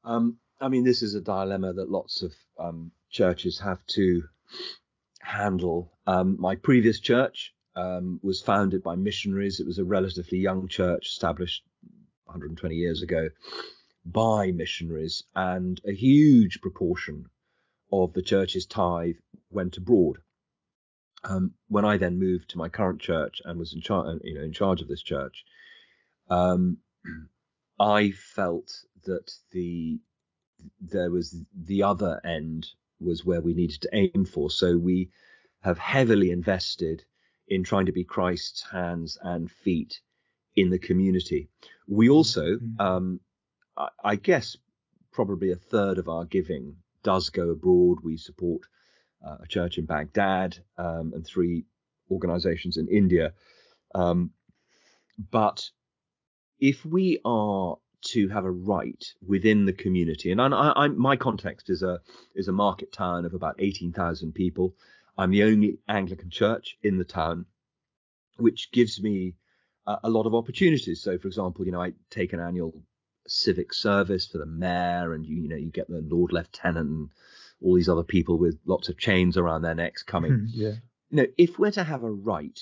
Um, 0.04 0.38
I 0.60 0.70
mean, 0.70 0.84
this 0.84 1.02
is 1.02 1.16
a 1.16 1.22
dilemma 1.22 1.74
that 1.74 1.90
lots 1.90 2.22
of 2.22 2.34
um, 2.60 2.92
churches 3.16 3.60
have 3.60 3.80
to 3.88 4.24
handle. 5.22 5.94
Um, 6.06 6.36
my 6.38 6.56
previous 6.56 7.00
church 7.00 7.54
um, 7.76 8.20
was 8.22 8.42
founded 8.42 8.84
by 8.84 8.96
missionaries. 8.96 9.60
It 9.60 9.66
was 9.66 9.80
a 9.80 9.86
relatively 9.86 10.38
young 10.38 10.68
church, 10.68 11.08
established 11.08 11.64
120 12.26 12.76
years 12.76 13.02
ago 13.02 13.30
by 14.06 14.52
missionaries, 14.52 15.24
and 15.34 15.82
a 15.88 15.94
huge 15.94 16.60
proportion 16.62 17.26
of 17.92 18.14
the 18.14 18.22
church's 18.22 18.66
tithe 18.66 19.16
went 19.50 19.78
abroad. 19.78 20.18
Um, 21.24 21.54
when 21.70 21.86
I 21.86 21.98
then 21.98 22.20
moved 22.20 22.50
to 22.50 22.58
my 22.58 22.70
current 22.70 23.00
church 23.02 23.42
and 23.46 23.58
was 23.58 23.74
in 23.74 23.82
charge, 23.82 24.20
you 24.24 24.36
know, 24.36 24.44
in 24.44 24.54
charge 24.54 24.82
of 24.82 24.90
this 24.90 25.02
church, 25.02 25.44
um, 26.30 26.78
I 27.80 28.12
felt 28.12 28.72
that 29.06 29.32
the 29.52 30.00
there 30.80 31.12
was 31.12 31.36
the 31.54 31.84
other 31.84 32.22
end 32.26 32.68
was 33.06 33.26
where 33.26 33.42
we 33.42 33.54
needed 33.54 33.82
to 33.82 33.90
aim 33.94 34.26
for. 34.26 34.50
So 34.50 34.78
we 34.78 35.10
have 35.62 35.78
heavily 35.78 36.32
invested 36.32 37.06
in 37.48 37.64
trying 37.64 37.86
to 37.86 37.92
be 37.92 38.04
Christ's 38.04 38.64
hands 38.64 39.18
and 39.22 39.50
feet 39.50 40.02
in 40.56 40.70
the 40.70 40.80
community. 40.80 41.50
We 41.88 42.10
also, 42.10 42.56
mm-hmm. 42.56 42.82
um, 42.82 43.20
I, 43.78 43.90
I 44.04 44.16
guess, 44.16 44.58
probably 45.12 45.52
a 45.52 45.56
third 45.56 45.98
of 45.98 46.10
our 46.10 46.26
giving 46.26 46.76
does 47.04 47.30
go 47.30 47.50
abroad. 47.50 48.00
We 48.04 48.18
support 48.18 48.64
uh, 49.26 49.38
a 49.44 49.48
church 49.48 49.78
in 49.78 49.86
Baghdad 49.86 50.58
um, 50.78 51.14
and 51.16 51.26
three 51.26 51.66
organizations 52.10 52.78
in 52.78 52.88
India. 52.88 53.34
Um, 53.94 54.32
but 55.32 55.70
if 56.60 56.86
we 56.86 57.20
are 57.24 57.78
to 58.06 58.28
have 58.30 58.46
a 58.46 58.52
right 58.52 59.04
within 59.26 59.66
the 59.66 59.74
community, 59.74 60.32
and 60.32 60.42
I, 60.42 60.74
I, 60.76 60.88
my 60.90 61.16
context 61.16 61.70
is 61.70 61.84
a 61.84 62.00
is 62.36 62.48
a 62.48 62.52
market 62.54 62.92
town 62.92 63.26
of 63.26 63.34
about 63.34 63.56
eighteen 63.60 63.92
thousand 63.92 64.34
people. 64.34 64.76
I'm 65.18 65.32
the 65.32 65.44
only 65.44 65.80
Anglican 65.88 66.30
church 66.30 66.78
in 66.84 66.98
the 66.98 67.06
town, 67.06 67.46
which 68.38 68.72
gives 68.72 69.02
me 69.02 69.36
a, 69.88 69.98
a 70.04 70.10
lot 70.10 70.26
of 70.26 70.36
opportunities. 70.36 71.02
So, 71.02 71.18
for 71.18 71.28
example, 71.28 71.66
you 71.66 71.72
know, 71.72 71.82
I 71.82 71.94
take 72.10 72.34
an 72.34 72.40
annual 72.40 72.74
civic 73.28 73.74
service 73.74 74.28
for 74.28 74.38
the 74.38 74.46
mayor, 74.46 75.14
and 75.14 75.26
you, 75.26 75.44
you 75.44 75.50
know, 75.50 75.56
you 75.56 75.72
get 75.72 75.88
the 75.90 76.06
Lord 76.08 76.32
Lieutenant 76.32 76.90
and 76.90 77.10
all 77.62 77.76
these 77.76 77.90
other 77.90 78.04
people 78.04 78.38
with 78.38 78.60
lots 78.66 78.90
of 78.90 78.98
chains 78.98 79.38
around 79.38 79.62
their 79.62 79.76
necks 79.76 80.04
coming. 80.04 80.34
Hmm, 80.34 80.46
yeah. 80.50 80.74
You 81.10 81.18
know, 81.18 81.28
if 81.38 81.58
we're 81.58 81.72
to 81.72 81.84
have 81.84 82.04
a 82.04 82.12
right 82.12 82.60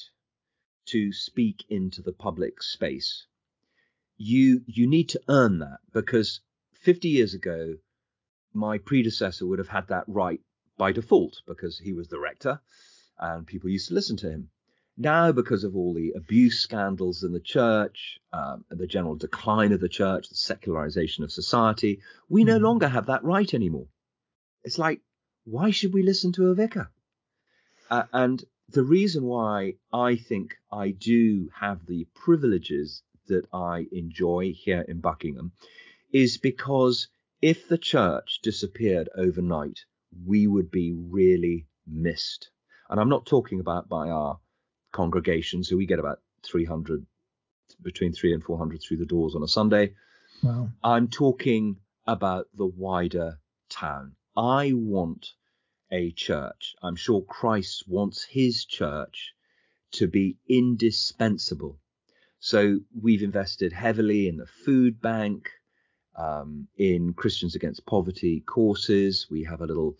to 0.87 1.11
speak 1.11 1.65
into 1.69 2.01
the 2.01 2.11
public 2.11 2.61
space, 2.61 3.25
you 4.17 4.61
you 4.65 4.87
need 4.87 5.09
to 5.09 5.21
earn 5.27 5.59
that 5.59 5.79
because 5.91 6.41
50 6.73 7.09
years 7.09 7.33
ago, 7.33 7.75
my 8.53 8.77
predecessor 8.77 9.45
would 9.45 9.59
have 9.59 9.69
had 9.69 9.87
that 9.87 10.03
right 10.07 10.41
by 10.77 10.91
default 10.91 11.41
because 11.47 11.79
he 11.79 11.93
was 11.93 12.07
the 12.07 12.19
rector 12.19 12.59
and 13.19 13.47
people 13.47 13.69
used 13.69 13.87
to 13.87 13.93
listen 13.93 14.17
to 14.17 14.29
him. 14.29 14.49
Now, 14.95 15.31
because 15.31 15.63
of 15.63 15.75
all 15.75 15.93
the 15.93 16.11
abuse 16.11 16.59
scandals 16.59 17.23
in 17.23 17.31
the 17.31 17.39
church, 17.39 18.19
um, 18.31 18.63
the 18.69 18.85
general 18.85 19.15
decline 19.15 19.71
of 19.71 19.79
the 19.79 19.89
church, 19.89 20.29
the 20.29 20.35
secularization 20.35 21.23
of 21.23 21.31
society, 21.31 22.01
we 22.29 22.43
no 22.43 22.57
hmm. 22.57 22.63
longer 22.63 22.87
have 22.87 23.07
that 23.07 23.23
right 23.23 23.51
anymore. 23.53 23.87
It's 24.63 24.77
like, 24.77 25.01
why 25.45 25.71
should 25.71 25.93
we 25.93 26.03
listen 26.03 26.31
to 26.33 26.49
a 26.49 26.55
vicar? 26.55 26.91
Uh, 27.89 28.03
and 28.13 28.43
the 28.69 28.83
reason 28.83 29.23
why 29.23 29.75
I 29.91 30.15
think 30.15 30.55
I 30.71 30.91
do 30.91 31.49
have 31.59 31.85
the 31.85 32.07
privileges 32.13 33.03
that 33.27 33.45
I 33.53 33.87
enjoy 33.91 34.53
here 34.53 34.81
in 34.81 34.99
Buckingham 34.99 35.51
is 36.11 36.37
because 36.37 37.07
if 37.41 37.67
the 37.67 37.77
church 37.77 38.39
disappeared 38.41 39.09
overnight, 39.15 39.79
we 40.25 40.47
would 40.47 40.71
be 40.71 40.93
really 40.93 41.67
missed. 41.87 42.49
And 42.89 42.99
I'm 42.99 43.09
not 43.09 43.25
talking 43.25 43.59
about 43.59 43.89
by 43.89 44.09
our 44.09 44.39
congregations, 44.91 45.69
so 45.69 45.75
we 45.75 45.85
get 45.85 45.99
about 45.99 46.19
300, 46.43 47.05
between 47.81 48.13
three 48.13 48.33
and 48.33 48.43
400 48.43 48.81
through 48.81 48.97
the 48.97 49.05
doors 49.05 49.35
on 49.35 49.43
a 49.43 49.47
Sunday. 49.47 49.93
Wow. 50.41 50.69
I'm 50.83 51.07
talking 51.07 51.77
about 52.05 52.47
the 52.53 52.65
wider 52.65 53.39
town. 53.69 54.15
I 54.35 54.73
want 54.73 55.31
a 55.91 56.11
church. 56.11 56.75
I'm 56.81 56.95
sure 56.95 57.21
Christ 57.21 57.85
wants 57.87 58.23
his 58.23 58.65
church 58.65 59.33
to 59.93 60.07
be 60.07 60.37
indispensable. 60.47 61.79
So 62.43 62.81
we've 63.01 63.23
invested 63.23 63.71
heavily 63.71 64.27
in 64.27 64.35
the 64.35 64.45
food 64.45 64.99
bank, 64.99 65.49
um, 66.17 66.67
in 66.77 67.13
Christians 67.13 67.55
Against 67.55 67.85
Poverty 67.85 68.43
courses. 68.45 69.27
We 69.31 69.45
have 69.45 69.61
a 69.61 69.65
little 69.65 69.95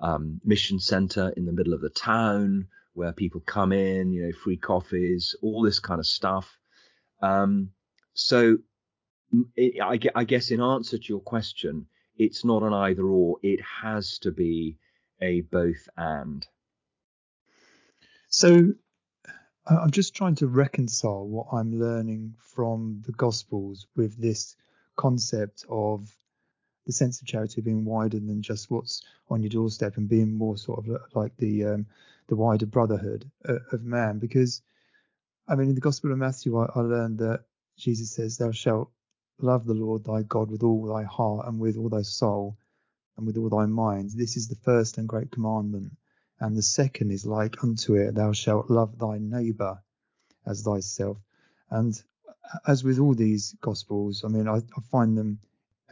um, 0.00 0.40
mission 0.44 0.78
center 0.78 1.30
in 1.36 1.44
the 1.44 1.52
middle 1.52 1.74
of 1.74 1.80
the 1.80 1.90
town 1.90 2.68
where 2.92 3.12
people 3.12 3.40
come 3.40 3.72
in, 3.72 4.12
you 4.12 4.22
know, 4.22 4.32
free 4.32 4.56
coffees, 4.56 5.34
all 5.42 5.60
this 5.60 5.80
kind 5.80 5.98
of 5.98 6.06
stuff. 6.06 6.56
Um, 7.20 7.70
so 8.14 8.58
it, 9.56 9.82
I, 9.82 9.98
I 10.20 10.22
guess 10.22 10.52
in 10.52 10.60
answer 10.60 10.98
to 10.98 11.08
your 11.08 11.20
question, 11.20 11.86
it's 12.16 12.44
not 12.44 12.62
an 12.62 12.74
either 12.74 13.02
or. 13.02 13.38
It 13.42 13.58
has 13.82 14.18
to 14.18 14.30
be 14.30 14.78
a 15.20 15.40
both 15.40 15.88
and. 15.96 16.46
So 18.28 18.74
I'm 19.68 19.90
just 19.90 20.14
trying 20.14 20.34
to 20.36 20.46
reconcile 20.46 21.26
what 21.26 21.48
I'm 21.52 21.78
learning 21.78 22.34
from 22.40 23.02
the 23.04 23.12
Gospels 23.12 23.86
with 23.94 24.16
this 24.20 24.56
concept 24.96 25.66
of 25.68 26.08
the 26.86 26.92
sense 26.92 27.20
of 27.20 27.26
charity 27.26 27.60
being 27.60 27.84
wider 27.84 28.18
than 28.18 28.40
just 28.40 28.70
what's 28.70 29.02
on 29.28 29.42
your 29.42 29.50
doorstep 29.50 29.98
and 29.98 30.08
being 30.08 30.32
more 30.32 30.56
sort 30.56 30.88
of 30.88 31.02
like 31.14 31.36
the 31.36 31.66
um, 31.66 31.86
the 32.28 32.36
wider 32.36 32.64
brotherhood 32.64 33.30
uh, 33.46 33.58
of 33.72 33.82
man. 33.84 34.18
Because 34.18 34.62
I 35.46 35.54
mean, 35.54 35.68
in 35.68 35.74
the 35.74 35.82
Gospel 35.82 36.12
of 36.12 36.18
Matthew, 36.18 36.56
I, 36.56 36.70
I 36.74 36.80
learned 36.80 37.18
that 37.18 37.44
Jesus 37.76 38.10
says, 38.10 38.38
"Thou 38.38 38.52
shalt 38.52 38.90
love 39.38 39.66
the 39.66 39.74
Lord 39.74 40.04
thy 40.04 40.22
God 40.22 40.50
with 40.50 40.62
all 40.62 40.86
thy 40.86 41.02
heart 41.02 41.46
and 41.46 41.60
with 41.60 41.76
all 41.76 41.90
thy 41.90 42.02
soul 42.02 42.56
and 43.18 43.26
with 43.26 43.36
all 43.36 43.50
thy 43.50 43.66
mind. 43.66 44.12
This 44.12 44.36
is 44.38 44.48
the 44.48 44.56
first 44.56 44.96
and 44.96 45.06
great 45.06 45.30
commandment. 45.30 45.92
And 46.40 46.56
the 46.56 46.62
second 46.62 47.10
is 47.10 47.26
like 47.26 47.62
unto 47.64 47.94
it, 47.94 48.14
thou 48.14 48.32
shalt 48.32 48.70
love 48.70 48.98
thy 48.98 49.18
neighbour 49.18 49.82
as 50.46 50.62
thyself. 50.62 51.18
And 51.70 52.00
as 52.66 52.84
with 52.84 52.98
all 52.98 53.14
these 53.14 53.54
gospels, 53.60 54.24
I 54.24 54.28
mean, 54.28 54.48
I, 54.48 54.56
I 54.56 54.80
find 54.90 55.18
them 55.18 55.40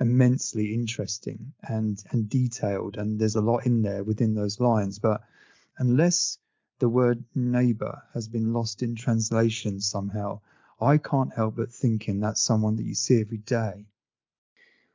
immensely 0.01 0.75
interesting 0.75 1.53
and 1.63 2.03
and 2.11 2.29
detailed, 2.29 2.97
and 2.97 3.19
there's 3.19 3.37
a 3.37 3.41
lot 3.41 3.67
in 3.67 3.83
there 3.83 4.05
within 4.05 4.35
those 4.35 4.61
lines. 4.61 4.99
But 4.99 5.23
unless 5.79 6.39
the 6.79 6.89
word 6.89 7.25
neighbor 7.35 8.03
has 8.15 8.29
been 8.29 8.53
lost 8.53 8.83
in 8.83 8.95
translation 8.95 9.81
somehow, 9.81 10.41
I 10.81 10.99
can't 10.99 11.33
help 11.33 11.57
but 11.57 11.73
thinking 11.73 12.21
that's 12.21 12.43
someone 12.43 12.77
that 12.77 12.85
you 12.85 12.95
see 12.95 13.21
every 13.21 13.39
day. 13.39 13.87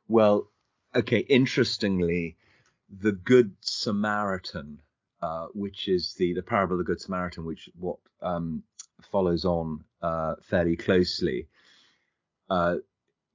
Well, 0.08 0.48
okay, 0.94 1.18
interestingly, 1.18 2.36
the 2.88 3.12
Good 3.12 3.56
Samaritan, 3.60 4.80
uh, 5.22 5.46
which 5.54 5.88
is 5.88 6.14
the, 6.14 6.34
the 6.34 6.42
parable 6.42 6.74
of 6.74 6.78
the 6.78 6.84
Good 6.84 7.00
Samaritan, 7.00 7.44
which 7.44 7.70
what 7.78 7.98
um, 8.20 8.62
follows 9.10 9.44
on 9.44 9.84
uh, 10.02 10.34
fairly 10.42 10.76
closely, 10.76 11.48
uh, 12.50 12.76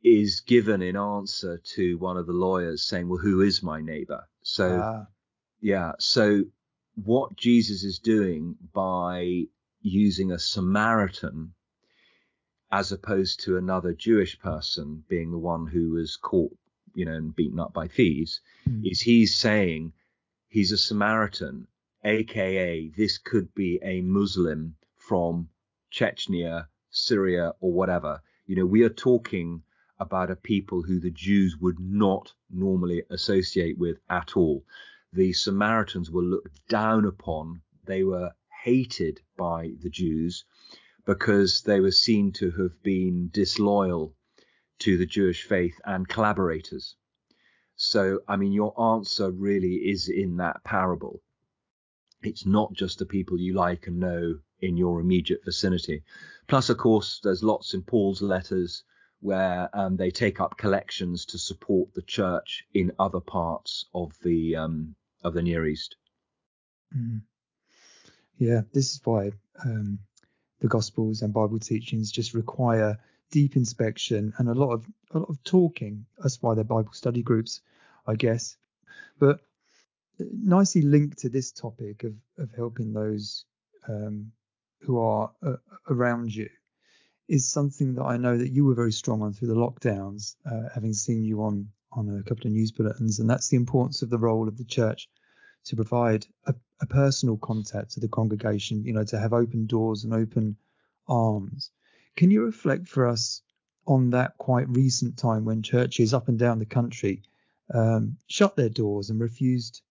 is 0.04 0.42
given 0.42 0.82
in 0.82 0.96
answer 0.96 1.60
to 1.76 1.98
one 1.98 2.18
of 2.18 2.28
the 2.28 2.34
lawyers 2.34 2.84
saying, 2.84 3.10
Well, 3.10 3.20
who 3.20 3.42
is 3.42 3.64
my 3.64 3.82
neighbor? 3.82 4.28
So, 4.44 4.82
ah. 4.84 5.08
yeah, 5.62 5.94
so 6.00 6.44
what 7.04 7.36
Jesus 7.36 7.84
is 7.84 8.00
doing 8.00 8.56
by 8.74 9.44
using 9.82 10.32
a 10.32 10.40
Samaritan 10.40 11.54
as 12.72 12.92
opposed 12.92 13.40
to 13.42 13.58
another 13.58 13.94
Jewish 13.94 14.38
person 14.40 15.04
being 15.08 15.32
the 15.32 15.38
one 15.38 15.68
who 15.68 15.92
was 15.92 16.18
caught, 16.18 16.56
you 16.94 17.06
know, 17.06 17.14
and 17.14 17.36
beaten 17.36 17.60
up 17.60 17.74
by 17.74 17.88
thieves, 17.88 18.42
mm. 18.68 18.90
is 18.90 19.00
he's 19.00 19.36
saying 19.36 19.94
he's 20.50 20.72
a 20.72 20.78
Samaritan, 20.78 21.68
aka 22.08 22.88
this 22.96 23.18
could 23.18 23.54
be 23.54 23.80
a 23.84 24.00
Muslim 24.02 24.76
from 24.96 25.50
Chechnya, 25.92 26.68
Syria, 26.90 27.54
or 27.60 27.74
whatever. 27.74 28.22
You 28.46 28.56
know, 28.56 28.66
we 28.66 28.84
are 28.84 28.90
talking 28.90 29.62
about 30.00 30.32
a 30.32 30.36
people 30.38 30.84
who 30.84 31.00
the 31.02 31.12
Jews 31.12 31.58
would 31.58 31.80
not 31.80 32.34
normally 32.50 33.04
associate 33.10 33.78
with 33.78 33.98
at 34.10 34.38
all. 34.38 34.66
The 35.12 35.34
Samaritans 35.34 36.10
were 36.10 36.24
looked 36.24 36.66
down 36.70 37.04
upon, 37.04 37.62
they 37.84 38.04
were 38.04 38.32
hated 38.64 39.22
by 39.36 39.74
the 39.82 39.90
Jews 39.90 40.46
because 41.06 41.62
they 41.64 41.80
were 41.82 41.92
seen 41.92 42.32
to 42.34 42.52
have 42.52 42.82
been 42.84 43.30
disloyal 43.34 44.16
to 44.80 44.98
the 44.98 45.06
Jewish 45.06 45.44
faith 45.44 45.80
and 45.84 46.08
collaborators. 46.08 46.96
So, 47.76 48.22
I 48.28 48.38
mean, 48.38 48.52
your 48.52 48.80
answer 48.80 49.32
really 49.32 49.90
is 49.90 50.10
in 50.10 50.38
that 50.38 50.64
parable. 50.64 51.22
It's 52.24 52.46
not 52.46 52.74
just 52.74 53.00
the 53.00 53.06
people 53.06 53.40
you 53.40 53.54
like 53.54 53.88
and 53.88 54.00
know 54.00 54.40
in 54.62 54.78
your 54.78 55.00
immediate 55.00 55.42
vicinity. 55.46 56.04
Plus, 56.48 56.70
of 56.70 56.78
course, 56.78 57.20
there's 57.24 57.44
lots 57.44 57.74
in 57.74 57.84
Paul's 57.84 58.22
letters 58.22 58.84
where 59.20 59.70
um, 59.74 59.98
they 59.98 60.12
take 60.12 60.40
up 60.40 60.58
collections 60.58 61.26
to 61.26 61.38
support 61.38 61.94
the 61.94 62.02
church 62.02 62.66
in 62.74 62.92
other 63.00 63.20
parts 63.20 63.86
of 63.94 64.14
the 64.24 64.56
um, 64.56 64.96
of 65.24 65.34
the 65.34 65.42
Near 65.42 65.66
East. 65.66 65.96
Mm. 66.96 67.22
Yeah, 68.38 68.62
this 68.74 68.94
is 68.94 69.02
why 69.04 69.32
um, 69.66 70.00
the 70.60 70.68
Gospels 70.68 71.22
and 71.22 71.34
Bible 71.34 71.60
teachings 71.60 72.12
just 72.12 72.34
require 72.34 72.98
deep 73.32 73.56
inspection 73.56 74.34
and 74.38 74.50
a 74.50 74.54
lot 74.54 74.72
of 74.72 74.86
a 75.12 75.20
lot 75.20 75.30
of 75.30 75.44
talking. 75.44 76.06
That's 76.20 76.42
why 76.42 76.56
they're 76.56 76.64
Bible 76.64 76.94
study 76.94 77.24
groups, 77.24 77.62
I 78.06 78.16
guess. 78.16 78.58
But 79.20 79.40
nicely 80.20 80.82
linked 80.82 81.20
to 81.20 81.30
this 81.30 81.52
topic 81.52 82.04
of 82.04 82.14
of 82.38 82.52
helping 82.56 82.94
those 82.94 83.46
um, 83.88 84.32
who 84.82 85.00
are 85.00 85.32
uh, 85.44 85.56
around 85.90 86.34
you 86.34 86.50
is 87.28 87.50
something 87.50 87.96
that 87.96 88.04
I 88.04 88.18
know 88.18 88.38
that 88.38 88.52
you 88.52 88.64
were 88.66 88.76
very 88.76 88.92
strong 88.92 89.22
on 89.22 89.34
through 89.34 89.50
the 89.50 89.56
lockdowns, 89.56 90.36
uh, 90.50 90.70
having 90.74 90.94
seen 90.94 91.24
you 91.24 91.44
on 91.44 91.70
on 91.92 92.20
a 92.20 92.24
couple 92.24 92.48
of 92.48 92.54
news 92.54 92.72
bulletins, 92.72 93.20
and 93.20 93.30
that's 93.30 93.50
the 93.50 93.58
importance 93.58 94.02
of 94.02 94.10
the 94.10 94.18
role 94.18 94.48
of 94.48 94.58
the 94.58 94.66
church 94.66 95.10
to 95.66 95.76
provide 95.76 96.26
a, 96.46 96.56
a 96.82 96.86
personal 96.86 97.38
contact 97.38 97.92
to 97.92 98.00
the 98.00 98.08
congregation, 98.08 98.84
you 98.84 98.94
know, 98.94 99.04
to 99.04 99.20
have 99.20 99.34
open 99.34 99.66
doors 99.66 100.04
and 100.04 100.14
open 100.14 100.56
arms. 101.08 101.72
Can 102.16 102.32
you 102.32 102.44
reflect 102.44 102.88
for 102.88 103.08
us 103.08 103.42
on 103.86 104.10
that 104.12 104.38
quite 104.38 104.70
recent 104.70 105.18
time 105.18 105.46
when 105.46 105.62
churches 105.62 106.14
up 106.14 106.28
and 106.28 106.38
down 106.38 106.60
the 106.60 106.66
country 106.66 107.24
um, 107.74 108.18
shut 108.28 108.56
their 108.56 108.70
doors 108.70 109.10
and 109.10 109.20
refused 109.20 109.82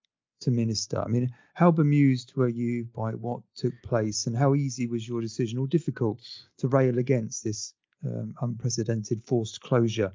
to 0.41 0.51
minister? 0.51 1.01
I 1.01 1.07
mean, 1.07 1.33
how 1.53 1.71
bemused 1.71 2.33
were 2.35 2.49
you 2.49 2.85
by 2.95 3.11
what 3.11 3.41
took 3.55 3.73
place, 3.83 4.27
and 4.27 4.37
how 4.37 4.55
easy 4.55 4.87
was 4.87 5.07
your 5.07 5.21
decision, 5.21 5.59
or 5.59 5.67
difficult, 5.67 6.21
to 6.57 6.67
rail 6.67 6.99
against 6.99 7.43
this 7.43 7.73
um, 8.05 8.35
unprecedented 8.41 9.23
forced 9.23 9.61
closure? 9.61 10.13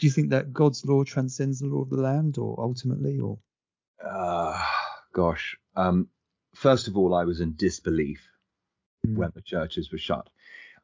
Do 0.00 0.06
you 0.06 0.10
think 0.10 0.30
that 0.30 0.52
God's 0.52 0.84
law 0.84 1.04
transcends 1.04 1.60
the 1.60 1.66
law 1.66 1.82
of 1.82 1.90
the 1.90 1.96
land, 1.96 2.38
or 2.38 2.60
ultimately, 2.60 3.18
or? 3.18 3.38
Uh, 4.04 4.62
gosh, 5.12 5.56
um, 5.76 6.08
first 6.54 6.88
of 6.88 6.96
all, 6.96 7.14
I 7.14 7.24
was 7.24 7.40
in 7.40 7.54
disbelief 7.56 8.20
mm. 9.06 9.16
when 9.16 9.32
the 9.34 9.42
churches 9.42 9.90
were 9.90 9.98
shut. 9.98 10.28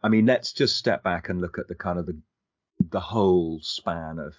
I 0.03 0.09
mean, 0.09 0.27
let's 0.27 0.53
just 0.53 0.77
step 0.77 1.03
back 1.03 1.29
and 1.29 1.41
look 1.41 1.59
at 1.59 1.69
the 1.69 1.75
kind 1.75 1.99
of 1.99 2.07
the 2.07 2.19
the 2.91 3.01
whole 3.01 3.59
span 3.61 4.19
of 4.19 4.35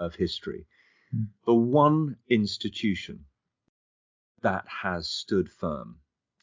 of 0.00 0.14
history. 0.14 0.66
Mm. 1.14 1.28
The 1.46 1.54
one 1.54 2.16
institution 2.28 3.24
that 4.44 4.66
has 4.68 5.08
stood 5.08 5.50
firm 5.50 5.98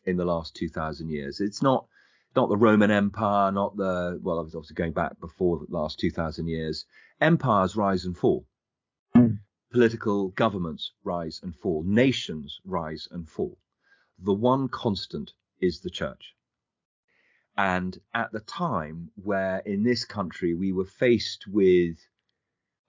in 0.06 0.18
the 0.18 0.26
last 0.26 0.56
2,000 0.56 1.10
years. 1.10 1.40
It's 1.40 1.62
not 1.62 1.88
not 2.36 2.50
the 2.50 2.58
Roman 2.58 2.92
Empire, 2.92 3.52
not 3.52 3.78
the 3.78 4.20
well, 4.24 4.40
I 4.40 4.42
was 4.42 4.56
obviously 4.56 4.76
going 4.76 4.94
back 4.94 5.20
before 5.20 5.60
the 5.60 5.74
last 5.76 6.00
2,000 6.00 6.48
years. 6.48 6.86
Empires 7.20 7.76
rise 7.76 8.06
and 8.06 8.18
fall. 8.18 8.46
Mm. 9.16 9.40
Political 9.72 10.30
governments 10.30 10.94
rise 11.04 11.40
and 11.44 11.56
fall. 11.56 11.84
Nations 11.84 12.60
rise 12.66 13.08
and 13.12 13.30
fall. 13.30 13.58
The 14.18 14.34
one 14.34 14.68
constant 14.68 15.34
is 15.60 15.82
the 15.82 15.90
church. 15.90 16.36
And 17.58 18.00
at 18.14 18.32
the 18.32 18.40
time 18.40 19.12
where 19.16 19.60
in 19.60 19.84
this 19.84 20.06
country 20.06 20.56
we 20.56 20.72
were 20.72 20.86
faced 20.86 21.48
with 21.48 21.98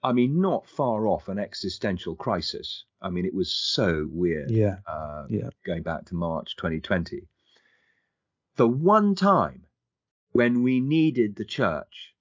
I 0.03 0.11
mean, 0.11 0.41
not 0.41 0.67
far 0.67 1.07
off 1.07 1.29
an 1.29 1.39
existential 1.39 2.15
crisis. 2.15 2.83
I 3.01 3.09
mean, 3.09 3.25
it 3.25 3.33
was 3.33 3.53
so 3.53 4.07
weird. 4.11 4.51
Yeah. 4.51 4.77
Uh, 4.85 5.25
yeah. 5.29 5.49
Going 5.65 5.83
back 5.83 6.05
to 6.05 6.15
March 6.15 6.55
2020. 6.57 7.27
The 8.55 8.67
one 8.67 9.15
time 9.15 9.65
when 10.33 10.61
we 10.61 10.79
needed 10.79 11.35
the 11.35 11.45
church 11.45 12.13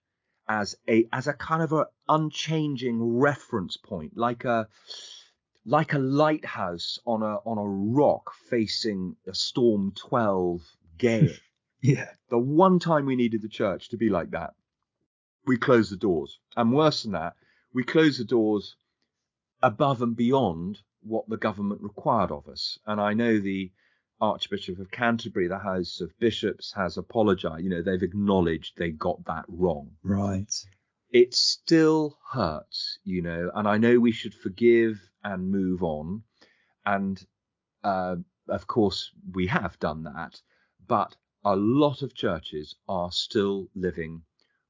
as 0.49 0.77
a 0.89 1.09
as 1.13 1.27
a 1.27 1.33
kind 1.33 1.63
of 1.63 1.73
a 1.73 1.87
unchanging 2.09 3.19
reference 3.19 3.77
point, 3.77 4.17
like 4.17 4.45
a 4.45 4.69
like 5.65 5.93
a 5.93 5.99
lighthouse 5.99 6.99
on 7.07 7.23
a 7.23 7.37
on 7.45 7.59
a 7.59 7.69
rock 7.95 8.33
facing 8.49 9.17
a 9.27 9.35
storm 9.35 9.93
12 9.97 10.61
gale. 10.99 11.29
yeah. 11.83 12.09
The 12.31 12.39
one 12.39 12.79
time 12.79 13.07
we 13.07 13.17
needed 13.17 13.43
the 13.43 13.49
church 13.49 13.89
to 13.91 13.97
be 13.97 14.09
like 14.09 14.31
that, 14.31 14.55
we 15.47 15.57
closed 15.57 15.93
the 15.93 15.97
doors. 15.97 16.39
And 16.57 16.73
worse 16.73 17.03
than 17.03 17.13
that, 17.13 17.35
we 17.73 17.85
closed 17.85 18.21
the 18.21 18.25
doors 18.25 18.77
above 19.63 20.03
and 20.03 20.17
beyond 20.17 20.79
what 21.03 21.29
the 21.29 21.37
government 21.37 21.81
required 21.83 22.31
of 22.31 22.49
us. 22.49 22.79
And 22.87 23.01
I 23.01 23.15
know 23.15 23.39
the 23.39 23.73
Archbishop 24.21 24.79
of 24.79 24.91
Canterbury, 24.91 25.49
the 25.49 25.59
House 25.59 26.01
of 26.01 26.17
Bishops, 26.19 26.73
has 26.75 26.97
apologized. 26.97 27.65
You 27.65 27.71
know, 27.71 27.83
they've 27.83 28.03
acknowledged 28.03 28.75
they 28.77 28.91
got 28.91 29.25
that 29.25 29.45
wrong. 29.49 29.91
Right. 30.03 30.53
It 31.11 31.35
still 31.35 32.19
hurts, 32.33 32.99
you 33.05 33.21
know, 33.21 33.51
and 33.55 33.69
I 33.69 33.79
know 33.79 33.99
we 33.99 34.13
should 34.13 34.35
forgive 34.35 34.99
and 35.25 35.51
move 35.51 35.83
on. 35.83 36.23
And 36.87 37.25
uh, 37.85 38.17
of 38.49 38.67
course, 38.67 39.11
we 39.33 39.47
have 39.49 39.79
done 39.79 40.05
that. 40.05 40.41
But 40.87 41.17
a 41.45 41.57
lot 41.57 42.03
of 42.03 42.15
churches 42.15 42.77
are 42.89 43.11
still 43.11 43.69
living 43.75 44.23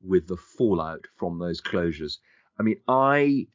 with 0.02 0.26
the 0.26 0.36
fallout 0.36 1.06
from 1.16 1.38
those 1.38 1.60
closures. 1.60 2.18
I 2.62 2.64
mean, 2.64 2.80
I 2.86 3.48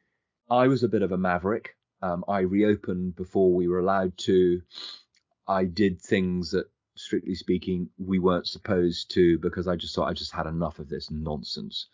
I 0.50 0.68
was 0.68 0.84
a 0.84 0.90
bit 0.90 1.02
of 1.02 1.14
a 1.14 1.18
maverick. 1.18 1.78
Um, 2.02 2.26
I 2.28 2.40
reopened 2.40 3.16
before 3.16 3.54
we 3.54 3.70
were 3.70 3.80
allowed 3.80 4.18
to. 4.26 4.62
I 5.48 5.64
did 5.64 6.02
things 6.02 6.52
that, 6.52 6.66
strictly 6.96 7.34
speaking, 7.34 7.90
we 7.98 8.20
weren't 8.20 8.50
supposed 8.50 9.12
to 9.12 9.40
because 9.40 9.66
I 9.66 9.78
just 9.78 9.96
thought 9.96 10.10
I 10.10 10.14
just 10.14 10.34
had 10.34 10.46
enough 10.46 10.80
of 10.80 10.90
this 10.90 11.10
nonsense. 11.10 11.88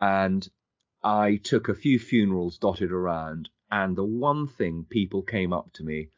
And 0.00 0.48
I 1.02 1.36
took 1.36 1.68
a 1.68 1.74
few 1.74 1.98
funerals 1.98 2.56
dotted 2.56 2.90
around, 2.90 3.50
and 3.70 3.94
the 3.94 4.02
one 4.02 4.46
thing 4.46 4.86
people 4.88 5.20
came 5.20 5.52
up 5.52 5.70
to 5.74 5.84
me, 5.84 6.08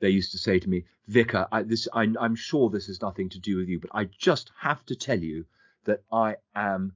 they 0.00 0.10
used 0.10 0.32
to 0.32 0.38
say 0.38 0.58
to 0.58 0.68
me, 0.68 0.84
"Vicar, 1.06 1.46
I, 1.52 1.62
this 1.62 1.86
I, 1.92 2.12
I'm 2.18 2.34
sure 2.34 2.70
this 2.70 2.88
has 2.88 3.00
nothing 3.00 3.28
to 3.28 3.38
do 3.38 3.58
with 3.58 3.68
you, 3.68 3.78
but 3.78 3.90
I 3.94 4.06
just 4.06 4.50
have 4.58 4.84
to 4.86 4.96
tell 4.96 5.20
you 5.20 5.44
that 5.84 6.02
I 6.10 6.38
am 6.56 6.94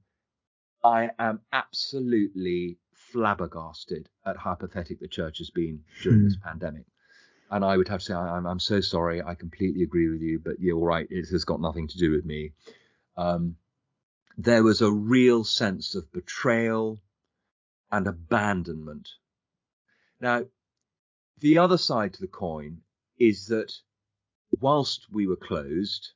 I 0.83 1.11
am 1.17 1.39
absolutely 1.51 2.77
flabbergasted 3.11 4.09
at 4.25 4.37
how 4.37 4.55
pathetic 4.55 4.99
the 4.99 5.07
church 5.07 5.37
has 5.37 5.49
been 5.49 5.83
during 6.01 6.19
hmm. 6.19 6.25
this 6.25 6.37
pandemic. 6.43 6.85
And 7.49 7.63
I 7.63 7.77
would 7.77 7.87
have 7.87 7.99
to 7.99 8.05
say, 8.05 8.13
I'm, 8.13 8.45
I'm 8.47 8.59
so 8.59 8.81
sorry. 8.81 9.21
I 9.21 9.35
completely 9.35 9.83
agree 9.83 10.09
with 10.09 10.21
you, 10.21 10.39
but 10.39 10.59
you're 10.59 10.79
right. 10.79 11.07
It 11.09 11.27
has 11.29 11.45
got 11.45 11.61
nothing 11.61 11.87
to 11.87 11.97
do 11.97 12.11
with 12.11 12.25
me. 12.25 12.53
Um, 13.15 13.57
there 14.37 14.63
was 14.63 14.81
a 14.81 14.91
real 14.91 15.43
sense 15.43 15.93
of 15.93 16.11
betrayal 16.11 16.99
and 17.91 18.07
abandonment. 18.07 19.09
Now, 20.19 20.45
the 21.39 21.59
other 21.59 21.77
side 21.77 22.13
to 22.13 22.21
the 22.21 22.27
coin 22.27 22.79
is 23.19 23.47
that 23.47 23.71
whilst 24.59 25.05
we 25.11 25.27
were 25.27 25.35
closed, 25.35 26.13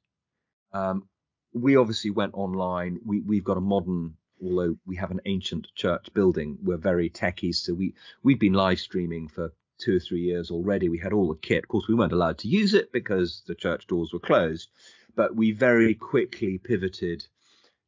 um, 0.73 1.08
we 1.53 1.75
obviously 1.75 2.10
went 2.10 2.34
online. 2.34 2.99
We, 3.06 3.21
we've 3.21 3.43
got 3.43 3.58
a 3.58 3.62
modern 3.62 4.15
although 4.41 4.76
we 4.86 4.95
have 4.95 5.12
an 5.12 5.21
ancient 5.26 5.67
church 5.76 6.08
building, 6.13 6.58
we're 6.63 6.78
very 6.78 7.10
techie. 7.10 7.56
So 7.56 7.73
we 7.73 7.93
we've 8.23 8.39
been 8.39 8.54
live 8.54 8.80
streaming 8.80 9.28
for 9.28 9.54
two 9.80 9.97
or 9.97 10.00
three 10.00 10.21
years 10.21 10.52
already. 10.52 10.89
We 10.89 10.97
had 10.97 11.13
all 11.13 11.30
the 11.30 11.36
kit. 11.36 11.63
Of 11.63 11.69
course, 11.69 11.88
we 11.88 11.95
weren't 11.95 12.13
allowed 12.13 12.39
to 12.39 12.47
use 12.47 12.73
it 12.73 12.91
because 12.91 13.43
the 13.47 13.56
church 13.56 13.88
doors 13.88 14.13
were 14.13 14.19
closed, 14.19 14.69
but 15.15 15.36
we 15.36 15.52
very 15.52 15.93
quickly 15.93 16.58
pivoted 16.58 17.26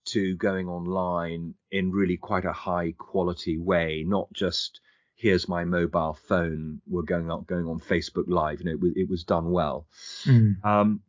to 0.05 0.35
going 0.35 0.67
online 0.67 1.53
in 1.71 1.91
really 1.91 2.17
quite 2.17 2.45
a 2.45 2.53
high 2.53 2.93
quality 2.97 3.57
way, 3.57 4.03
not 4.07 4.31
just 4.33 4.81
here's 5.15 5.49
my 5.49 5.65
mobile 5.65 6.17
phone. 6.27 6.81
We're 6.87 7.01
going 7.01 7.29
on 7.29 7.43
going 7.43 7.67
on 7.67 7.79
Facebook 7.79 8.25
Live. 8.27 8.61
You 8.61 8.65
know, 8.65 8.87
it, 8.87 9.01
it 9.01 9.09
was 9.09 9.23
done 9.23 9.51
well. 9.51 9.85
Mm. 10.25 10.63
Um, 10.65 11.01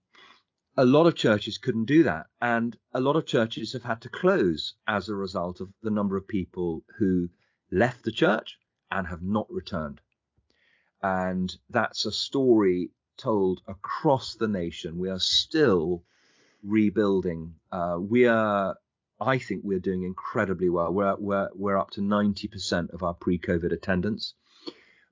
a 0.76 0.84
lot 0.84 1.06
of 1.06 1.14
churches 1.14 1.58
couldn't 1.58 1.86
do 1.86 2.04
that. 2.04 2.26
And 2.40 2.76
a 2.92 3.00
lot 3.00 3.16
of 3.16 3.26
churches 3.26 3.72
have 3.72 3.82
had 3.82 4.00
to 4.02 4.08
close 4.08 4.74
as 4.86 5.08
a 5.08 5.14
result 5.14 5.60
of 5.60 5.72
the 5.82 5.90
number 5.90 6.16
of 6.16 6.28
people 6.28 6.84
who 6.98 7.28
left 7.70 8.04
the 8.04 8.12
church 8.12 8.58
and 8.90 9.06
have 9.06 9.22
not 9.22 9.50
returned. 9.50 10.00
And 11.02 11.54
that's 11.68 12.04
a 12.06 12.12
story 12.12 12.90
told 13.16 13.60
across 13.66 14.34
the 14.34 14.48
nation. 14.48 14.98
We 14.98 15.10
are 15.10 15.20
still 15.20 16.04
rebuilding. 16.62 17.54
Uh, 17.70 17.98
we 18.00 18.26
are, 18.26 18.76
I 19.20 19.38
think, 19.38 19.62
we're 19.64 19.80
doing 19.80 20.02
incredibly 20.02 20.68
well. 20.68 20.92
We're 20.92 21.16
we're 21.16 21.48
we're 21.54 21.78
up 21.78 21.90
to 21.92 22.00
90% 22.00 22.90
of 22.90 23.02
our 23.02 23.14
pre-COVID 23.14 23.72
attendance, 23.72 24.34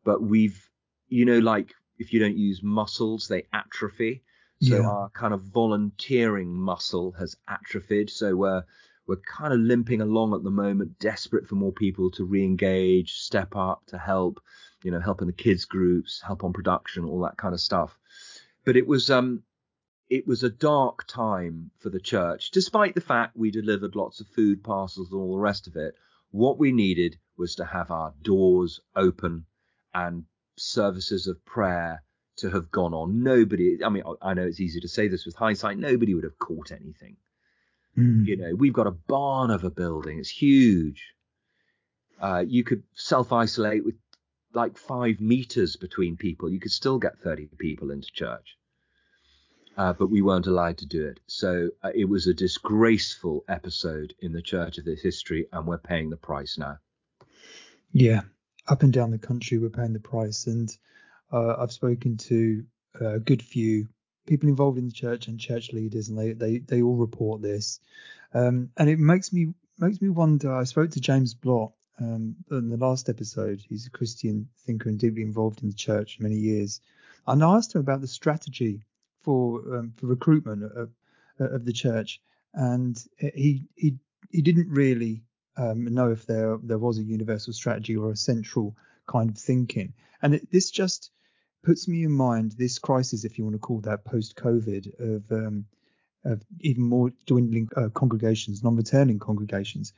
but 0.05 0.23
we've, 0.23 0.69
you 1.09 1.25
know, 1.25 1.39
like 1.39 1.75
if 1.99 2.13
you 2.13 2.21
don't 2.21 2.37
use 2.37 2.63
muscles, 2.63 3.29
they 3.29 3.47
atrophy. 3.53 4.23
So 4.61 4.77
yeah. 4.81 4.89
our 4.89 5.09
kind 5.11 5.33
of 5.35 5.43
volunteering 5.43 6.53
muscle 6.53 7.13
has 7.13 7.37
atrophied. 7.49 8.11
So 8.11 8.37
we're 8.37 8.65
we're 9.07 9.17
kind 9.17 9.55
of 9.55 9.61
limping 9.61 10.01
along 10.03 10.35
at 10.35 10.43
the 10.43 10.51
moment, 10.51 10.99
desperate 10.99 11.47
for 11.47 11.55
more 11.55 11.73
people 11.73 12.11
to 12.13 12.25
re-engage, 12.25 13.15
step 13.15 13.57
up, 13.57 13.87
to 13.87 13.97
help, 13.97 14.41
you 14.85 14.91
know, 14.91 15.01
help 15.01 15.23
in 15.23 15.27
the 15.29 15.33
kids 15.33 15.65
groups, 15.65 16.21
help 16.21 16.45
on 16.45 16.53
production, 16.53 17.05
all 17.05 17.21
that 17.23 17.39
kind 17.39 17.55
of 17.55 17.61
stuff. 17.61 17.97
but 18.65 18.77
it 18.77 18.87
was 18.87 19.11
um 19.11 19.43
it 20.11 20.27
was 20.27 20.43
a 20.43 20.51
dark 20.51 21.07
time 21.07 21.71
for 21.79 21.91
the 21.91 22.01
church, 22.01 22.51
despite 22.51 22.95
the 22.95 23.01
fact 23.01 23.37
we 23.37 23.51
delivered 23.51 23.95
lots 23.97 24.21
of 24.21 24.27
food 24.29 24.63
parcels 24.65 25.11
and 25.13 25.21
all 25.21 25.33
the 25.33 25.39
rest 25.39 25.67
of 25.67 25.77
it. 25.77 25.95
What 26.31 26.59
we 26.59 26.73
needed 26.73 27.19
was 27.37 27.55
to 27.57 27.65
have 27.65 27.91
our 27.91 28.15
doors 28.23 28.81
open 28.97 29.47
and 29.95 30.25
services 30.57 31.27
of 31.27 31.45
prayer 31.45 32.03
to 32.39 32.51
have 32.51 32.71
gone 32.71 32.95
on. 32.95 33.23
Nobody, 33.23 33.79
I 33.85 33.89
mean, 33.89 34.05
I 34.23 34.35
know 34.35 34.47
it's 34.47 34.61
easy 34.61 34.81
to 34.81 34.89
say 34.89 35.09
this 35.09 35.27
with 35.27 35.37
hindsight, 35.37 35.79
nobody 35.79 36.15
would 36.15 36.25
have 36.25 36.39
caught 36.39 36.73
anything. 36.73 37.17
Mm. 37.97 38.27
You 38.27 38.37
know, 38.37 38.55
we've 38.55 38.73
got 38.73 38.87
a 38.87 38.93
barn 38.93 39.51
of 39.51 39.65
a 39.65 39.71
building, 39.71 40.19
it's 40.19 40.31
huge. 40.31 41.15
Uh, 42.21 42.45
you 42.47 42.65
could 42.65 42.83
self 42.95 43.33
isolate 43.33 43.85
with 43.85 43.95
like 44.55 44.77
five 44.79 45.21
meters 45.21 45.77
between 45.77 46.17
people. 46.17 46.51
You 46.51 46.61
could 46.61 46.73
still 46.73 46.99
get 46.99 47.21
30 47.21 47.49
people 47.59 47.91
into 47.91 48.09
church. 48.13 48.57
Uh, 49.77 49.93
but 49.93 50.11
we 50.11 50.23
weren't 50.23 50.49
allowed 50.49 50.79
to 50.79 50.87
do 50.87 51.07
it. 51.07 51.21
So 51.29 51.69
uh, 51.85 51.93
it 51.95 52.07
was 52.07 52.27
a 52.27 52.35
disgraceful 52.35 53.45
episode 53.49 54.13
in 54.21 54.33
the 54.33 54.43
church 54.43 54.79
of 54.79 54.85
this 54.85 55.01
history, 55.01 55.47
and 55.53 55.67
we're 55.69 55.79
paying 55.79 56.11
the 56.11 56.17
price 56.17 56.59
now. 56.59 56.79
Yeah, 57.93 58.23
up 58.67 58.83
and 58.83 58.93
down 58.93 59.13
the 59.13 59.19
country, 59.19 59.59
we're 59.59 59.71
paying 59.71 59.93
the 59.93 60.01
price. 60.01 60.49
And 60.49 60.69
uh, 61.33 61.57
I've 61.59 61.73
spoken 61.73 62.17
to 62.17 62.65
a 63.01 63.19
good 63.19 63.43
few 63.43 63.89
people 64.27 64.49
involved 64.49 64.79
in 64.79 64.87
the 64.87 64.93
church 64.93 65.29
and 65.29 65.41
church 65.41 65.73
leaders, 65.73 66.09
and 66.09 66.19
they 66.19 66.33
they, 66.33 66.59
they 66.59 66.83
all 66.83 66.97
report 66.97 67.43
this. 67.43 67.81
Um, 68.35 68.71
and 68.77 68.89
it 68.89 68.99
makes 68.99 69.33
me 69.33 69.55
makes 69.79 70.01
me 70.01 70.09
wonder. 70.09 70.53
I 70.53 70.65
spoke 70.65 70.91
to 70.93 71.01
James 71.01 71.35
Blott 71.35 71.73
um, 72.01 72.37
in 72.51 72.69
the 72.69 72.77
last 72.77 73.09
episode. 73.09 73.63
He's 73.69 73.87
a 73.87 73.91
Christian 73.91 74.49
thinker 74.67 74.89
and 74.89 74.99
deeply 74.99 75.23
involved 75.23 75.63
in 75.63 75.69
the 75.69 75.75
church 75.75 76.17
for 76.17 76.23
many 76.23 76.37
years. 76.37 76.81
And 77.27 77.43
I 77.43 77.57
asked 77.57 77.75
him 77.75 77.81
about 77.81 78.01
the 78.01 78.07
strategy 78.07 78.83
for 79.23 79.61
um, 79.77 79.93
for 79.97 80.07
recruitment 80.07 80.65
of, 80.65 80.91
of 81.39 81.65
the 81.65 81.73
church, 81.73 82.21
and 82.55 83.03
he 83.17 83.65
he 83.75 83.97
he 84.31 84.43
didn't 84.43 84.71
really 84.71 85.23
um, 85.57 85.85
know 85.93 86.11
if 86.11 86.27
there 86.27 86.59
there 86.63 86.79
was 86.79 86.99
a 86.99 87.03
universal 87.03 87.53
strategy 87.53 87.97
or 87.97 88.13
a 88.13 88.17
central 88.17 88.77
kind 89.07 89.31
of 89.31 89.39
thinking. 89.39 89.95
And 90.23 90.35
it, 90.35 90.51
this 90.51 90.71
just 90.71 91.11
puts 91.63 91.89
me 91.89 92.05
in 92.05 92.13
mind 92.13 92.53
this 92.53 92.79
crisis, 92.79 93.25
if 93.25 93.39
you 93.39 93.45
want 93.45 93.55
to 93.55 93.59
call 93.59 93.81
that 93.81 94.05
post-COVID, 94.05 95.17
of 95.17 95.33
um, 95.33 95.65
of 96.25 96.43
even 96.61 96.83
more 96.83 97.13
dwindling 97.27 97.69
uh, 97.77 97.89
congregations, 97.95 98.63
non-returning 98.63 99.19
congregations. 99.19 99.93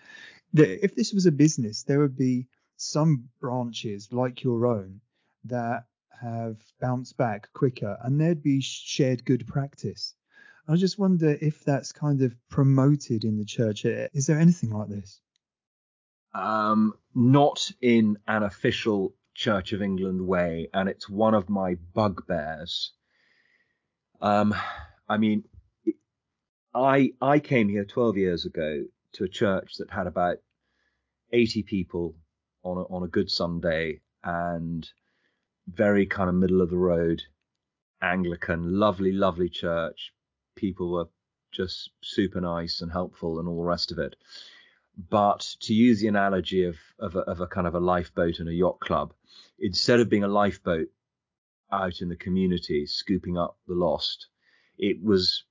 The, 0.52 0.84
if 0.84 0.94
this 0.94 1.12
was 1.12 1.26
a 1.26 1.32
business, 1.32 1.82
there 1.82 1.98
would 1.98 2.16
be 2.16 2.46
some 2.76 3.28
branches 3.40 4.12
like 4.12 4.42
your 4.42 4.66
own 4.66 5.00
that 5.44 5.84
have 6.20 6.58
bounced 6.80 7.16
back 7.16 7.50
quicker, 7.54 7.96
and 8.02 8.20
there'd 8.20 8.42
be 8.42 8.60
shared 8.60 9.24
good 9.24 9.46
practice. 9.46 10.14
I 10.68 10.76
just 10.76 10.98
wonder 10.98 11.36
if 11.40 11.64
that's 11.64 11.92
kind 11.92 12.22
of 12.22 12.36
promoted 12.48 13.24
in 13.24 13.38
the 13.38 13.44
church. 13.44 13.84
Is 13.84 14.26
there 14.26 14.38
anything 14.38 14.70
like 14.70 14.88
this? 14.88 15.20
Um, 16.34 16.94
not 17.14 17.72
in 17.80 18.18
an 18.28 18.44
official 18.44 19.14
Church 19.40 19.72
of 19.72 19.80
England 19.80 20.26
way, 20.26 20.68
and 20.74 20.86
it's 20.86 21.08
one 21.08 21.32
of 21.32 21.48
my 21.48 21.76
bugbears. 21.94 22.92
Um, 24.20 24.54
I 25.08 25.16
mean, 25.16 25.44
I 26.74 27.12
I 27.22 27.38
came 27.38 27.70
here 27.70 27.86
12 27.86 28.18
years 28.18 28.44
ago 28.44 28.84
to 29.14 29.24
a 29.24 29.28
church 29.28 29.76
that 29.78 29.90
had 29.90 30.06
about 30.06 30.36
80 31.32 31.62
people 31.62 32.16
on 32.62 32.76
a, 32.76 32.82
on 32.94 33.02
a 33.02 33.08
good 33.08 33.30
Sunday 33.30 34.02
and 34.22 34.86
very 35.66 36.04
kind 36.04 36.28
of 36.28 36.34
middle 36.34 36.60
of 36.60 36.68
the 36.68 36.76
road 36.76 37.22
Anglican, 38.02 38.78
lovely, 38.78 39.12
lovely 39.12 39.48
church. 39.48 40.12
People 40.54 40.92
were 40.92 41.08
just 41.50 41.90
super 42.02 42.42
nice 42.42 42.82
and 42.82 42.92
helpful 42.92 43.38
and 43.38 43.48
all 43.48 43.56
the 43.56 43.68
rest 43.68 43.90
of 43.90 43.98
it. 43.98 44.16
But 45.08 45.56
to 45.60 45.74
use 45.74 46.00
the 46.00 46.08
analogy 46.08 46.64
of 46.64 46.76
of 46.98 47.16
a, 47.16 47.20
of 47.20 47.40
a 47.40 47.46
kind 47.46 47.66
of 47.66 47.74
a 47.74 47.80
lifeboat 47.80 48.38
and 48.38 48.48
a 48.48 48.54
yacht 48.54 48.80
club, 48.80 49.12
instead 49.58 50.00
of 50.00 50.08
being 50.08 50.24
a 50.24 50.28
lifeboat 50.28 50.88
out 51.72 52.00
in 52.00 52.08
the 52.08 52.16
community 52.16 52.86
scooping 52.86 53.38
up 53.38 53.56
the 53.66 53.74
lost, 53.74 54.28
it 54.78 55.02
was 55.02 55.44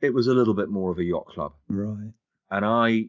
it 0.00 0.12
was 0.12 0.26
a 0.26 0.34
little 0.34 0.54
bit 0.54 0.68
more 0.68 0.90
of 0.90 0.98
a 0.98 1.04
yacht 1.04 1.26
club. 1.26 1.54
Right. 1.68 2.12
And 2.50 2.64
I 2.64 3.08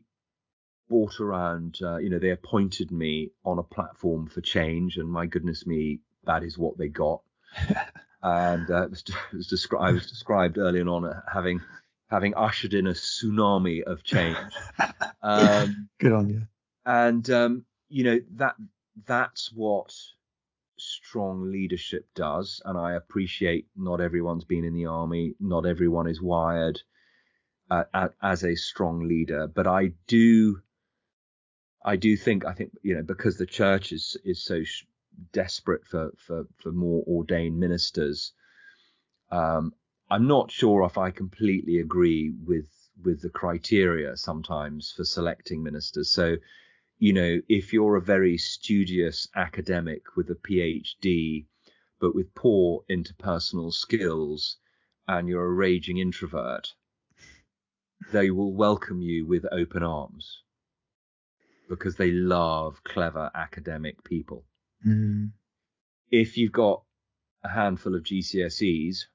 brought 0.88 1.20
around, 1.20 1.80
uh, 1.82 1.98
you 1.98 2.10
know, 2.10 2.20
they 2.20 2.30
appointed 2.30 2.92
me 2.92 3.32
on 3.44 3.60
a 3.60 3.64
platform 3.64 4.28
for 4.28 4.42
change, 4.42 4.98
and 4.98 5.10
my 5.10 5.26
goodness 5.26 5.66
me, 5.66 6.00
that 6.26 6.44
is 6.44 6.58
what 6.58 6.78
they 6.78 6.88
got. 6.88 7.22
and 8.24 8.70
uh, 8.70 8.84
it 8.84 8.90
was, 8.90 9.04
it 9.34 9.36
was 9.36 9.48
described. 9.48 9.84
I 9.84 9.92
was 9.92 10.08
described 10.08 10.58
early 10.58 10.82
on 10.82 11.22
having 11.32 11.62
having 12.08 12.36
ushered 12.36 12.74
in 12.74 12.88
a 12.88 12.94
tsunami 12.94 13.84
of 13.84 14.04
change. 14.04 14.38
Um, 15.22 15.90
Good 15.98 16.12
on 16.12 16.30
you. 16.30 16.44
And 16.86 17.28
um, 17.32 17.66
you 17.90 18.04
know 18.04 18.20
that 18.36 18.56
that's 19.08 19.52
what 19.52 19.92
strong 20.78 21.52
leadership 21.52 22.08
does. 22.14 22.62
And 22.64 22.78
I 22.78 22.94
appreciate 22.94 23.68
not 23.76 24.02
everyone's 24.02 24.44
been 24.44 24.64
in 24.64 24.76
the 24.76 24.86
army, 24.86 25.34
not 25.40 25.66
everyone 25.66 26.06
is 26.08 26.22
wired 26.22 26.80
uh, 27.72 28.10
as 28.22 28.44
a 28.44 28.56
strong 28.56 29.08
leader, 29.08 29.48
but 29.48 29.68
I 29.68 29.94
do. 30.08 30.62
I 31.84 31.96
do 31.96 32.16
think 32.18 32.46
I 32.46 32.54
think 32.54 32.72
you 32.82 32.96
know 32.96 33.04
because 33.04 33.38
the 33.38 33.46
church 33.46 33.92
is 33.92 34.18
is 34.24 34.44
so 34.44 34.64
sh- 34.64 34.86
desperate 35.32 35.86
for 35.86 36.12
for 36.18 36.46
for 36.58 36.72
more 36.72 37.04
ordained 37.08 37.60
ministers. 37.60 38.34
Um, 39.32 39.74
I'm 40.10 40.28
not 40.28 40.52
sure 40.52 40.84
if 40.84 40.98
I 40.98 41.12
completely 41.12 41.80
agree 41.80 42.34
with 42.46 42.68
with 43.04 43.22
the 43.22 43.30
criteria 43.30 44.16
sometimes 44.16 44.92
for 44.92 45.04
selecting 45.04 45.62
ministers. 45.62 46.12
So, 46.12 46.38
you 46.98 47.12
know, 47.12 47.42
if 47.50 47.74
you're 47.74 47.98
a 47.98 48.02
very 48.02 48.38
studious 48.38 49.28
academic 49.36 50.16
with 50.16 50.30
a 50.30 50.36
PhD, 50.36 51.46
but 52.00 52.16
with 52.16 52.34
poor 52.36 52.84
interpersonal 52.90 53.74
skills, 53.74 54.58
and 55.08 55.28
you're 55.28 55.46
a 55.46 55.54
raging 55.54 55.98
introvert, 55.98 56.74
they 58.12 58.32
will 58.32 58.54
welcome 58.54 59.02
you 59.02 59.26
with 59.26 59.46
open 59.52 59.84
arms 59.84 60.44
because 61.68 61.96
they 61.96 62.12
love 62.12 62.84
clever 62.84 63.32
academic 63.34 64.04
people. 64.04 64.46
Mm. 64.86 65.32
If 66.12 66.38
you've 66.38 66.52
got 66.52 66.84
a 67.44 67.50
handful 67.50 67.96
of 67.96 68.04
GCSEs, 68.04 69.06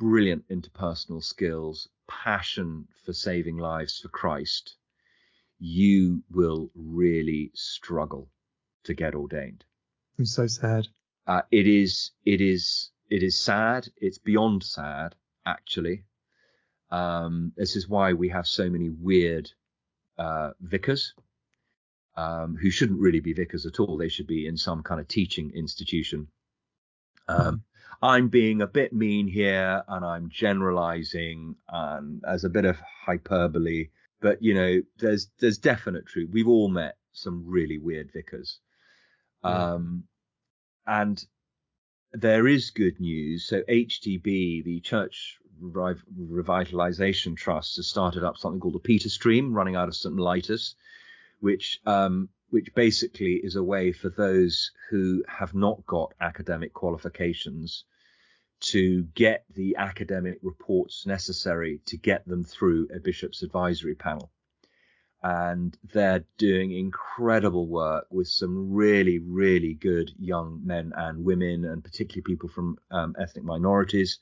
brilliant 0.00 0.48
interpersonal 0.48 1.22
skills, 1.22 1.86
passion 2.08 2.88
for 3.04 3.12
saving 3.12 3.58
lives 3.58 4.00
for 4.00 4.08
Christ, 4.08 4.76
you 5.58 6.22
will 6.30 6.70
really 6.74 7.50
struggle 7.54 8.30
to 8.84 8.94
get 8.94 9.14
ordained. 9.14 9.62
It's 10.18 10.34
so 10.34 10.46
sad. 10.46 10.88
Uh, 11.26 11.42
it 11.50 11.66
is. 11.66 12.12
It 12.24 12.40
is. 12.40 12.90
It 13.10 13.22
is 13.22 13.38
sad. 13.38 13.88
It's 13.98 14.16
beyond 14.16 14.62
sad, 14.62 15.14
actually. 15.44 16.04
Um, 16.90 17.52
this 17.56 17.76
is 17.76 17.86
why 17.86 18.14
we 18.14 18.30
have 18.30 18.46
so 18.46 18.70
many 18.70 18.88
weird 18.88 19.50
uh, 20.16 20.52
vicars 20.60 21.12
um, 22.16 22.56
who 22.56 22.70
shouldn't 22.70 23.00
really 23.00 23.20
be 23.20 23.34
vicars 23.34 23.66
at 23.66 23.80
all. 23.80 23.98
They 23.98 24.08
should 24.08 24.26
be 24.26 24.46
in 24.46 24.56
some 24.56 24.82
kind 24.82 25.00
of 25.00 25.08
teaching 25.08 25.52
institution. 25.54 26.28
Um, 27.28 27.62
I'm 28.02 28.28
being 28.28 28.62
a 28.62 28.66
bit 28.66 28.92
mean 28.92 29.28
here 29.28 29.82
and 29.86 30.04
I'm 30.04 30.30
generalizing 30.30 31.56
and 31.68 32.22
as 32.26 32.44
a 32.44 32.48
bit 32.48 32.64
of 32.64 32.78
hyperbole, 33.04 33.88
but 34.20 34.42
you 34.42 34.54
know, 34.54 34.80
there's 34.98 35.30
there's 35.38 35.58
definite 35.58 36.06
truth. 36.06 36.30
We've 36.32 36.48
all 36.48 36.68
met 36.68 36.96
some 37.12 37.44
really 37.46 37.78
weird 37.78 38.10
vicars. 38.12 38.58
Um, 39.42 40.04
and 40.86 41.22
there 42.12 42.46
is 42.46 42.70
good 42.70 43.00
news. 43.00 43.46
So 43.46 43.62
HTB, 43.62 44.64
the 44.64 44.80
Church 44.80 45.38
Revitalization 45.62 47.36
Trust, 47.36 47.76
has 47.76 47.86
started 47.86 48.24
up 48.24 48.38
something 48.38 48.60
called 48.60 48.74
the 48.74 48.80
Peter 48.80 49.10
Stream, 49.10 49.52
running 49.52 49.76
out 49.76 49.88
of 49.88 49.96
St. 49.96 50.14
Mellitus, 50.14 50.74
which 51.40 51.80
um, 51.86 52.30
which 52.48 52.74
basically 52.74 53.34
is 53.34 53.56
a 53.56 53.62
way 53.62 53.92
for 53.92 54.08
those 54.08 54.72
who 54.90 55.22
have 55.28 55.54
not 55.54 55.84
got 55.86 56.14
academic 56.20 56.72
qualifications 56.72 57.84
to 58.60 59.04
get 59.14 59.44
the 59.54 59.76
academic 59.76 60.38
reports 60.42 61.06
necessary 61.06 61.80
to 61.86 61.96
get 61.96 62.26
them 62.26 62.44
through 62.44 62.88
a 62.94 63.00
bishop's 63.00 63.42
advisory 63.42 63.94
panel. 63.94 64.30
And 65.22 65.76
they're 65.92 66.24
doing 66.38 66.72
incredible 66.72 67.66
work 67.66 68.06
with 68.10 68.28
some 68.28 68.72
really, 68.72 69.18
really 69.18 69.74
good 69.74 70.10
young 70.18 70.60
men 70.64 70.92
and 70.96 71.24
women, 71.24 71.64
and 71.64 71.84
particularly 71.84 72.22
people 72.22 72.48
from 72.48 72.78
um, 72.90 73.14
ethnic 73.18 73.44
minorities 73.44 74.18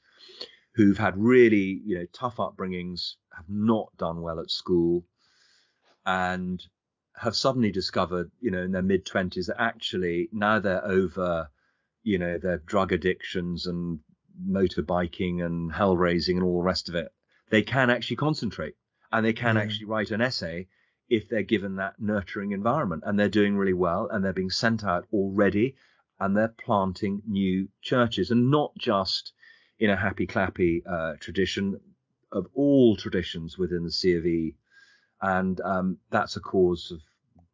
who've 0.74 0.98
had 0.98 1.16
really, 1.16 1.80
you 1.84 1.98
know, 1.98 2.06
tough 2.12 2.36
upbringings, 2.36 3.14
have 3.36 3.48
not 3.48 3.88
done 3.96 4.22
well 4.22 4.40
at 4.40 4.50
school, 4.50 5.04
and 6.06 6.64
have 7.16 7.36
suddenly 7.36 7.70
discovered, 7.70 8.30
you 8.40 8.50
know, 8.50 8.62
in 8.62 8.72
their 8.72 8.82
mid 8.82 9.04
20s 9.04 9.46
that 9.46 9.60
actually 9.60 10.28
now 10.32 10.58
they're 10.58 10.84
over, 10.84 11.48
you 12.02 12.18
know, 12.18 12.38
their 12.38 12.58
drug 12.58 12.92
addictions 12.92 13.66
and 13.66 14.00
motorbiking 14.46 15.44
and 15.44 15.72
hell 15.72 15.96
raising 15.96 16.36
and 16.36 16.44
all 16.44 16.58
the 16.58 16.64
rest 16.64 16.88
of 16.88 16.94
it, 16.94 17.12
they 17.50 17.62
can 17.62 17.90
actually 17.90 18.16
concentrate 18.16 18.74
and 19.12 19.24
they 19.24 19.32
can 19.32 19.56
Yeah. 19.56 19.62
actually 19.62 19.86
write 19.86 20.10
an 20.10 20.20
essay 20.20 20.68
if 21.08 21.28
they're 21.28 21.42
given 21.42 21.76
that 21.76 21.94
nurturing 21.98 22.52
environment 22.52 23.02
and 23.06 23.18
they're 23.18 23.28
doing 23.30 23.56
really 23.56 23.72
well 23.72 24.08
and 24.10 24.22
they're 24.24 24.32
being 24.34 24.50
sent 24.50 24.84
out 24.84 25.06
already 25.12 25.74
and 26.20 26.36
they're 26.36 26.54
planting 26.58 27.22
new 27.26 27.68
churches 27.80 28.30
and 28.30 28.50
not 28.50 28.72
just 28.76 29.32
in 29.78 29.88
a 29.90 29.96
happy 29.96 30.26
clappy 30.26 30.82
uh, 30.86 31.14
tradition 31.20 31.80
of 32.32 32.46
all 32.54 32.96
traditions 32.96 33.56
within 33.56 33.84
the 33.84 33.90
C 33.92 34.14
of 34.14 34.26
E. 34.26 34.54
And 35.22 35.60
um, 35.62 35.98
that's 36.10 36.36
a 36.36 36.40
cause 36.40 36.90
of 36.90 37.00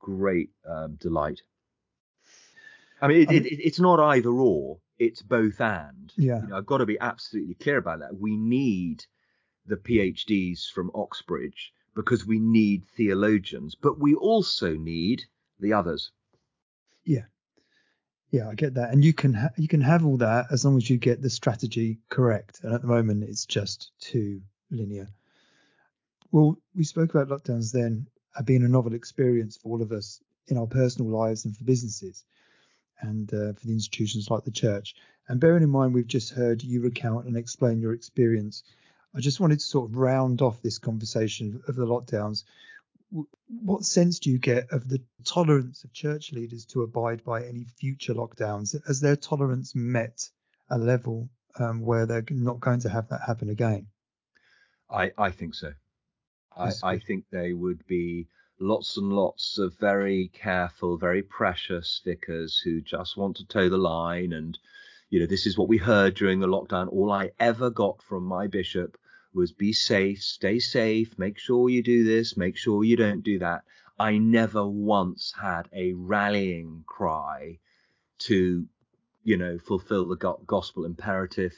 great 0.00 0.50
um, 0.68 0.96
delight. 0.96 1.42
I 3.00 3.08
mean, 3.08 3.28
I 3.28 3.32
mean- 3.32 3.44
it, 3.44 3.52
it- 3.52 3.60
it's 3.64 3.80
not 3.80 4.00
either 4.00 4.30
or, 4.30 4.78
it's 5.04 5.22
both 5.22 5.60
and. 5.60 6.12
Yeah. 6.16 6.42
You 6.42 6.48
know, 6.48 6.56
I've 6.56 6.66
got 6.66 6.78
to 6.78 6.86
be 6.86 6.98
absolutely 7.00 7.54
clear 7.54 7.78
about 7.78 8.00
that. 8.00 8.16
We 8.18 8.36
need 8.36 9.04
the 9.66 9.76
PhDs 9.76 10.70
from 10.70 10.90
Oxbridge 10.94 11.72
because 11.94 12.26
we 12.26 12.38
need 12.38 12.84
theologians, 12.96 13.74
but 13.74 13.98
we 13.98 14.14
also 14.14 14.74
need 14.74 15.22
the 15.60 15.72
others. 15.72 16.10
Yeah, 17.04 17.26
Yeah, 18.30 18.48
I 18.48 18.54
get 18.54 18.74
that, 18.74 18.92
and 18.92 19.04
you 19.04 19.12
can 19.12 19.34
ha- 19.34 19.52
you 19.56 19.68
can 19.68 19.80
have 19.80 20.04
all 20.04 20.16
that 20.18 20.46
as 20.50 20.64
long 20.64 20.76
as 20.76 20.90
you 20.90 20.96
get 20.98 21.22
the 21.22 21.30
strategy 21.30 22.00
correct. 22.10 22.60
And 22.64 22.74
at 22.74 22.80
the 22.80 22.88
moment, 22.88 23.22
it's 23.24 23.46
just 23.46 23.92
too 24.00 24.40
linear. 24.70 25.08
Well, 26.32 26.58
we 26.74 26.84
spoke 26.84 27.14
about 27.14 27.28
lockdowns 27.28 27.72
then 27.72 28.06
uh, 28.36 28.42
being 28.42 28.64
a 28.64 28.68
novel 28.68 28.94
experience 28.94 29.56
for 29.56 29.68
all 29.68 29.82
of 29.82 29.92
us 29.92 30.20
in 30.48 30.58
our 30.58 30.66
personal 30.66 31.10
lives 31.10 31.44
and 31.44 31.56
for 31.56 31.64
businesses, 31.64 32.24
and 33.04 33.32
uh, 33.32 33.52
for 33.52 33.66
the 33.66 33.72
institutions 33.72 34.30
like 34.30 34.44
the 34.44 34.50
church. 34.50 34.94
And 35.28 35.40
bearing 35.40 35.62
in 35.62 35.70
mind, 35.70 35.94
we've 35.94 36.06
just 36.06 36.32
heard 36.32 36.62
you 36.62 36.80
recount 36.80 37.26
and 37.26 37.36
explain 37.36 37.80
your 37.80 37.94
experience. 37.94 38.62
I 39.14 39.20
just 39.20 39.40
wanted 39.40 39.60
to 39.60 39.64
sort 39.64 39.90
of 39.90 39.96
round 39.96 40.42
off 40.42 40.60
this 40.60 40.78
conversation 40.78 41.62
of 41.68 41.76
the 41.76 41.86
lockdowns 41.86 42.44
what 43.46 43.84
sense 43.84 44.18
do 44.18 44.30
you 44.30 44.38
get 44.38 44.70
of 44.70 44.88
the 44.88 45.00
tolerance 45.24 45.84
of 45.84 45.92
church 45.92 46.32
leaders 46.32 46.64
to 46.66 46.82
abide 46.82 47.24
by 47.24 47.44
any 47.44 47.64
future 47.78 48.14
lockdowns? 48.14 48.74
Has 48.86 49.00
their 49.00 49.16
tolerance 49.16 49.74
met 49.74 50.28
a 50.70 50.78
level 50.78 51.28
um, 51.58 51.80
where 51.80 52.06
they're 52.06 52.24
not 52.30 52.60
going 52.60 52.80
to 52.80 52.88
have 52.88 53.08
that 53.08 53.20
happen 53.26 53.50
again? 53.50 53.86
I, 54.90 55.12
I 55.16 55.30
think 55.30 55.54
so. 55.54 55.72
I, 56.56 56.72
I 56.82 56.98
think 56.98 57.24
they 57.30 57.52
would 57.52 57.86
be 57.86 58.28
lots 58.60 58.96
and 58.96 59.12
lots 59.12 59.58
of 59.58 59.78
very 59.78 60.30
careful, 60.32 60.96
very 60.96 61.22
precious 61.22 62.00
vicars 62.04 62.58
who 62.58 62.80
just 62.80 63.16
want 63.16 63.36
to 63.36 63.46
toe 63.46 63.68
the 63.68 63.76
line. 63.78 64.32
And, 64.32 64.58
you 65.10 65.20
know, 65.20 65.26
this 65.26 65.46
is 65.46 65.58
what 65.58 65.68
we 65.68 65.78
heard 65.78 66.14
during 66.14 66.40
the 66.40 66.46
lockdown. 66.46 66.92
All 66.92 67.12
I 67.12 67.30
ever 67.38 67.70
got 67.70 68.02
from 68.02 68.24
my 68.24 68.46
bishop 68.46 68.96
was 69.34 69.52
be 69.52 69.72
safe, 69.72 70.22
stay 70.22 70.58
safe, 70.58 71.18
make 71.18 71.38
sure 71.38 71.68
you 71.68 71.82
do 71.82 72.04
this, 72.04 72.36
make 72.36 72.56
sure 72.56 72.84
you 72.84 72.96
don't 72.96 73.24
do 73.24 73.38
that. 73.40 73.62
I 73.98 74.18
never 74.18 74.66
once 74.66 75.32
had 75.40 75.68
a 75.72 75.92
rallying 75.94 76.84
cry 76.86 77.58
to, 78.20 78.66
you 79.24 79.36
know, 79.36 79.58
fulfill 79.58 80.06
the 80.06 80.36
gospel 80.46 80.84
imperative. 80.84 81.54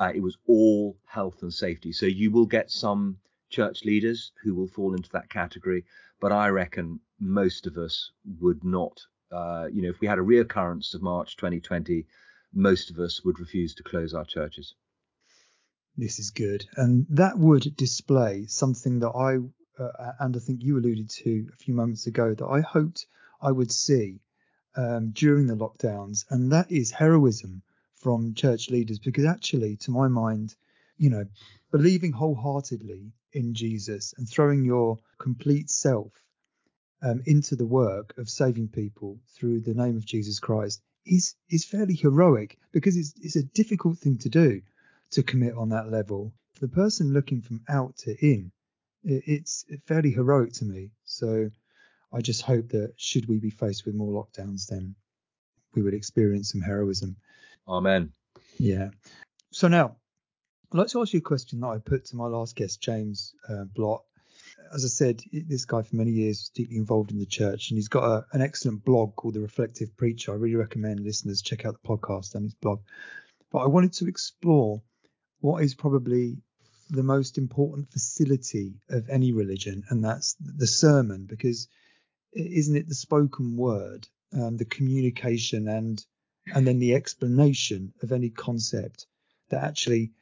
Uh, 0.00 0.12
it 0.14 0.20
was 0.20 0.36
all 0.46 0.96
health 1.06 1.42
and 1.42 1.52
safety. 1.52 1.92
So 1.92 2.06
you 2.06 2.30
will 2.30 2.46
get 2.46 2.70
some 2.70 3.18
church 3.50 3.84
leaders 3.84 4.32
who 4.42 4.54
will 4.54 4.66
fall 4.66 4.94
into 4.94 5.10
that 5.12 5.28
category, 5.28 5.84
but 6.22 6.30
I 6.30 6.48
reckon 6.50 7.00
most 7.18 7.66
of 7.66 7.76
us 7.76 8.12
would 8.40 8.62
not. 8.62 9.00
Uh, 9.32 9.66
you 9.72 9.82
know, 9.82 9.88
if 9.88 10.00
we 10.00 10.06
had 10.06 10.20
a 10.20 10.22
reoccurrence 10.22 10.94
of 10.94 11.02
March 11.02 11.36
2020, 11.36 12.06
most 12.54 12.90
of 12.90 13.00
us 13.00 13.24
would 13.24 13.40
refuse 13.40 13.74
to 13.74 13.82
close 13.82 14.14
our 14.14 14.24
churches. 14.24 14.76
This 15.96 16.20
is 16.20 16.30
good. 16.30 16.64
And 16.76 17.06
that 17.10 17.36
would 17.36 17.76
display 17.76 18.46
something 18.46 19.00
that 19.00 19.10
I, 19.10 19.38
uh, 19.82 20.12
and 20.20 20.36
I 20.36 20.38
think 20.38 20.62
you 20.62 20.78
alluded 20.78 21.10
to 21.10 21.48
a 21.52 21.56
few 21.56 21.74
moments 21.74 22.06
ago, 22.06 22.34
that 22.34 22.46
I 22.46 22.60
hoped 22.60 23.04
I 23.40 23.50
would 23.50 23.72
see 23.72 24.20
um, 24.76 25.10
during 25.10 25.48
the 25.48 25.56
lockdowns. 25.56 26.24
And 26.30 26.52
that 26.52 26.70
is 26.70 26.92
heroism 26.92 27.62
from 27.96 28.34
church 28.34 28.70
leaders. 28.70 29.00
Because 29.00 29.24
actually, 29.24 29.76
to 29.78 29.90
my 29.90 30.06
mind, 30.06 30.54
you 30.98 31.10
know, 31.10 31.24
believing 31.72 32.12
wholeheartedly 32.12 33.12
in 33.32 33.54
Jesus 33.54 34.14
and 34.16 34.28
throwing 34.28 34.64
your 34.64 34.98
complete 35.18 35.70
self 35.70 36.12
um, 37.02 37.22
into 37.26 37.56
the 37.56 37.66
work 37.66 38.14
of 38.18 38.28
saving 38.28 38.68
people 38.68 39.18
through 39.34 39.60
the 39.60 39.74
name 39.74 39.96
of 39.96 40.04
Jesus 40.04 40.38
Christ 40.38 40.80
is 41.04 41.34
is 41.50 41.64
fairly 41.64 41.94
heroic 41.94 42.58
because 42.72 42.96
it's 42.96 43.14
it's 43.20 43.36
a 43.36 43.42
difficult 43.42 43.98
thing 43.98 44.18
to 44.18 44.28
do 44.28 44.62
to 45.10 45.22
commit 45.22 45.54
on 45.54 45.70
that 45.70 45.90
level. 45.90 46.32
The 46.60 46.68
person 46.68 47.12
looking 47.12 47.42
from 47.42 47.60
out 47.68 47.96
to 47.98 48.14
in, 48.24 48.52
it, 49.02 49.22
it's 49.26 49.64
fairly 49.86 50.10
heroic 50.10 50.52
to 50.54 50.64
me. 50.64 50.90
So 51.04 51.50
I 52.12 52.20
just 52.20 52.42
hope 52.42 52.68
that 52.68 52.92
should 52.96 53.28
we 53.28 53.38
be 53.38 53.50
faced 53.50 53.84
with 53.84 53.94
more 53.94 54.12
lockdowns, 54.12 54.66
then 54.66 54.94
we 55.74 55.82
would 55.82 55.94
experience 55.94 56.52
some 56.52 56.60
heroism. 56.60 57.16
Amen. 57.66 58.12
Yeah. 58.58 58.90
So 59.50 59.68
now, 59.68 59.96
To 60.72 61.02
ask 61.02 61.12
you 61.12 61.18
a 61.18 61.20
question 61.20 61.60
that 61.60 61.66
I 61.66 61.78
put 61.78 62.06
to 62.06 62.16
my 62.16 62.26
last 62.26 62.56
guest, 62.56 62.80
James 62.80 63.34
uh, 63.46 63.64
Blott. 63.64 64.04
As 64.72 64.86
I 64.86 64.88
said, 64.88 65.22
this 65.30 65.66
guy 65.66 65.82
for 65.82 65.96
many 65.96 66.12
years 66.12 66.38
was 66.38 66.48
deeply 66.48 66.78
involved 66.78 67.10
in 67.10 67.18
the 67.18 67.26
church, 67.26 67.68
and 67.68 67.76
he's 67.76 67.88
got 67.88 68.04
a, 68.04 68.24
an 68.32 68.40
excellent 68.40 68.82
blog 68.82 69.14
called 69.14 69.34
The 69.34 69.40
Reflective 69.40 69.94
Preacher. 69.98 70.32
I 70.32 70.36
really 70.36 70.54
recommend 70.54 71.00
listeners 71.00 71.42
check 71.42 71.66
out 71.66 71.74
the 71.74 71.86
podcast 71.86 72.34
and 72.34 72.44
his 72.44 72.54
blog. 72.54 72.80
But 73.50 73.58
I 73.58 73.66
wanted 73.66 73.92
to 73.94 74.08
explore 74.08 74.82
what 75.40 75.62
is 75.62 75.74
probably 75.74 76.38
the 76.88 77.02
most 77.02 77.36
important 77.36 77.92
facility 77.92 78.80
of 78.88 79.10
any 79.10 79.32
religion, 79.32 79.84
and 79.90 80.02
that's 80.02 80.36
the 80.40 80.66
sermon, 80.66 81.26
because 81.26 81.68
isn't 82.32 82.76
it 82.76 82.88
the 82.88 82.94
spoken 82.94 83.58
word, 83.58 84.08
um, 84.32 84.56
the 84.56 84.64
communication, 84.64 85.68
and 85.68 86.02
and 86.54 86.66
then 86.66 86.78
the 86.78 86.94
explanation 86.94 87.92
of 88.02 88.10
any 88.10 88.30
concept 88.30 89.06
that 89.50 89.64
actually 89.64 90.12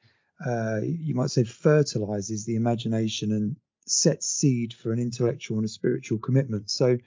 uh, 0.44 0.80
you 0.82 1.14
might 1.14 1.30
say 1.30 1.44
fertilizes 1.44 2.44
the 2.44 2.56
imagination 2.56 3.32
and 3.32 3.56
sets 3.86 4.28
seed 4.28 4.72
for 4.72 4.92
an 4.92 4.98
intellectual 4.98 5.58
and 5.58 5.64
a 5.64 5.68
spiritual 5.68 6.18
commitment. 6.18 6.70
So 6.70 6.98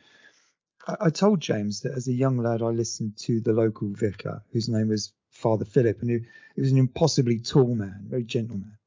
I, 0.87 0.95
I 1.01 1.09
told 1.09 1.39
James 1.39 1.81
that 1.81 1.93
as 1.93 2.07
a 2.07 2.13
young 2.13 2.37
lad, 2.37 2.61
I 2.61 2.67
listened 2.67 3.17
to 3.19 3.39
the 3.41 3.53
local 3.53 3.89
vicar, 3.89 4.43
whose 4.51 4.69
name 4.69 4.89
was 4.89 5.13
Father 5.31 5.65
Philip, 5.65 6.01
and 6.01 6.09
he, 6.09 6.19
he 6.55 6.61
was 6.61 6.71
an 6.71 6.77
impossibly 6.77 7.39
tall 7.39 7.73
man, 7.75 8.05
very 8.07 8.23
gentle 8.23 8.57
man, 8.57 8.77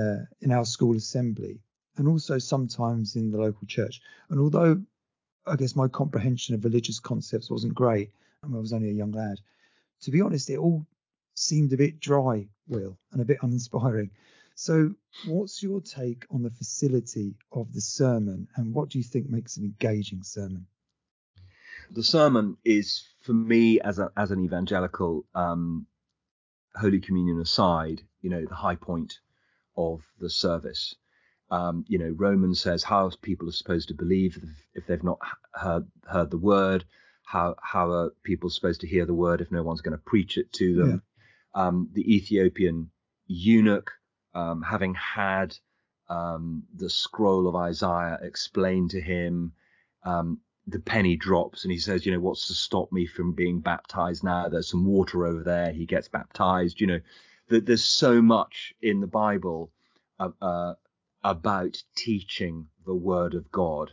uh, 0.00 0.24
in 0.40 0.52
our 0.52 0.64
school 0.64 0.96
assembly, 0.96 1.60
and 1.96 2.08
also 2.08 2.38
sometimes 2.38 3.16
in 3.16 3.30
the 3.30 3.38
local 3.38 3.66
church. 3.66 4.00
And 4.30 4.40
although 4.40 4.80
I 5.46 5.56
guess 5.56 5.76
my 5.76 5.88
comprehension 5.88 6.54
of 6.54 6.64
religious 6.64 7.00
concepts 7.00 7.50
wasn't 7.50 7.74
great, 7.74 8.10
I, 8.42 8.46
I 8.46 8.58
was 8.58 8.72
only 8.72 8.90
a 8.90 8.94
young 8.94 9.12
lad. 9.12 9.40
To 10.02 10.10
be 10.10 10.20
honest, 10.20 10.48
it 10.48 10.58
all 10.58 10.86
seemed 11.38 11.72
a 11.72 11.76
bit 11.76 12.00
dry, 12.00 12.48
Will, 12.66 12.98
and 13.12 13.20
a 13.20 13.24
bit 13.24 13.38
uninspiring. 13.42 14.10
So, 14.54 14.94
what's 15.26 15.62
your 15.62 15.80
take 15.80 16.26
on 16.30 16.42
the 16.42 16.50
facility 16.50 17.36
of 17.52 17.72
the 17.72 17.80
sermon, 17.80 18.48
and 18.56 18.74
what 18.74 18.88
do 18.88 18.98
you 18.98 19.04
think 19.04 19.30
makes 19.30 19.56
an 19.56 19.64
engaging 19.64 20.22
sermon? 20.24 20.66
The 21.92 22.02
sermon 22.02 22.56
is, 22.64 23.06
for 23.22 23.32
me, 23.32 23.80
as 23.80 23.98
a 23.98 24.10
as 24.16 24.30
an 24.30 24.44
evangelical, 24.44 25.24
um, 25.34 25.86
Holy 26.74 27.00
Communion 27.00 27.40
aside, 27.40 28.02
you 28.20 28.30
know, 28.30 28.44
the 28.44 28.54
high 28.54 28.74
point 28.76 29.20
of 29.76 30.02
the 30.18 30.28
service. 30.28 30.94
Um, 31.50 31.84
you 31.88 31.98
know, 31.98 32.10
Romans 32.10 32.60
says 32.60 32.82
how 32.82 33.10
people 33.22 33.48
are 33.48 33.52
supposed 33.52 33.88
to 33.88 33.94
believe 33.94 34.36
if- 34.36 34.66
if 34.74 34.86
they've 34.86 35.02
not 35.02 35.18
heard 35.54 35.90
heard 36.04 36.30
the 36.30 36.38
word. 36.38 36.84
How 37.24 37.54
how 37.62 37.90
are 37.90 38.10
people 38.22 38.50
supposed 38.50 38.80
to 38.82 38.86
hear 38.86 39.06
the 39.06 39.14
word 39.14 39.40
if 39.40 39.50
no 39.50 39.62
one's 39.62 39.80
going 39.80 39.96
to 39.96 40.02
preach 40.04 40.36
it 40.36 40.52
to 40.54 40.74
them? 40.74 41.02
Um, 41.54 41.88
the 41.92 42.14
Ethiopian 42.14 42.90
eunuch, 43.26 43.90
um, 44.34 44.62
having 44.62 44.94
had 44.94 45.56
um, 46.08 46.64
the 46.74 46.90
scroll 46.90 47.48
of 47.48 47.56
Isaiah 47.56 48.18
explained 48.22 48.90
to 48.90 49.00
him, 49.00 49.52
um, 50.04 50.40
the 50.66 50.78
penny 50.78 51.16
drops 51.16 51.64
and 51.64 51.72
he 51.72 51.78
says, 51.78 52.04
you 52.04 52.12
know, 52.12 52.20
what's 52.20 52.46
to 52.48 52.54
stop 52.54 52.92
me 52.92 53.06
from 53.06 53.32
being 53.32 53.60
baptized 53.60 54.22
now? 54.22 54.48
There's 54.48 54.68
some 54.68 54.84
water 54.84 55.26
over 55.26 55.42
there. 55.42 55.72
He 55.72 55.86
gets 55.86 56.08
baptized. 56.08 56.80
You 56.80 56.86
know, 56.86 57.00
that 57.48 57.66
there's 57.66 57.84
so 57.84 58.20
much 58.20 58.74
in 58.82 59.00
the 59.00 59.06
Bible 59.06 59.70
uh, 60.20 60.30
uh, 60.40 60.74
about 61.24 61.82
teaching 61.96 62.66
the 62.84 62.94
word 62.94 63.34
of 63.34 63.50
God. 63.50 63.92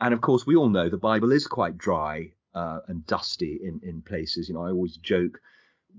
And 0.00 0.14
of 0.14 0.20
course, 0.20 0.46
we 0.46 0.56
all 0.56 0.68
know 0.68 0.88
the 0.88 0.96
Bible 0.96 1.32
is 1.32 1.46
quite 1.46 1.76
dry 1.76 2.32
uh, 2.54 2.80
and 2.86 3.06
dusty 3.06 3.60
in, 3.62 3.80
in 3.82 4.02
places. 4.02 4.48
You 4.48 4.54
know, 4.54 4.64
I 4.64 4.70
always 4.70 4.96
joke 4.96 5.40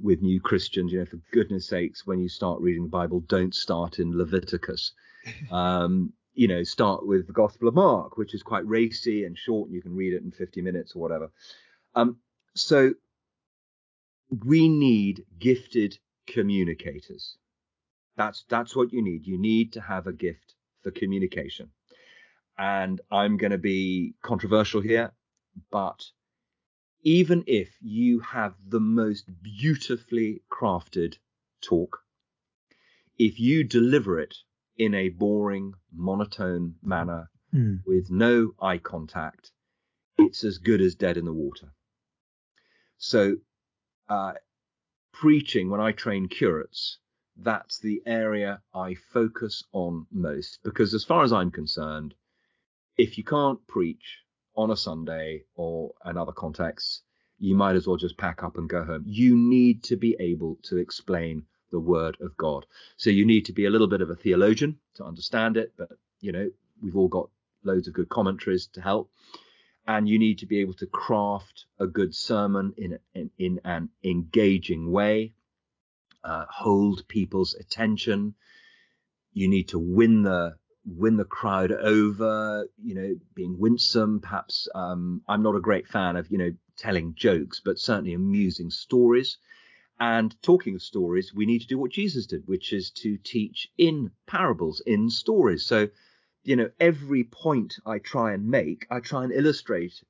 with 0.02 0.22
new 0.22 0.40
Christians, 0.40 0.92
you 0.92 1.00
know, 1.00 1.06
for 1.06 1.20
goodness 1.32 1.68
sakes, 1.68 2.06
when 2.06 2.20
you 2.20 2.30
start 2.30 2.62
reading 2.62 2.84
the 2.84 2.90
Bible, 2.90 3.22
don't 3.22 3.54
start 3.54 4.00
in 4.00 4.18
Leviticus. 4.18 4.94
Um, 5.52 6.12
you 6.34 6.50
know, 6.50 6.64
start 6.64 7.08
with 7.08 7.28
the 7.28 7.34
Gospel 7.34 7.70
of 7.70 7.76
Mark, 7.76 8.18
which 8.18 8.34
is 8.34 8.44
quite 8.44 8.68
racy 8.68 9.24
and 9.24 9.38
short. 9.38 9.68
And 9.68 9.76
you 9.76 9.82
can 9.82 9.96
read 9.96 10.14
it 10.14 10.22
in 10.22 10.32
50 10.32 10.62
minutes 10.62 10.96
or 10.96 11.00
whatever. 11.00 11.32
Um, 11.96 12.18
so 12.56 12.94
we 14.46 14.68
need 14.68 15.26
gifted 15.40 15.98
communicators. 16.28 17.38
That's 18.18 18.46
that's 18.50 18.76
what 18.76 18.92
you 18.92 19.02
need. 19.02 19.26
You 19.26 19.38
need 19.38 19.74
to 19.74 19.82
have 19.82 20.08
a 20.08 20.14
gift 20.14 20.56
for 20.82 20.92
communication. 20.92 21.70
And 22.58 23.02
I'm 23.12 23.38
going 23.38 23.52
to 23.52 23.58
be 23.58 24.14
controversial 24.22 24.82
here, 24.82 25.12
but 25.72 26.04
even 27.04 27.44
if 27.48 27.78
you 27.82 28.20
have 28.20 28.56
the 28.66 28.80
most 28.80 29.26
beautifully 29.42 30.42
crafted 30.50 31.18
talk, 31.62 32.00
if 33.18 33.40
you 33.40 33.64
deliver 33.64 34.20
it 34.20 34.36
in 34.78 34.94
a 34.94 35.10
boring, 35.10 35.74
monotone 35.92 36.76
manner 36.82 37.30
Mm. 37.54 37.84
with 37.86 38.10
no 38.10 38.56
eye 38.60 38.80
contact, 38.80 39.52
it's 40.18 40.44
as 40.44 40.58
good 40.58 40.82
as 40.82 40.96
dead 40.96 41.18
in 41.18 41.26
the 41.26 41.34
water. 41.34 41.72
So, 42.98 43.38
uh, 44.10 44.34
preaching, 45.12 45.70
when 45.70 45.80
I 45.80 45.92
train 45.92 46.28
curates, 46.28 46.98
that's 47.36 47.80
the 47.80 48.02
area 48.06 48.64
I 48.74 48.96
focus 48.96 49.64
on 49.72 50.08
most 50.12 50.60
because, 50.64 50.94
as 50.96 51.04
far 51.04 51.24
as 51.24 51.32
I'm 51.32 51.52
concerned, 51.52 52.16
if 52.98 53.18
you 53.18 53.24
can't 53.24 53.66
preach 53.68 54.23
on 54.56 54.72
a 54.72 54.78
Sunday 54.78 55.44
or 55.56 55.94
another 56.04 56.32
context, 56.32 57.04
you 57.40 57.56
might 57.56 57.76
as 57.76 57.88
well 57.88 57.98
just 57.98 58.18
pack 58.18 58.44
up 58.44 58.58
and 58.58 58.70
go 58.70 58.84
home. 58.84 59.04
You 59.06 59.36
need 59.36 59.84
to 59.84 59.96
be 59.96 60.16
able 60.20 60.58
to 60.64 60.78
explain 60.78 61.46
the 61.72 61.80
word 61.80 62.18
of 62.22 62.38
God. 62.38 62.66
So 62.98 63.10
you 63.10 63.26
need 63.26 63.46
to 63.46 63.54
be 63.54 63.66
a 63.66 63.70
little 63.70 63.88
bit 63.88 64.02
of 64.02 64.10
a 64.10 64.16
theologian 64.16 64.78
to 64.96 65.04
understand 65.04 65.58
it, 65.58 65.74
but 65.78 65.90
you 66.22 66.32
know, 66.32 66.50
we've 66.82 66.96
all 66.96 67.08
got 67.08 67.30
loads 67.64 67.88
of 67.88 67.94
good 67.94 68.10
commentaries 68.10 68.68
to 68.74 68.82
help. 68.82 69.12
And 69.86 70.08
you 70.08 70.18
need 70.18 70.40
to 70.40 70.46
be 70.46 70.60
able 70.60 70.76
to 70.76 70.86
craft 70.86 71.66
a 71.80 71.88
good 71.88 72.16
sermon 72.16 72.74
in, 72.78 73.00
in, 73.14 73.32
in 73.38 73.60
an 73.66 73.90
engaging 74.04 74.92
way, 74.92 75.34
uh, 76.24 76.46
hold 76.50 77.06
people's 77.10 77.54
attention. 77.56 78.36
You 79.34 79.50
need 79.50 79.70
to 79.70 79.80
win 79.80 80.24
the 80.24 80.56
win 80.86 81.18
the 81.18 81.26
crowd 81.26 81.72
over, 81.72 82.68
you 82.82 82.96
know, 82.96 83.16
being 83.36 83.58
winsome. 83.58 84.20
Perhaps 84.20 84.68
um, 84.76 85.22
I'm 85.28 85.44
not 85.44 85.56
a 85.56 85.62
great 85.62 85.88
fan 85.88 86.16
of, 86.16 86.30
you 86.30 86.38
know, 86.38 86.52
telling 86.78 87.16
jokes, 87.16 87.62
but 87.64 87.80
certainly 87.80 88.14
amusing 88.14 88.70
stories. 88.70 89.38
And 90.00 90.36
talking 90.42 90.76
of 90.76 90.82
stories, 90.82 91.34
we 91.34 91.46
need 91.46 91.62
to 91.62 91.68
do 91.68 91.78
what 91.78 91.92
Jesus 91.92 92.26
did, 92.26 92.48
which 92.48 92.74
is 92.74 92.90
to 92.92 93.18
teach 93.18 93.72
in 93.78 94.12
parables, 94.28 94.82
in 94.86 95.10
stories. 95.10 95.66
So, 95.66 95.88
you 96.44 96.56
know, 96.56 96.70
every 96.80 97.24
point 97.24 97.76
I 97.86 98.00
try 98.00 98.34
and 98.34 98.48
make, 98.48 98.86
I 98.90 99.00
try 99.00 99.24
and 99.24 99.32
illustrate 99.32 100.04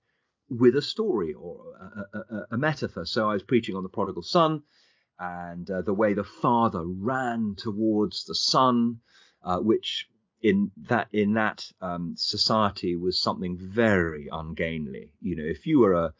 with 0.49 0.75
a 0.75 0.81
story 0.81 1.33
or 1.33 1.63
a, 2.13 2.17
a, 2.17 2.47
a 2.51 2.57
metaphor. 2.57 3.05
So 3.05 3.29
I 3.29 3.33
was 3.33 3.43
preaching 3.43 3.75
on 3.75 3.83
the 3.83 3.89
prodigal 3.89 4.23
son 4.23 4.63
and 5.19 5.69
uh, 5.69 5.81
the 5.81 5.93
way 5.93 6.13
the 6.13 6.23
father 6.23 6.83
ran 6.85 7.55
towards 7.57 8.25
the 8.25 8.35
son, 8.35 8.99
uh, 9.43 9.59
which 9.59 10.07
in 10.43 10.71
that 10.89 11.07
in 11.13 11.33
that 11.33 11.71
um, 11.81 12.15
society 12.17 12.95
was 12.97 13.17
something 13.17 13.57
very 13.57 14.27
ungainly. 14.29 15.13
You 15.21 15.37
know, 15.37 15.45
if 15.45 15.65
you 15.65 15.79
were 15.79 15.93
a 15.93 16.13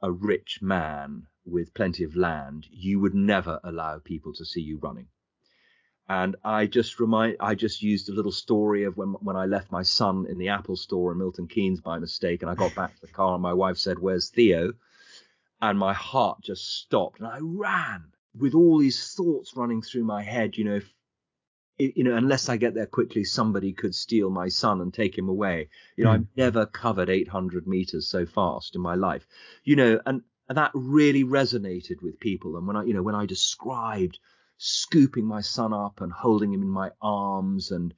a 0.00 0.12
rich 0.12 0.62
man 0.62 1.26
with 1.44 1.74
plenty 1.74 2.04
of 2.04 2.14
land, 2.14 2.68
you 2.70 3.00
would 3.00 3.14
never 3.14 3.58
allow 3.64 3.98
people 3.98 4.32
to 4.34 4.44
see 4.44 4.60
you 4.60 4.78
running. 4.78 5.08
And 6.08 6.36
I 6.44 6.66
just 6.66 7.00
remind, 7.00 7.36
I 7.40 7.54
just 7.56 7.82
used 7.82 8.08
a 8.08 8.14
little 8.14 8.32
story 8.32 8.84
of 8.84 8.96
when 8.96 9.08
when 9.20 9.36
I 9.36 9.46
left 9.46 9.72
my 9.72 9.82
son 9.82 10.26
in 10.28 10.38
the 10.38 10.48
Apple 10.48 10.76
store 10.76 11.10
in 11.12 11.18
Milton 11.18 11.48
Keynes 11.48 11.80
by 11.80 11.98
mistake, 11.98 12.42
and 12.42 12.50
I 12.50 12.54
got 12.54 12.76
back 12.76 12.94
to 12.94 13.00
the 13.00 13.12
car, 13.12 13.34
and 13.34 13.42
my 13.42 13.52
wife 13.52 13.76
said, 13.76 13.98
"Where's 13.98 14.30
Theo?" 14.30 14.72
And 15.60 15.76
my 15.78 15.92
heart 15.92 16.42
just 16.42 16.64
stopped, 16.80 17.18
and 17.18 17.26
I 17.26 17.40
ran 17.42 18.12
with 18.38 18.54
all 18.54 18.78
these 18.78 19.14
thoughts 19.14 19.56
running 19.56 19.82
through 19.82 20.04
my 20.04 20.22
head. 20.22 20.56
You 20.56 20.64
know, 20.64 20.76
if 20.76 20.94
you 21.78 22.04
know, 22.04 22.16
unless 22.16 22.48
I 22.48 22.56
get 22.56 22.74
there 22.74 22.86
quickly, 22.86 23.24
somebody 23.24 23.72
could 23.72 23.94
steal 23.94 24.30
my 24.30 24.48
son 24.48 24.80
and 24.80 24.92
take 24.92 25.16
him 25.16 25.28
away. 25.28 25.68
You 25.96 26.04
know, 26.04 26.10
Mm. 26.10 26.14
I've 26.14 26.26
never 26.36 26.66
covered 26.66 27.08
800 27.08 27.66
meters 27.66 28.08
so 28.08 28.26
fast 28.26 28.74
in 28.74 28.80
my 28.80 28.94
life. 28.94 29.26
You 29.64 29.76
know, 29.76 30.00
and, 30.04 30.22
and 30.48 30.58
that 30.58 30.72
really 30.74 31.24
resonated 31.24 32.02
with 32.02 32.18
people. 32.20 32.56
And 32.56 32.66
when 32.66 32.76
I, 32.76 32.82
you 32.84 32.94
know, 32.94 33.02
when 33.02 33.14
I 33.14 33.26
described 33.26 34.18
scooping 34.56 35.24
my 35.24 35.40
son 35.40 35.72
up 35.72 36.00
and 36.00 36.12
holding 36.12 36.52
him 36.52 36.62
in 36.62 36.68
my 36.68 36.90
arms 37.00 37.70
and 37.70 37.94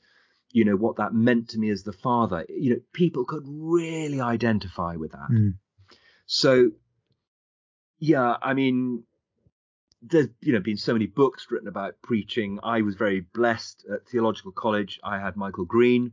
you 0.53 0.65
know 0.65 0.77
what 0.77 0.97
that 0.97 1.15
meant 1.15 1.49
to 1.49 1.59
me 1.59 1.71
as 1.71 1.85
the 1.85 1.93
father 1.93 2.45
you 2.51 2.69
know 2.75 2.81
people 2.93 3.25
could 3.25 3.45
really 3.47 4.21
identify 4.21 4.95
with 4.97 5.13
that 5.13 5.31
Mm. 5.31 5.55
so 6.27 6.71
yeah 7.99 8.37
i 8.43 8.53
mean 8.55 9.05
there's 10.03 10.29
you 10.41 10.53
know 10.53 10.61
been 10.61 10.77
so 10.77 10.93
many 10.93 11.07
books 11.07 11.47
written 11.51 11.69
about 11.69 11.95
preaching 12.03 12.59
i 12.63 12.81
was 12.81 12.95
very 12.95 13.21
blessed 13.21 13.85
at 13.93 14.07
theological 14.09 14.53
college 14.53 14.99
i 15.05 15.19
had 15.19 15.37
michael 15.37 15.65
green 15.65 16.13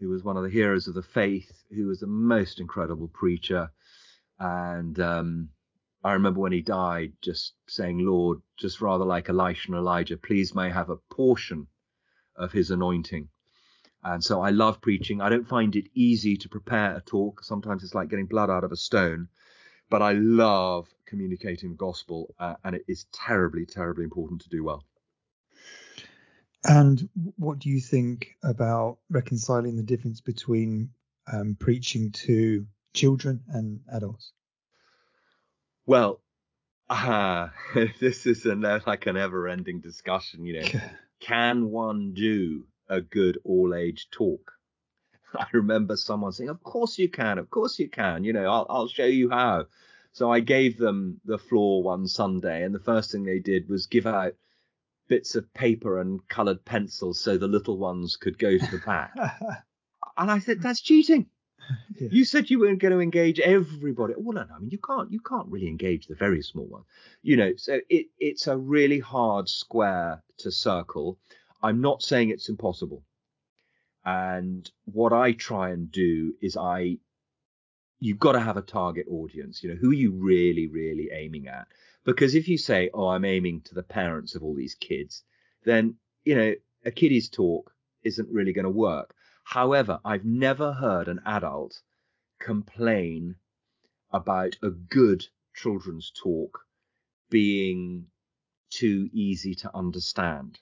who 0.00 0.08
was 0.08 0.24
one 0.24 0.36
of 0.36 0.42
the 0.42 0.50
heroes 0.50 0.88
of 0.88 0.94
the 0.94 1.02
faith 1.02 1.64
who 1.74 1.86
was 1.86 2.00
the 2.00 2.06
most 2.06 2.60
incredible 2.60 3.08
preacher 3.08 3.70
and 4.38 5.00
um 5.00 5.48
I 6.06 6.12
remember 6.12 6.38
when 6.38 6.52
he 6.52 6.62
died, 6.62 7.14
just 7.20 7.54
saying, 7.66 7.98
Lord, 7.98 8.40
just 8.56 8.80
rather 8.80 9.04
like 9.04 9.28
Elisha 9.28 9.72
and 9.72 9.76
Elijah, 9.76 10.16
please 10.16 10.54
may 10.54 10.66
I 10.66 10.70
have 10.70 10.88
a 10.88 10.98
portion 11.10 11.66
of 12.36 12.52
his 12.52 12.70
anointing. 12.70 13.28
And 14.04 14.22
so 14.22 14.40
I 14.40 14.50
love 14.50 14.80
preaching. 14.80 15.20
I 15.20 15.28
don't 15.28 15.48
find 15.48 15.74
it 15.74 15.90
easy 15.94 16.36
to 16.36 16.48
prepare 16.48 16.94
a 16.94 17.00
talk. 17.00 17.42
Sometimes 17.42 17.82
it's 17.82 17.96
like 17.96 18.08
getting 18.08 18.26
blood 18.26 18.50
out 18.50 18.62
of 18.62 18.70
a 18.70 18.76
stone. 18.76 19.30
But 19.88 20.02
I 20.02 20.12
love 20.12 20.88
communicating 21.06 21.70
the 21.70 21.76
gospel, 21.76 22.34
uh, 22.38 22.54
and 22.64 22.74
it 22.74 22.84
is 22.88 23.06
terribly, 23.12 23.66
terribly 23.66 24.04
important 24.04 24.42
to 24.42 24.48
do 24.48 24.64
well. 24.64 24.84
And 26.64 27.08
what 27.36 27.60
do 27.60 27.68
you 27.68 27.80
think 27.80 28.34
about 28.42 28.98
reconciling 29.08 29.76
the 29.76 29.84
difference 29.84 30.20
between 30.20 30.90
um, 31.32 31.56
preaching 31.58 32.10
to 32.12 32.66
children 32.92 33.42
and 33.48 33.80
adults? 33.92 34.32
Well, 35.86 36.20
ah, 36.90 37.52
this 38.00 38.26
is 38.26 38.46
a, 38.46 38.54
like 38.86 39.06
an 39.06 39.16
ever-ending 39.16 39.80
discussion. 39.80 40.44
You 40.44 40.62
know, 40.62 40.80
can 41.20 41.70
one 41.70 42.14
do 42.14 42.64
a 42.88 43.00
good 43.00 43.38
all-age 43.44 44.08
talk? 44.10 44.55
I 45.34 45.46
remember 45.52 45.96
someone 45.96 46.32
saying, 46.32 46.50
"Of 46.50 46.62
course 46.62 46.98
you 46.98 47.08
can. 47.08 47.38
Of 47.38 47.50
course 47.50 47.78
you 47.78 47.88
can. 47.88 48.24
You 48.24 48.32
know, 48.32 48.46
I'll, 48.46 48.66
I'll 48.68 48.88
show 48.88 49.06
you 49.06 49.30
how." 49.30 49.66
So 50.12 50.30
I 50.32 50.40
gave 50.40 50.78
them 50.78 51.20
the 51.24 51.38
floor 51.38 51.82
one 51.82 52.06
Sunday, 52.06 52.64
and 52.64 52.74
the 52.74 52.80
first 52.80 53.12
thing 53.12 53.24
they 53.24 53.38
did 53.38 53.68
was 53.68 53.86
give 53.86 54.06
out 54.06 54.34
bits 55.08 55.34
of 55.34 55.52
paper 55.54 56.00
and 56.00 56.26
coloured 56.28 56.64
pencils 56.64 57.20
so 57.20 57.36
the 57.36 57.46
little 57.46 57.76
ones 57.76 58.16
could 58.16 58.38
go 58.38 58.56
to 58.56 58.70
the 58.70 58.82
back. 58.84 59.12
and 60.16 60.30
I 60.30 60.38
said, 60.38 60.62
"That's 60.62 60.80
cheating." 60.80 61.26
Yeah. 61.98 62.08
You 62.12 62.24
said 62.24 62.48
you 62.48 62.60
weren't 62.60 62.78
going 62.78 62.92
to 62.92 63.00
engage 63.00 63.40
everybody. 63.40 64.14
Well, 64.16 64.34
no, 64.34 64.44
no, 64.44 64.54
I 64.54 64.58
mean 64.60 64.70
you 64.70 64.78
can't. 64.78 65.10
You 65.10 65.18
can't 65.18 65.48
really 65.48 65.66
engage 65.66 66.06
the 66.06 66.14
very 66.14 66.40
small 66.40 66.66
one. 66.66 66.84
You 67.22 67.36
know, 67.36 67.56
so 67.56 67.80
it 67.88 68.06
it's 68.20 68.46
a 68.46 68.56
really 68.56 69.00
hard 69.00 69.48
square 69.48 70.22
to 70.38 70.52
circle. 70.52 71.18
I'm 71.62 71.80
not 71.80 72.02
saying 72.02 72.30
it's 72.30 72.48
impossible. 72.48 73.02
And 74.06 74.70
what 74.86 75.12
I 75.12 75.32
try 75.32 75.70
and 75.70 75.92
do 75.92 76.34
is 76.40 76.56
I 76.56 76.98
you've 78.00 78.18
got 78.18 78.32
to 78.32 78.40
have 78.40 78.56
a 78.56 78.62
target 78.62 79.06
audience. 79.10 79.62
You 79.62 79.70
know, 79.70 79.76
who 79.76 79.90
are 79.90 79.94
you 79.94 80.12
really, 80.12 80.66
really 80.66 81.10
aiming 81.12 81.46
at? 81.48 81.68
Because 82.04 82.34
if 82.34 82.48
you 82.48 82.56
say, 82.56 82.88
"Oh, 82.94 83.08
I'm 83.08 83.24
aiming 83.26 83.62
to 83.62 83.74
the 83.74 83.82
parents 83.82 84.34
of 84.34 84.42
all 84.42 84.54
these 84.54 84.74
kids," 84.74 85.24
then 85.64 85.98
you 86.24 86.34
know 86.34 86.54
a 86.86 86.90
kiddie's 86.90 87.28
talk 87.28 87.74
isn't 88.02 88.30
really 88.30 88.54
going 88.54 88.64
to 88.64 88.70
work. 88.70 89.14
However, 89.44 90.00
I've 90.06 90.24
never 90.24 90.72
heard 90.72 91.08
an 91.08 91.20
adult 91.26 91.82
complain 92.40 93.36
about 94.12 94.58
a 94.62 94.70
good 94.70 95.26
children's 95.54 96.10
talk 96.12 96.66
being 97.30 98.10
too 98.70 99.10
easy 99.12 99.54
to 99.56 99.76
understand. 99.76 100.60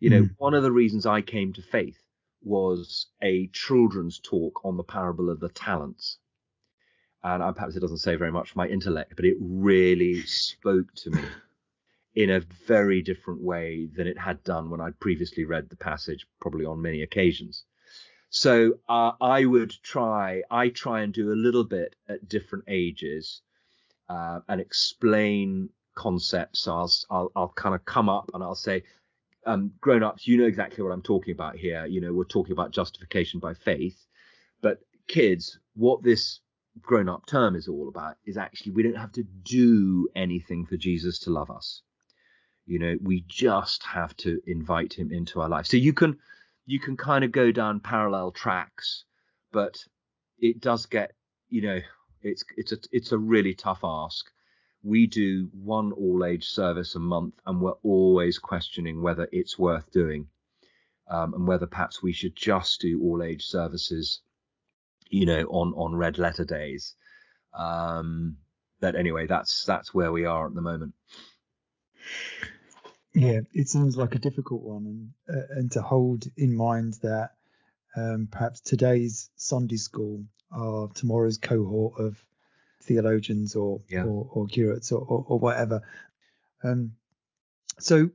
You 0.00 0.10
know, 0.10 0.24
Mm. 0.24 0.34
one 0.38 0.54
of 0.54 0.62
the 0.64 0.72
reasons 0.72 1.06
I 1.06 1.22
came 1.22 1.52
to 1.54 1.62
faith 1.62 2.02
was 2.42 3.06
a 3.22 3.48
children's 3.48 4.20
talk 4.20 4.64
on 4.64 4.76
the 4.76 4.84
parable 4.84 5.30
of 5.30 5.40
the 5.40 5.48
talents. 5.48 6.18
And 7.22 7.42
uh, 7.42 7.52
perhaps 7.52 7.76
it 7.76 7.80
doesn't 7.80 7.98
say 7.98 8.16
very 8.16 8.30
much 8.30 8.50
for 8.52 8.58
my 8.58 8.68
intellect, 8.68 9.14
but 9.16 9.24
it 9.24 9.36
really 9.40 10.22
spoke 10.22 10.94
to 10.96 11.10
me 11.10 11.22
in 12.14 12.30
a 12.30 12.40
very 12.66 13.02
different 13.02 13.42
way 13.42 13.88
than 13.94 14.06
it 14.06 14.18
had 14.18 14.42
done 14.44 14.70
when 14.70 14.80
I'd 14.80 15.00
previously 15.00 15.44
read 15.44 15.68
the 15.68 15.76
passage, 15.76 16.26
probably 16.40 16.64
on 16.64 16.80
many 16.80 17.02
occasions. 17.02 17.64
So 18.30 18.78
uh, 18.88 19.12
I 19.20 19.44
would 19.44 19.72
try, 19.82 20.42
I 20.50 20.68
try 20.68 21.00
and 21.00 21.12
do 21.12 21.32
a 21.32 21.34
little 21.34 21.64
bit 21.64 21.96
at 22.08 22.28
different 22.28 22.64
ages 22.68 23.42
uh, 24.08 24.40
and 24.48 24.60
explain 24.60 25.70
concepts. 25.94 26.60
So 26.60 26.74
I'll, 26.74 26.92
I'll, 27.10 27.32
I'll 27.34 27.52
kind 27.56 27.74
of 27.74 27.84
come 27.84 28.08
up 28.08 28.30
and 28.34 28.42
I'll 28.42 28.54
say, 28.54 28.84
um, 29.46 29.72
grown 29.80 30.02
ups, 30.02 30.26
you 30.26 30.38
know 30.38 30.46
exactly 30.46 30.82
what 30.82 30.92
I'm 30.92 31.02
talking 31.02 31.32
about 31.32 31.56
here. 31.56 31.86
You 31.86 32.00
know, 32.00 32.12
we're 32.12 32.24
talking 32.24 32.52
about 32.52 32.70
justification 32.72 33.40
by 33.40 33.54
faith. 33.54 34.06
But 34.60 34.78
kids, 35.06 35.58
what 35.74 36.02
this 36.02 36.40
grown 36.80 37.08
up 37.08 37.26
term 37.26 37.56
is 37.56 37.68
all 37.68 37.88
about 37.88 38.16
is 38.24 38.36
actually 38.36 38.72
we 38.72 38.82
don't 38.82 38.96
have 38.96 39.12
to 39.12 39.24
do 39.42 40.08
anything 40.14 40.66
for 40.66 40.76
Jesus 40.76 41.18
to 41.20 41.30
love 41.30 41.50
us. 41.50 41.82
You 42.66 42.78
know, 42.78 42.96
we 43.02 43.24
just 43.26 43.82
have 43.84 44.16
to 44.18 44.40
invite 44.46 44.92
him 44.92 45.10
into 45.10 45.40
our 45.40 45.48
life. 45.48 45.66
So 45.66 45.76
you 45.76 45.92
can 45.92 46.18
you 46.66 46.78
can 46.78 46.96
kind 46.96 47.24
of 47.24 47.32
go 47.32 47.50
down 47.50 47.80
parallel 47.80 48.30
tracks, 48.30 49.04
but 49.52 49.78
it 50.38 50.60
does 50.60 50.86
get, 50.86 51.12
you 51.48 51.62
know, 51.62 51.80
it's 52.22 52.44
it's 52.56 52.72
a 52.72 52.78
it's 52.92 53.12
a 53.12 53.18
really 53.18 53.54
tough 53.54 53.80
ask. 53.82 54.26
We 54.82 55.06
do 55.06 55.50
one 55.52 55.92
all 55.92 56.24
age 56.24 56.48
service 56.48 56.94
a 56.94 57.00
month, 57.00 57.34
and 57.46 57.60
we're 57.60 57.72
always 57.82 58.38
questioning 58.38 59.02
whether 59.02 59.28
it's 59.32 59.58
worth 59.58 59.90
doing, 59.90 60.28
um, 61.08 61.34
and 61.34 61.46
whether 61.46 61.66
perhaps 61.66 62.02
we 62.02 62.12
should 62.12 62.36
just 62.36 62.80
do 62.80 63.02
all 63.02 63.22
age 63.22 63.44
services, 63.44 64.20
you 65.10 65.26
know, 65.26 65.42
on 65.44 65.74
on 65.74 65.94
red 65.94 66.18
letter 66.18 66.44
days. 66.44 66.94
Um, 67.54 68.36
but 68.80 68.94
anyway, 68.94 69.26
that's 69.26 69.64
that's 69.64 69.92
where 69.92 70.12
we 70.12 70.24
are 70.24 70.46
at 70.46 70.54
the 70.54 70.62
moment. 70.62 70.94
Yeah, 73.14 73.40
it 73.52 73.68
seems 73.68 73.96
like 73.96 74.14
a 74.14 74.20
difficult 74.20 74.62
one, 74.62 74.86
and 74.86 75.36
uh, 75.36 75.46
and 75.56 75.72
to 75.72 75.82
hold 75.82 76.24
in 76.36 76.56
mind 76.56 76.94
that 77.02 77.30
um, 77.96 78.28
perhaps 78.30 78.60
today's 78.60 79.30
Sunday 79.36 79.76
school 79.76 80.24
are 80.52 80.88
tomorrow's 80.94 81.38
cohort 81.38 81.98
of 81.98 82.22
theologians 82.88 83.54
or 83.54 83.80
Yeah. 83.88 84.04
or, 84.04 84.28
or 84.32 84.46
curates 84.46 84.90
or, 84.92 85.00
or, 85.00 85.24
or 85.28 85.38
whatever. 85.38 85.82
Um, 86.64 86.92
so 87.78 88.10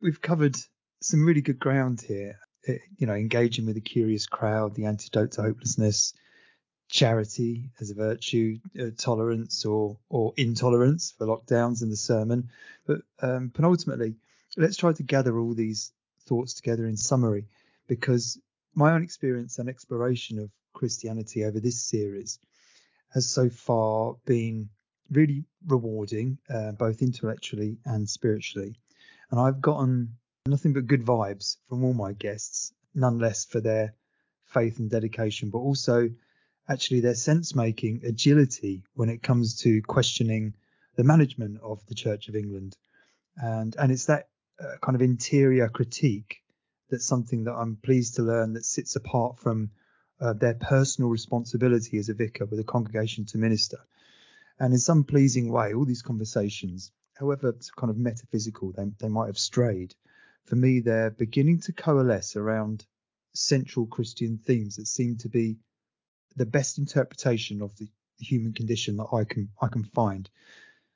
we've 0.00 0.20
covered 0.20 0.56
some 1.00 1.26
really 1.26 1.42
good 1.42 1.58
ground 1.58 2.00
here. 2.00 2.38
Uh, 2.68 2.80
You 2.98 3.06
know, 3.06 3.14
engaging 3.14 3.66
with 3.66 3.76
a 3.76 3.92
curious 3.94 4.26
crowd, 4.26 4.74
the 4.74 4.86
antidote 4.86 5.32
to 5.32 5.42
hopelessness, 5.42 6.14
charity 6.88 7.70
as 7.80 7.90
a 7.90 7.94
virtue, 7.94 8.58
uh, 8.78 8.90
tolerance 8.96 9.64
or 9.64 9.96
or 10.08 10.32
intolerance 10.36 11.14
for 11.16 11.26
lockdowns 11.26 11.82
in 11.82 11.88
the 11.90 11.96
sermon. 11.96 12.50
But 12.86 13.00
um, 13.22 13.50
penultimately, 13.50 14.14
let's 14.56 14.76
try 14.76 14.92
to 14.92 15.02
gather 15.14 15.38
all 15.38 15.54
these 15.54 15.92
thoughts 16.28 16.54
together 16.54 16.86
in 16.86 16.96
summary, 16.96 17.44
because 17.86 18.40
my 18.74 18.92
own 18.92 19.02
experience 19.02 19.60
and 19.60 19.68
exploration 19.68 20.38
of 20.38 20.50
Christianity 20.72 21.44
over 21.44 21.60
this 21.60 21.80
series 21.82 22.38
has 23.12 23.30
so 23.30 23.48
far 23.48 24.16
been 24.24 24.68
really 25.10 25.44
rewarding, 25.66 26.38
uh, 26.48 26.72
both 26.72 27.02
intellectually 27.02 27.78
and 27.84 28.08
spiritually. 28.08 28.76
And 29.30 29.40
I've 29.40 29.60
gotten 29.60 30.16
nothing 30.46 30.72
but 30.72 30.86
good 30.86 31.04
vibes 31.04 31.56
from 31.68 31.84
all 31.84 31.94
my 31.94 32.12
guests, 32.12 32.72
none 32.94 33.18
less 33.18 33.44
for 33.44 33.60
their 33.60 33.94
faith 34.46 34.78
and 34.78 34.90
dedication, 34.90 35.50
but 35.50 35.58
also 35.58 36.10
actually 36.68 37.00
their 37.00 37.14
sense 37.14 37.54
making 37.54 38.02
agility 38.04 38.84
when 38.94 39.08
it 39.08 39.22
comes 39.22 39.56
to 39.62 39.82
questioning 39.82 40.54
the 40.96 41.04
management 41.04 41.60
of 41.62 41.84
the 41.86 41.94
Church 41.94 42.28
of 42.28 42.36
England. 42.36 42.76
And, 43.36 43.74
and 43.76 43.90
it's 43.90 44.06
that 44.06 44.28
uh, 44.60 44.76
kind 44.82 44.94
of 44.94 45.02
interior 45.02 45.68
critique 45.68 46.42
that's 46.90 47.06
something 47.06 47.44
that 47.44 47.54
I'm 47.54 47.76
pleased 47.76 48.16
to 48.16 48.22
learn 48.22 48.52
that 48.54 48.64
sits 48.64 48.96
apart 48.96 49.38
from 49.38 49.70
uh, 50.20 50.32
their 50.34 50.54
personal 50.54 51.10
responsibility 51.10 51.98
as 51.98 52.08
a 52.08 52.14
vicar 52.14 52.44
with 52.46 52.60
a 52.60 52.64
congregation 52.64 53.24
to 53.26 53.38
minister. 53.38 53.78
And 54.58 54.72
in 54.72 54.78
some 54.78 55.04
pleasing 55.04 55.50
way, 55.50 55.72
all 55.72 55.86
these 55.86 56.02
conversations, 56.02 56.92
however 57.14 57.56
kind 57.76 57.90
of 57.90 57.96
metaphysical 57.96 58.72
they, 58.72 58.84
they 58.98 59.08
might 59.08 59.26
have 59.26 59.38
strayed, 59.38 59.94
for 60.44 60.56
me, 60.56 60.80
they're 60.80 61.10
beginning 61.10 61.60
to 61.60 61.72
coalesce 61.72 62.36
around 62.36 62.84
central 63.34 63.86
Christian 63.86 64.38
themes 64.38 64.76
that 64.76 64.88
seem 64.88 65.16
to 65.18 65.28
be 65.28 65.58
the 66.36 66.46
best 66.46 66.78
interpretation 66.78 67.62
of 67.62 67.76
the 67.76 67.88
human 68.18 68.52
condition 68.52 68.96
that 68.96 69.08
I 69.12 69.24
can 69.24 69.50
I 69.60 69.68
can 69.68 69.84
find. 69.84 70.28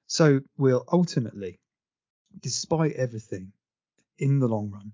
So 0.07 0.41
we'll 0.59 0.85
ultimately, 0.93 1.61
despite 2.41 2.93
everything, 2.93 3.53
in 4.19 4.39
the 4.39 4.49
long 4.49 4.71
run, 4.71 4.93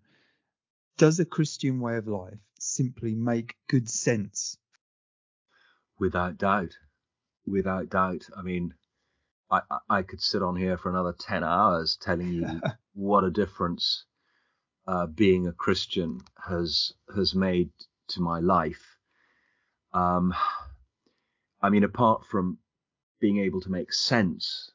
does 0.99 1.19
a 1.19 1.25
Christian 1.25 1.81
way 1.81 1.97
of 1.97 2.07
life 2.07 2.39
simply 2.61 3.15
make 3.15 3.57
good 3.69 3.89
sense? 3.89 4.57
Without 5.99 6.39
doubt, 6.39 6.77
without 7.47 7.91
doubt. 7.91 8.29
I 8.37 8.43
mean, 8.43 8.75
I, 9.51 9.63
I- 9.89 10.03
could 10.03 10.21
sit 10.23 10.43
on 10.43 10.57
here 10.57 10.79
for 10.79 10.91
another 10.91 11.13
10 11.13 11.45
hours 11.45 11.97
telling 12.01 12.33
you 12.33 12.61
what 12.95 13.25
a 13.25 13.31
difference 13.31 14.05
uh, 14.87 15.07
being 15.07 15.47
a 15.47 15.53
Christian 15.53 16.21
has 16.49 16.93
has 17.15 17.35
made 17.35 17.71
to 18.09 18.21
my 18.21 18.41
life. 18.41 18.97
Um, 19.93 20.35
I 21.63 21.71
mean, 21.71 21.85
apart 21.85 22.27
from 22.27 22.59
being 23.21 23.39
able 23.39 23.61
to 23.63 23.71
make 23.71 23.93
sense 23.93 24.71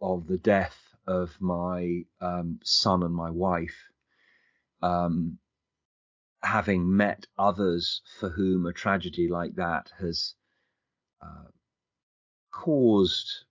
of 0.00 0.26
the 0.26 0.38
death 0.38 0.78
of 1.06 1.40
my 1.40 2.04
um, 2.20 2.60
son 2.64 3.02
and 3.02 3.14
my 3.14 3.30
wife, 3.30 3.76
um, 4.82 5.38
having 6.42 6.96
met 6.96 7.26
others 7.38 8.02
for 8.18 8.30
whom 8.30 8.66
a 8.66 8.72
tragedy 8.72 9.28
like 9.28 9.54
that 9.56 9.90
has 9.98 10.34
uh, 11.22 11.50
caused 12.52 13.44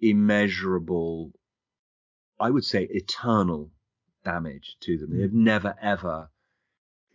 immeasurable, 0.00 1.32
I 2.40 2.50
would 2.50 2.64
say 2.64 2.84
eternal 2.90 3.70
damage 4.24 4.76
to 4.80 4.98
them. 4.98 5.10
Mm. 5.10 5.18
They've 5.18 5.32
never 5.32 5.74
ever 5.80 6.30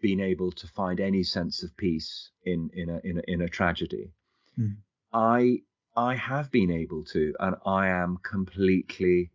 been 0.02 0.20
able 0.20 0.52
to 0.52 0.68
find 0.68 1.00
any 1.00 1.24
sense 1.24 1.64
of 1.64 1.76
peace 1.76 2.30
in 2.46 2.70
in 2.74 2.90
a 2.90 3.00
in 3.04 3.18
a, 3.18 3.22
in 3.28 3.42
a 3.42 3.50
tragedy. 3.50 4.12
Mm. 4.58 4.78
I 5.12 5.62
I 5.96 6.16
have 6.16 6.52
been 6.52 6.70
able 6.70 7.04
to, 7.06 7.34
and 7.40 7.56
I 7.66 7.88
am 7.88 8.18
completely 8.18 9.32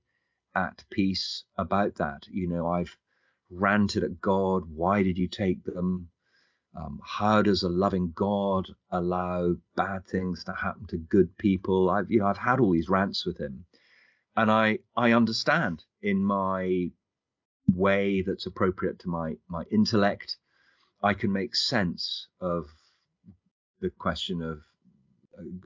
at 0.54 0.84
peace 0.90 1.44
about 1.56 1.96
that. 1.96 2.28
You 2.30 2.46
know, 2.46 2.68
I've 2.68 2.96
ranted 3.52 4.04
at 4.04 4.20
God. 4.20 4.64
Why 4.74 5.02
did 5.02 5.18
you 5.18 5.28
take 5.28 5.64
them? 5.64 6.08
Um, 6.74 7.00
how 7.04 7.42
does 7.42 7.62
a 7.62 7.68
loving 7.68 8.12
God 8.14 8.68
allow 8.90 9.56
bad 9.76 10.06
things 10.06 10.44
to 10.44 10.52
happen 10.54 10.86
to 10.88 10.96
good 10.96 11.36
people? 11.36 11.90
I've 11.90 12.10
you 12.10 12.20
know 12.20 12.26
I've 12.26 12.38
had 12.38 12.60
all 12.60 12.72
these 12.72 12.88
rants 12.88 13.26
with 13.26 13.38
him, 13.38 13.66
and 14.36 14.50
I 14.50 14.78
I 14.96 15.12
understand 15.12 15.84
in 16.00 16.24
my 16.24 16.90
way 17.68 18.22
that's 18.22 18.46
appropriate 18.46 19.00
to 19.00 19.08
my 19.08 19.36
my 19.48 19.64
intellect. 19.70 20.36
I 21.02 21.14
can 21.14 21.32
make 21.32 21.56
sense 21.56 22.28
of 22.40 22.66
the 23.80 23.90
question 23.90 24.40
of 24.40 24.62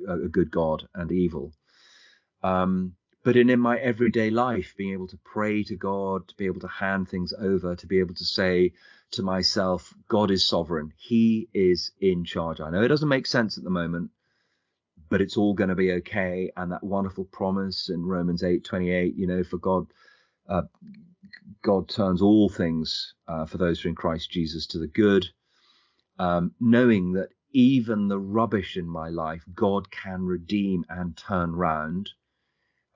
a, 0.09 0.24
a 0.24 0.28
good 0.28 0.51
God 0.51 0.89
and 0.95 1.12
evil. 1.12 1.53
Um, 2.43 2.97
but 3.27 3.35
in, 3.37 3.51
in 3.51 3.59
my 3.59 3.77
everyday 3.79 4.31
life, 4.31 4.77
being 4.79 4.93
able 4.93 5.09
to 5.09 5.18
pray 5.24 5.64
to 5.64 5.74
God, 5.74 6.29
to 6.29 6.37
be 6.37 6.47
able 6.47 6.61
to 6.61 6.68
hand 6.68 7.09
things 7.09 7.33
over, 7.37 7.74
to 7.74 7.87
be 7.89 7.99
able 7.99 8.14
to 8.14 8.24
say 8.24 8.72
to 9.11 9.22
myself, 9.24 9.93
God 10.07 10.31
is 10.31 10.45
sovereign. 10.45 10.93
He 10.97 11.49
is 11.53 11.91
in 12.01 12.24
charge. 12.24 12.61
I 12.61 12.70
know 12.70 12.83
it 12.83 12.87
doesn't 12.87 13.09
make 13.09 13.27
sense 13.27 13.59
at 13.59 13.64
the 13.64 13.70
moment, 13.70 14.12
but 15.09 15.20
it's 15.20 15.37
all 15.37 15.55
going 15.55 15.70
to 15.70 15.74
be 15.74 15.91
okay. 15.95 16.53
And 16.57 16.70
that 16.70 16.85
wonderful 16.85 17.24
promise 17.24 17.89
in 17.89 18.07
Romans 18.07 18.45
8 18.45 18.62
28, 18.62 19.16
you 19.16 19.27
know, 19.27 19.43
for 19.43 19.59
God, 19.59 19.89
uh, 20.49 20.62
God 21.62 21.89
turns 21.89 22.22
all 22.22 22.49
things 22.49 23.12
uh, 23.27 23.45
for 23.45 23.59
those 23.59 23.81
who 23.81 23.89
are 23.89 23.91
in 23.91 23.97
Christ 23.97 24.31
Jesus 24.31 24.68
to 24.68 24.79
the 24.79 24.87
good. 24.87 25.27
Um, 26.20 26.53
knowing 26.61 27.14
that 27.14 27.31
even 27.51 28.07
the 28.07 28.20
rubbish 28.20 28.77
in 28.77 28.87
my 28.87 29.09
life, 29.09 29.43
God 29.53 29.91
can 29.91 30.22
redeem 30.22 30.85
and 30.89 31.16
turn 31.16 31.57
round. 31.57 32.11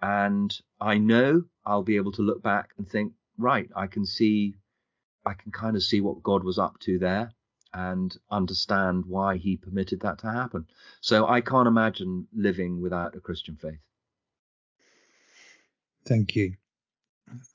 And 0.02 0.56
I 0.80 0.98
know 0.98 1.44
I'll 1.64 1.82
be 1.82 1.96
able 1.96 2.12
to 2.12 2.22
look 2.22 2.42
back 2.42 2.70
and 2.78 2.88
think, 2.88 3.12
right, 3.36 3.68
I 3.76 3.86
can 3.86 4.06
see, 4.06 4.54
I 5.26 5.34
can 5.34 5.52
kind 5.52 5.76
of 5.76 5.82
see 5.82 6.00
what 6.00 6.22
God 6.22 6.42
was 6.42 6.58
up 6.58 6.78
to 6.80 6.98
there 6.98 7.32
and 7.72 8.16
understand 8.30 9.04
why 9.06 9.36
he 9.36 9.56
permitted 9.56 10.00
that 10.00 10.18
to 10.18 10.30
happen. 10.30 10.66
So 11.00 11.26
I 11.26 11.40
can't 11.40 11.68
imagine 11.68 12.26
living 12.34 12.80
without 12.80 13.14
a 13.14 13.20
Christian 13.20 13.56
faith. 13.56 13.78
Thank 16.06 16.34
you. 16.34 16.54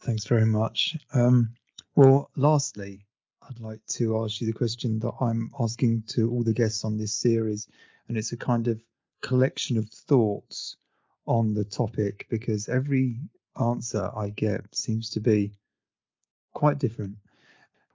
Thanks 0.02 0.26
very 0.26 0.46
much. 0.46 0.96
Um, 1.14 1.50
well, 1.96 2.30
lastly, 2.36 3.06
I'd 3.50 3.60
like 3.60 3.86
to 3.88 4.24
ask 4.24 4.40
you 4.40 4.48
the 4.48 4.54
question 4.54 5.00
that 5.00 5.14
I'm 5.20 5.52
asking 5.60 6.04
to 6.10 6.32
all 6.32 6.44
the 6.44 6.54
guests 6.54 6.86
on 6.86 6.98
this 6.98 7.14
series, 7.14 7.68
and 8.08 8.18
it's 8.18 8.32
a 8.32 8.38
kind 8.38 8.68
of 8.68 8.82
collection 9.22 9.78
of 9.78 9.90
thoughts 9.90 10.78
on 11.28 11.54
the 11.54 11.64
topic 11.64 12.28
because 12.30 12.70
every 12.70 13.18
answer 13.60 14.12
I 14.16 14.30
get 14.30 14.76
seems 14.76 15.10
to 15.12 15.20
be 15.20 15.54
quite 16.54 16.80
different. 16.80 17.16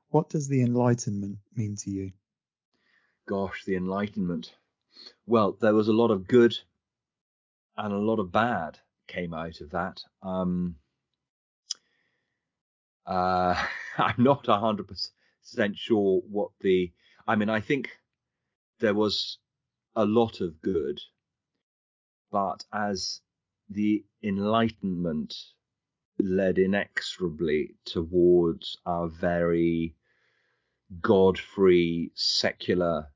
What 0.09 0.28
does 0.28 0.49
the 0.49 0.62
Enlightenment 0.62 1.39
mean 1.55 1.76
to 1.76 1.91
you? 1.91 2.12
Gosh, 3.28 3.64
the 3.64 3.76
Enlightenment. 3.76 4.55
Well, 5.26 5.57
there 5.61 5.74
was 5.74 5.89
a 5.89 5.93
lot 5.93 6.11
of 6.11 6.26
good 6.26 6.57
and 7.76 7.93
a 7.93 7.99
lot 7.99 8.18
of 8.18 8.33
bad 8.33 8.78
came 9.07 9.35
out 9.35 9.61
of 9.61 9.70
that. 9.70 10.03
Um, 10.22 10.76
uh, 13.07 13.55
I'm 13.99 14.22
not 14.22 14.45
100% 14.45 15.11
sure 15.74 16.20
what 16.28 16.51
the. 16.61 16.93
I 17.26 17.37
mean, 17.37 17.49
I 17.51 17.61
think 17.61 17.91
there 18.81 18.95
was 18.95 19.39
a 19.95 20.05
lot 20.05 20.41
of 20.41 20.61
good, 20.62 21.01
but 22.31 22.64
as 22.72 23.20
the 23.68 24.05
Enlightenment 24.22 25.35
led 26.18 26.59
inexorably 26.59 27.76
towards 27.85 28.76
our 28.85 29.09
very 29.09 29.95
God 31.01 31.39
free, 31.39 32.11
secular 32.14 33.12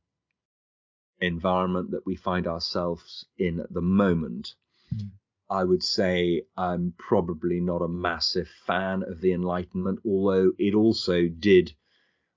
environment 1.20 1.90
that 1.90 2.06
we 2.06 2.16
find 2.16 2.46
ourselves 2.46 3.26
in 3.36 3.60
at 3.60 3.72
the 3.72 3.80
moment. 3.80 4.54
Mm. 4.94 5.10
I 5.50 5.64
would 5.64 5.82
say 5.82 6.42
I'm 6.56 6.94
probably 6.96 7.60
not 7.60 7.82
a 7.82 7.88
massive 7.88 8.48
fan 8.66 9.02
of 9.02 9.20
the 9.20 9.32
Enlightenment, 9.32 10.00
although 10.04 10.52
it 10.58 10.74
also 10.74 11.28
did 11.28 11.74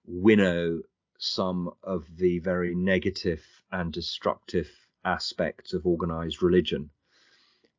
winnow 0.06 0.82
some 1.18 1.72
of 1.84 2.06
the 2.18 2.40
very 2.40 2.76
negative 2.76 3.44
and 3.72 3.92
destructive 3.92 4.70
aspects 5.08 5.74
of 5.74 5.86
organized 5.86 6.44
religion. 6.44 6.90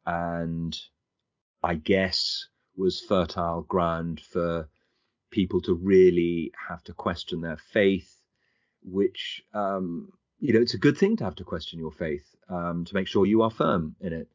And 0.06 0.76
I 1.62 1.74
guess 1.74 2.48
was 2.76 3.00
fertile 3.00 3.62
ground 3.62 4.20
for 4.20 4.68
people 5.30 5.60
to 5.62 5.74
really 5.74 6.52
have 6.68 6.82
to 6.84 6.92
question 6.94 7.40
their 7.40 7.58
faith, 7.58 8.16
which, 8.82 9.42
um, 9.52 10.10
you 10.40 10.52
know, 10.54 10.60
it's 10.60 10.74
a 10.74 10.78
good 10.78 10.96
thing 10.96 11.16
to 11.16 11.24
have 11.24 11.36
to 11.36 11.44
question 11.44 11.78
your 11.78 11.92
faith 11.92 12.24
um, 12.48 12.84
to 12.86 12.94
make 12.94 13.08
sure 13.08 13.26
you 13.26 13.42
are 13.42 13.50
firm 13.50 13.96
in 14.00 14.12
it. 14.12 14.28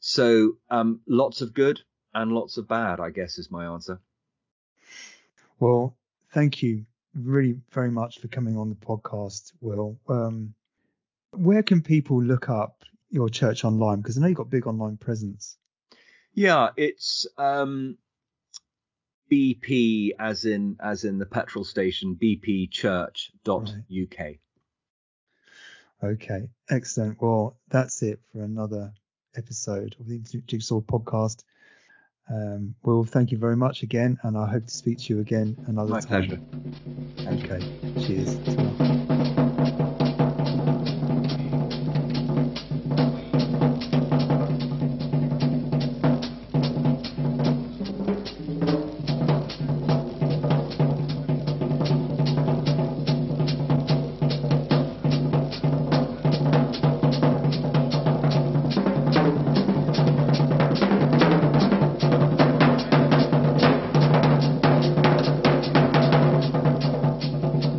So, 0.00 0.56
um, 0.70 1.00
lots 1.06 1.42
of 1.42 1.54
good 1.54 1.80
and 2.14 2.32
lots 2.32 2.56
of 2.56 2.66
bad, 2.66 2.98
I 2.98 3.10
guess, 3.10 3.38
is 3.38 3.50
my 3.50 3.66
answer. 3.66 4.00
Well, 5.60 5.94
thank 6.32 6.62
you 6.62 6.86
really 7.14 7.60
very 7.70 7.90
much 7.90 8.18
for 8.18 8.28
coming 8.28 8.56
on 8.56 8.70
the 8.70 8.74
podcast, 8.76 9.52
Will. 9.60 9.98
Um, 10.08 10.54
where 11.32 11.62
can 11.62 11.82
people 11.82 12.22
look 12.22 12.48
up 12.48 12.84
your 13.10 13.28
church 13.28 13.64
online? 13.64 13.98
Because 14.00 14.16
I 14.18 14.20
know 14.22 14.28
you've 14.28 14.36
got 14.36 14.50
big 14.50 14.66
online 14.66 14.96
presence. 14.96 15.56
Yeah, 16.34 16.70
it's 16.76 17.26
um, 17.38 17.98
BP 19.30 20.12
as 20.18 20.44
in 20.44 20.76
as 20.80 21.04
in 21.04 21.18
the 21.18 21.26
petrol 21.26 21.64
station 21.64 22.16
bpchurch.uk. 22.20 24.18
Right. 24.18 24.38
Okay, 26.02 26.48
excellent. 26.70 27.20
Well, 27.20 27.58
that's 27.68 28.02
it 28.02 28.20
for 28.32 28.42
another 28.42 28.92
episode 29.36 29.96
of 30.00 30.06
the 30.06 30.18
Jigsaw 30.18 30.80
podcast. 30.80 31.44
Um, 32.30 32.74
well, 32.84 33.04
thank 33.04 33.32
you 33.32 33.38
very 33.38 33.56
much 33.56 33.82
again, 33.82 34.18
and 34.22 34.38
I 34.38 34.48
hope 34.48 34.66
to 34.66 34.74
speak 34.74 34.98
to 34.98 35.14
you 35.14 35.20
again 35.20 35.56
another 35.66 35.90
My 35.90 36.00
time. 36.00 36.26
pleasure. 37.18 37.38
Okay, 37.44 37.60
cheers. 38.06 39.39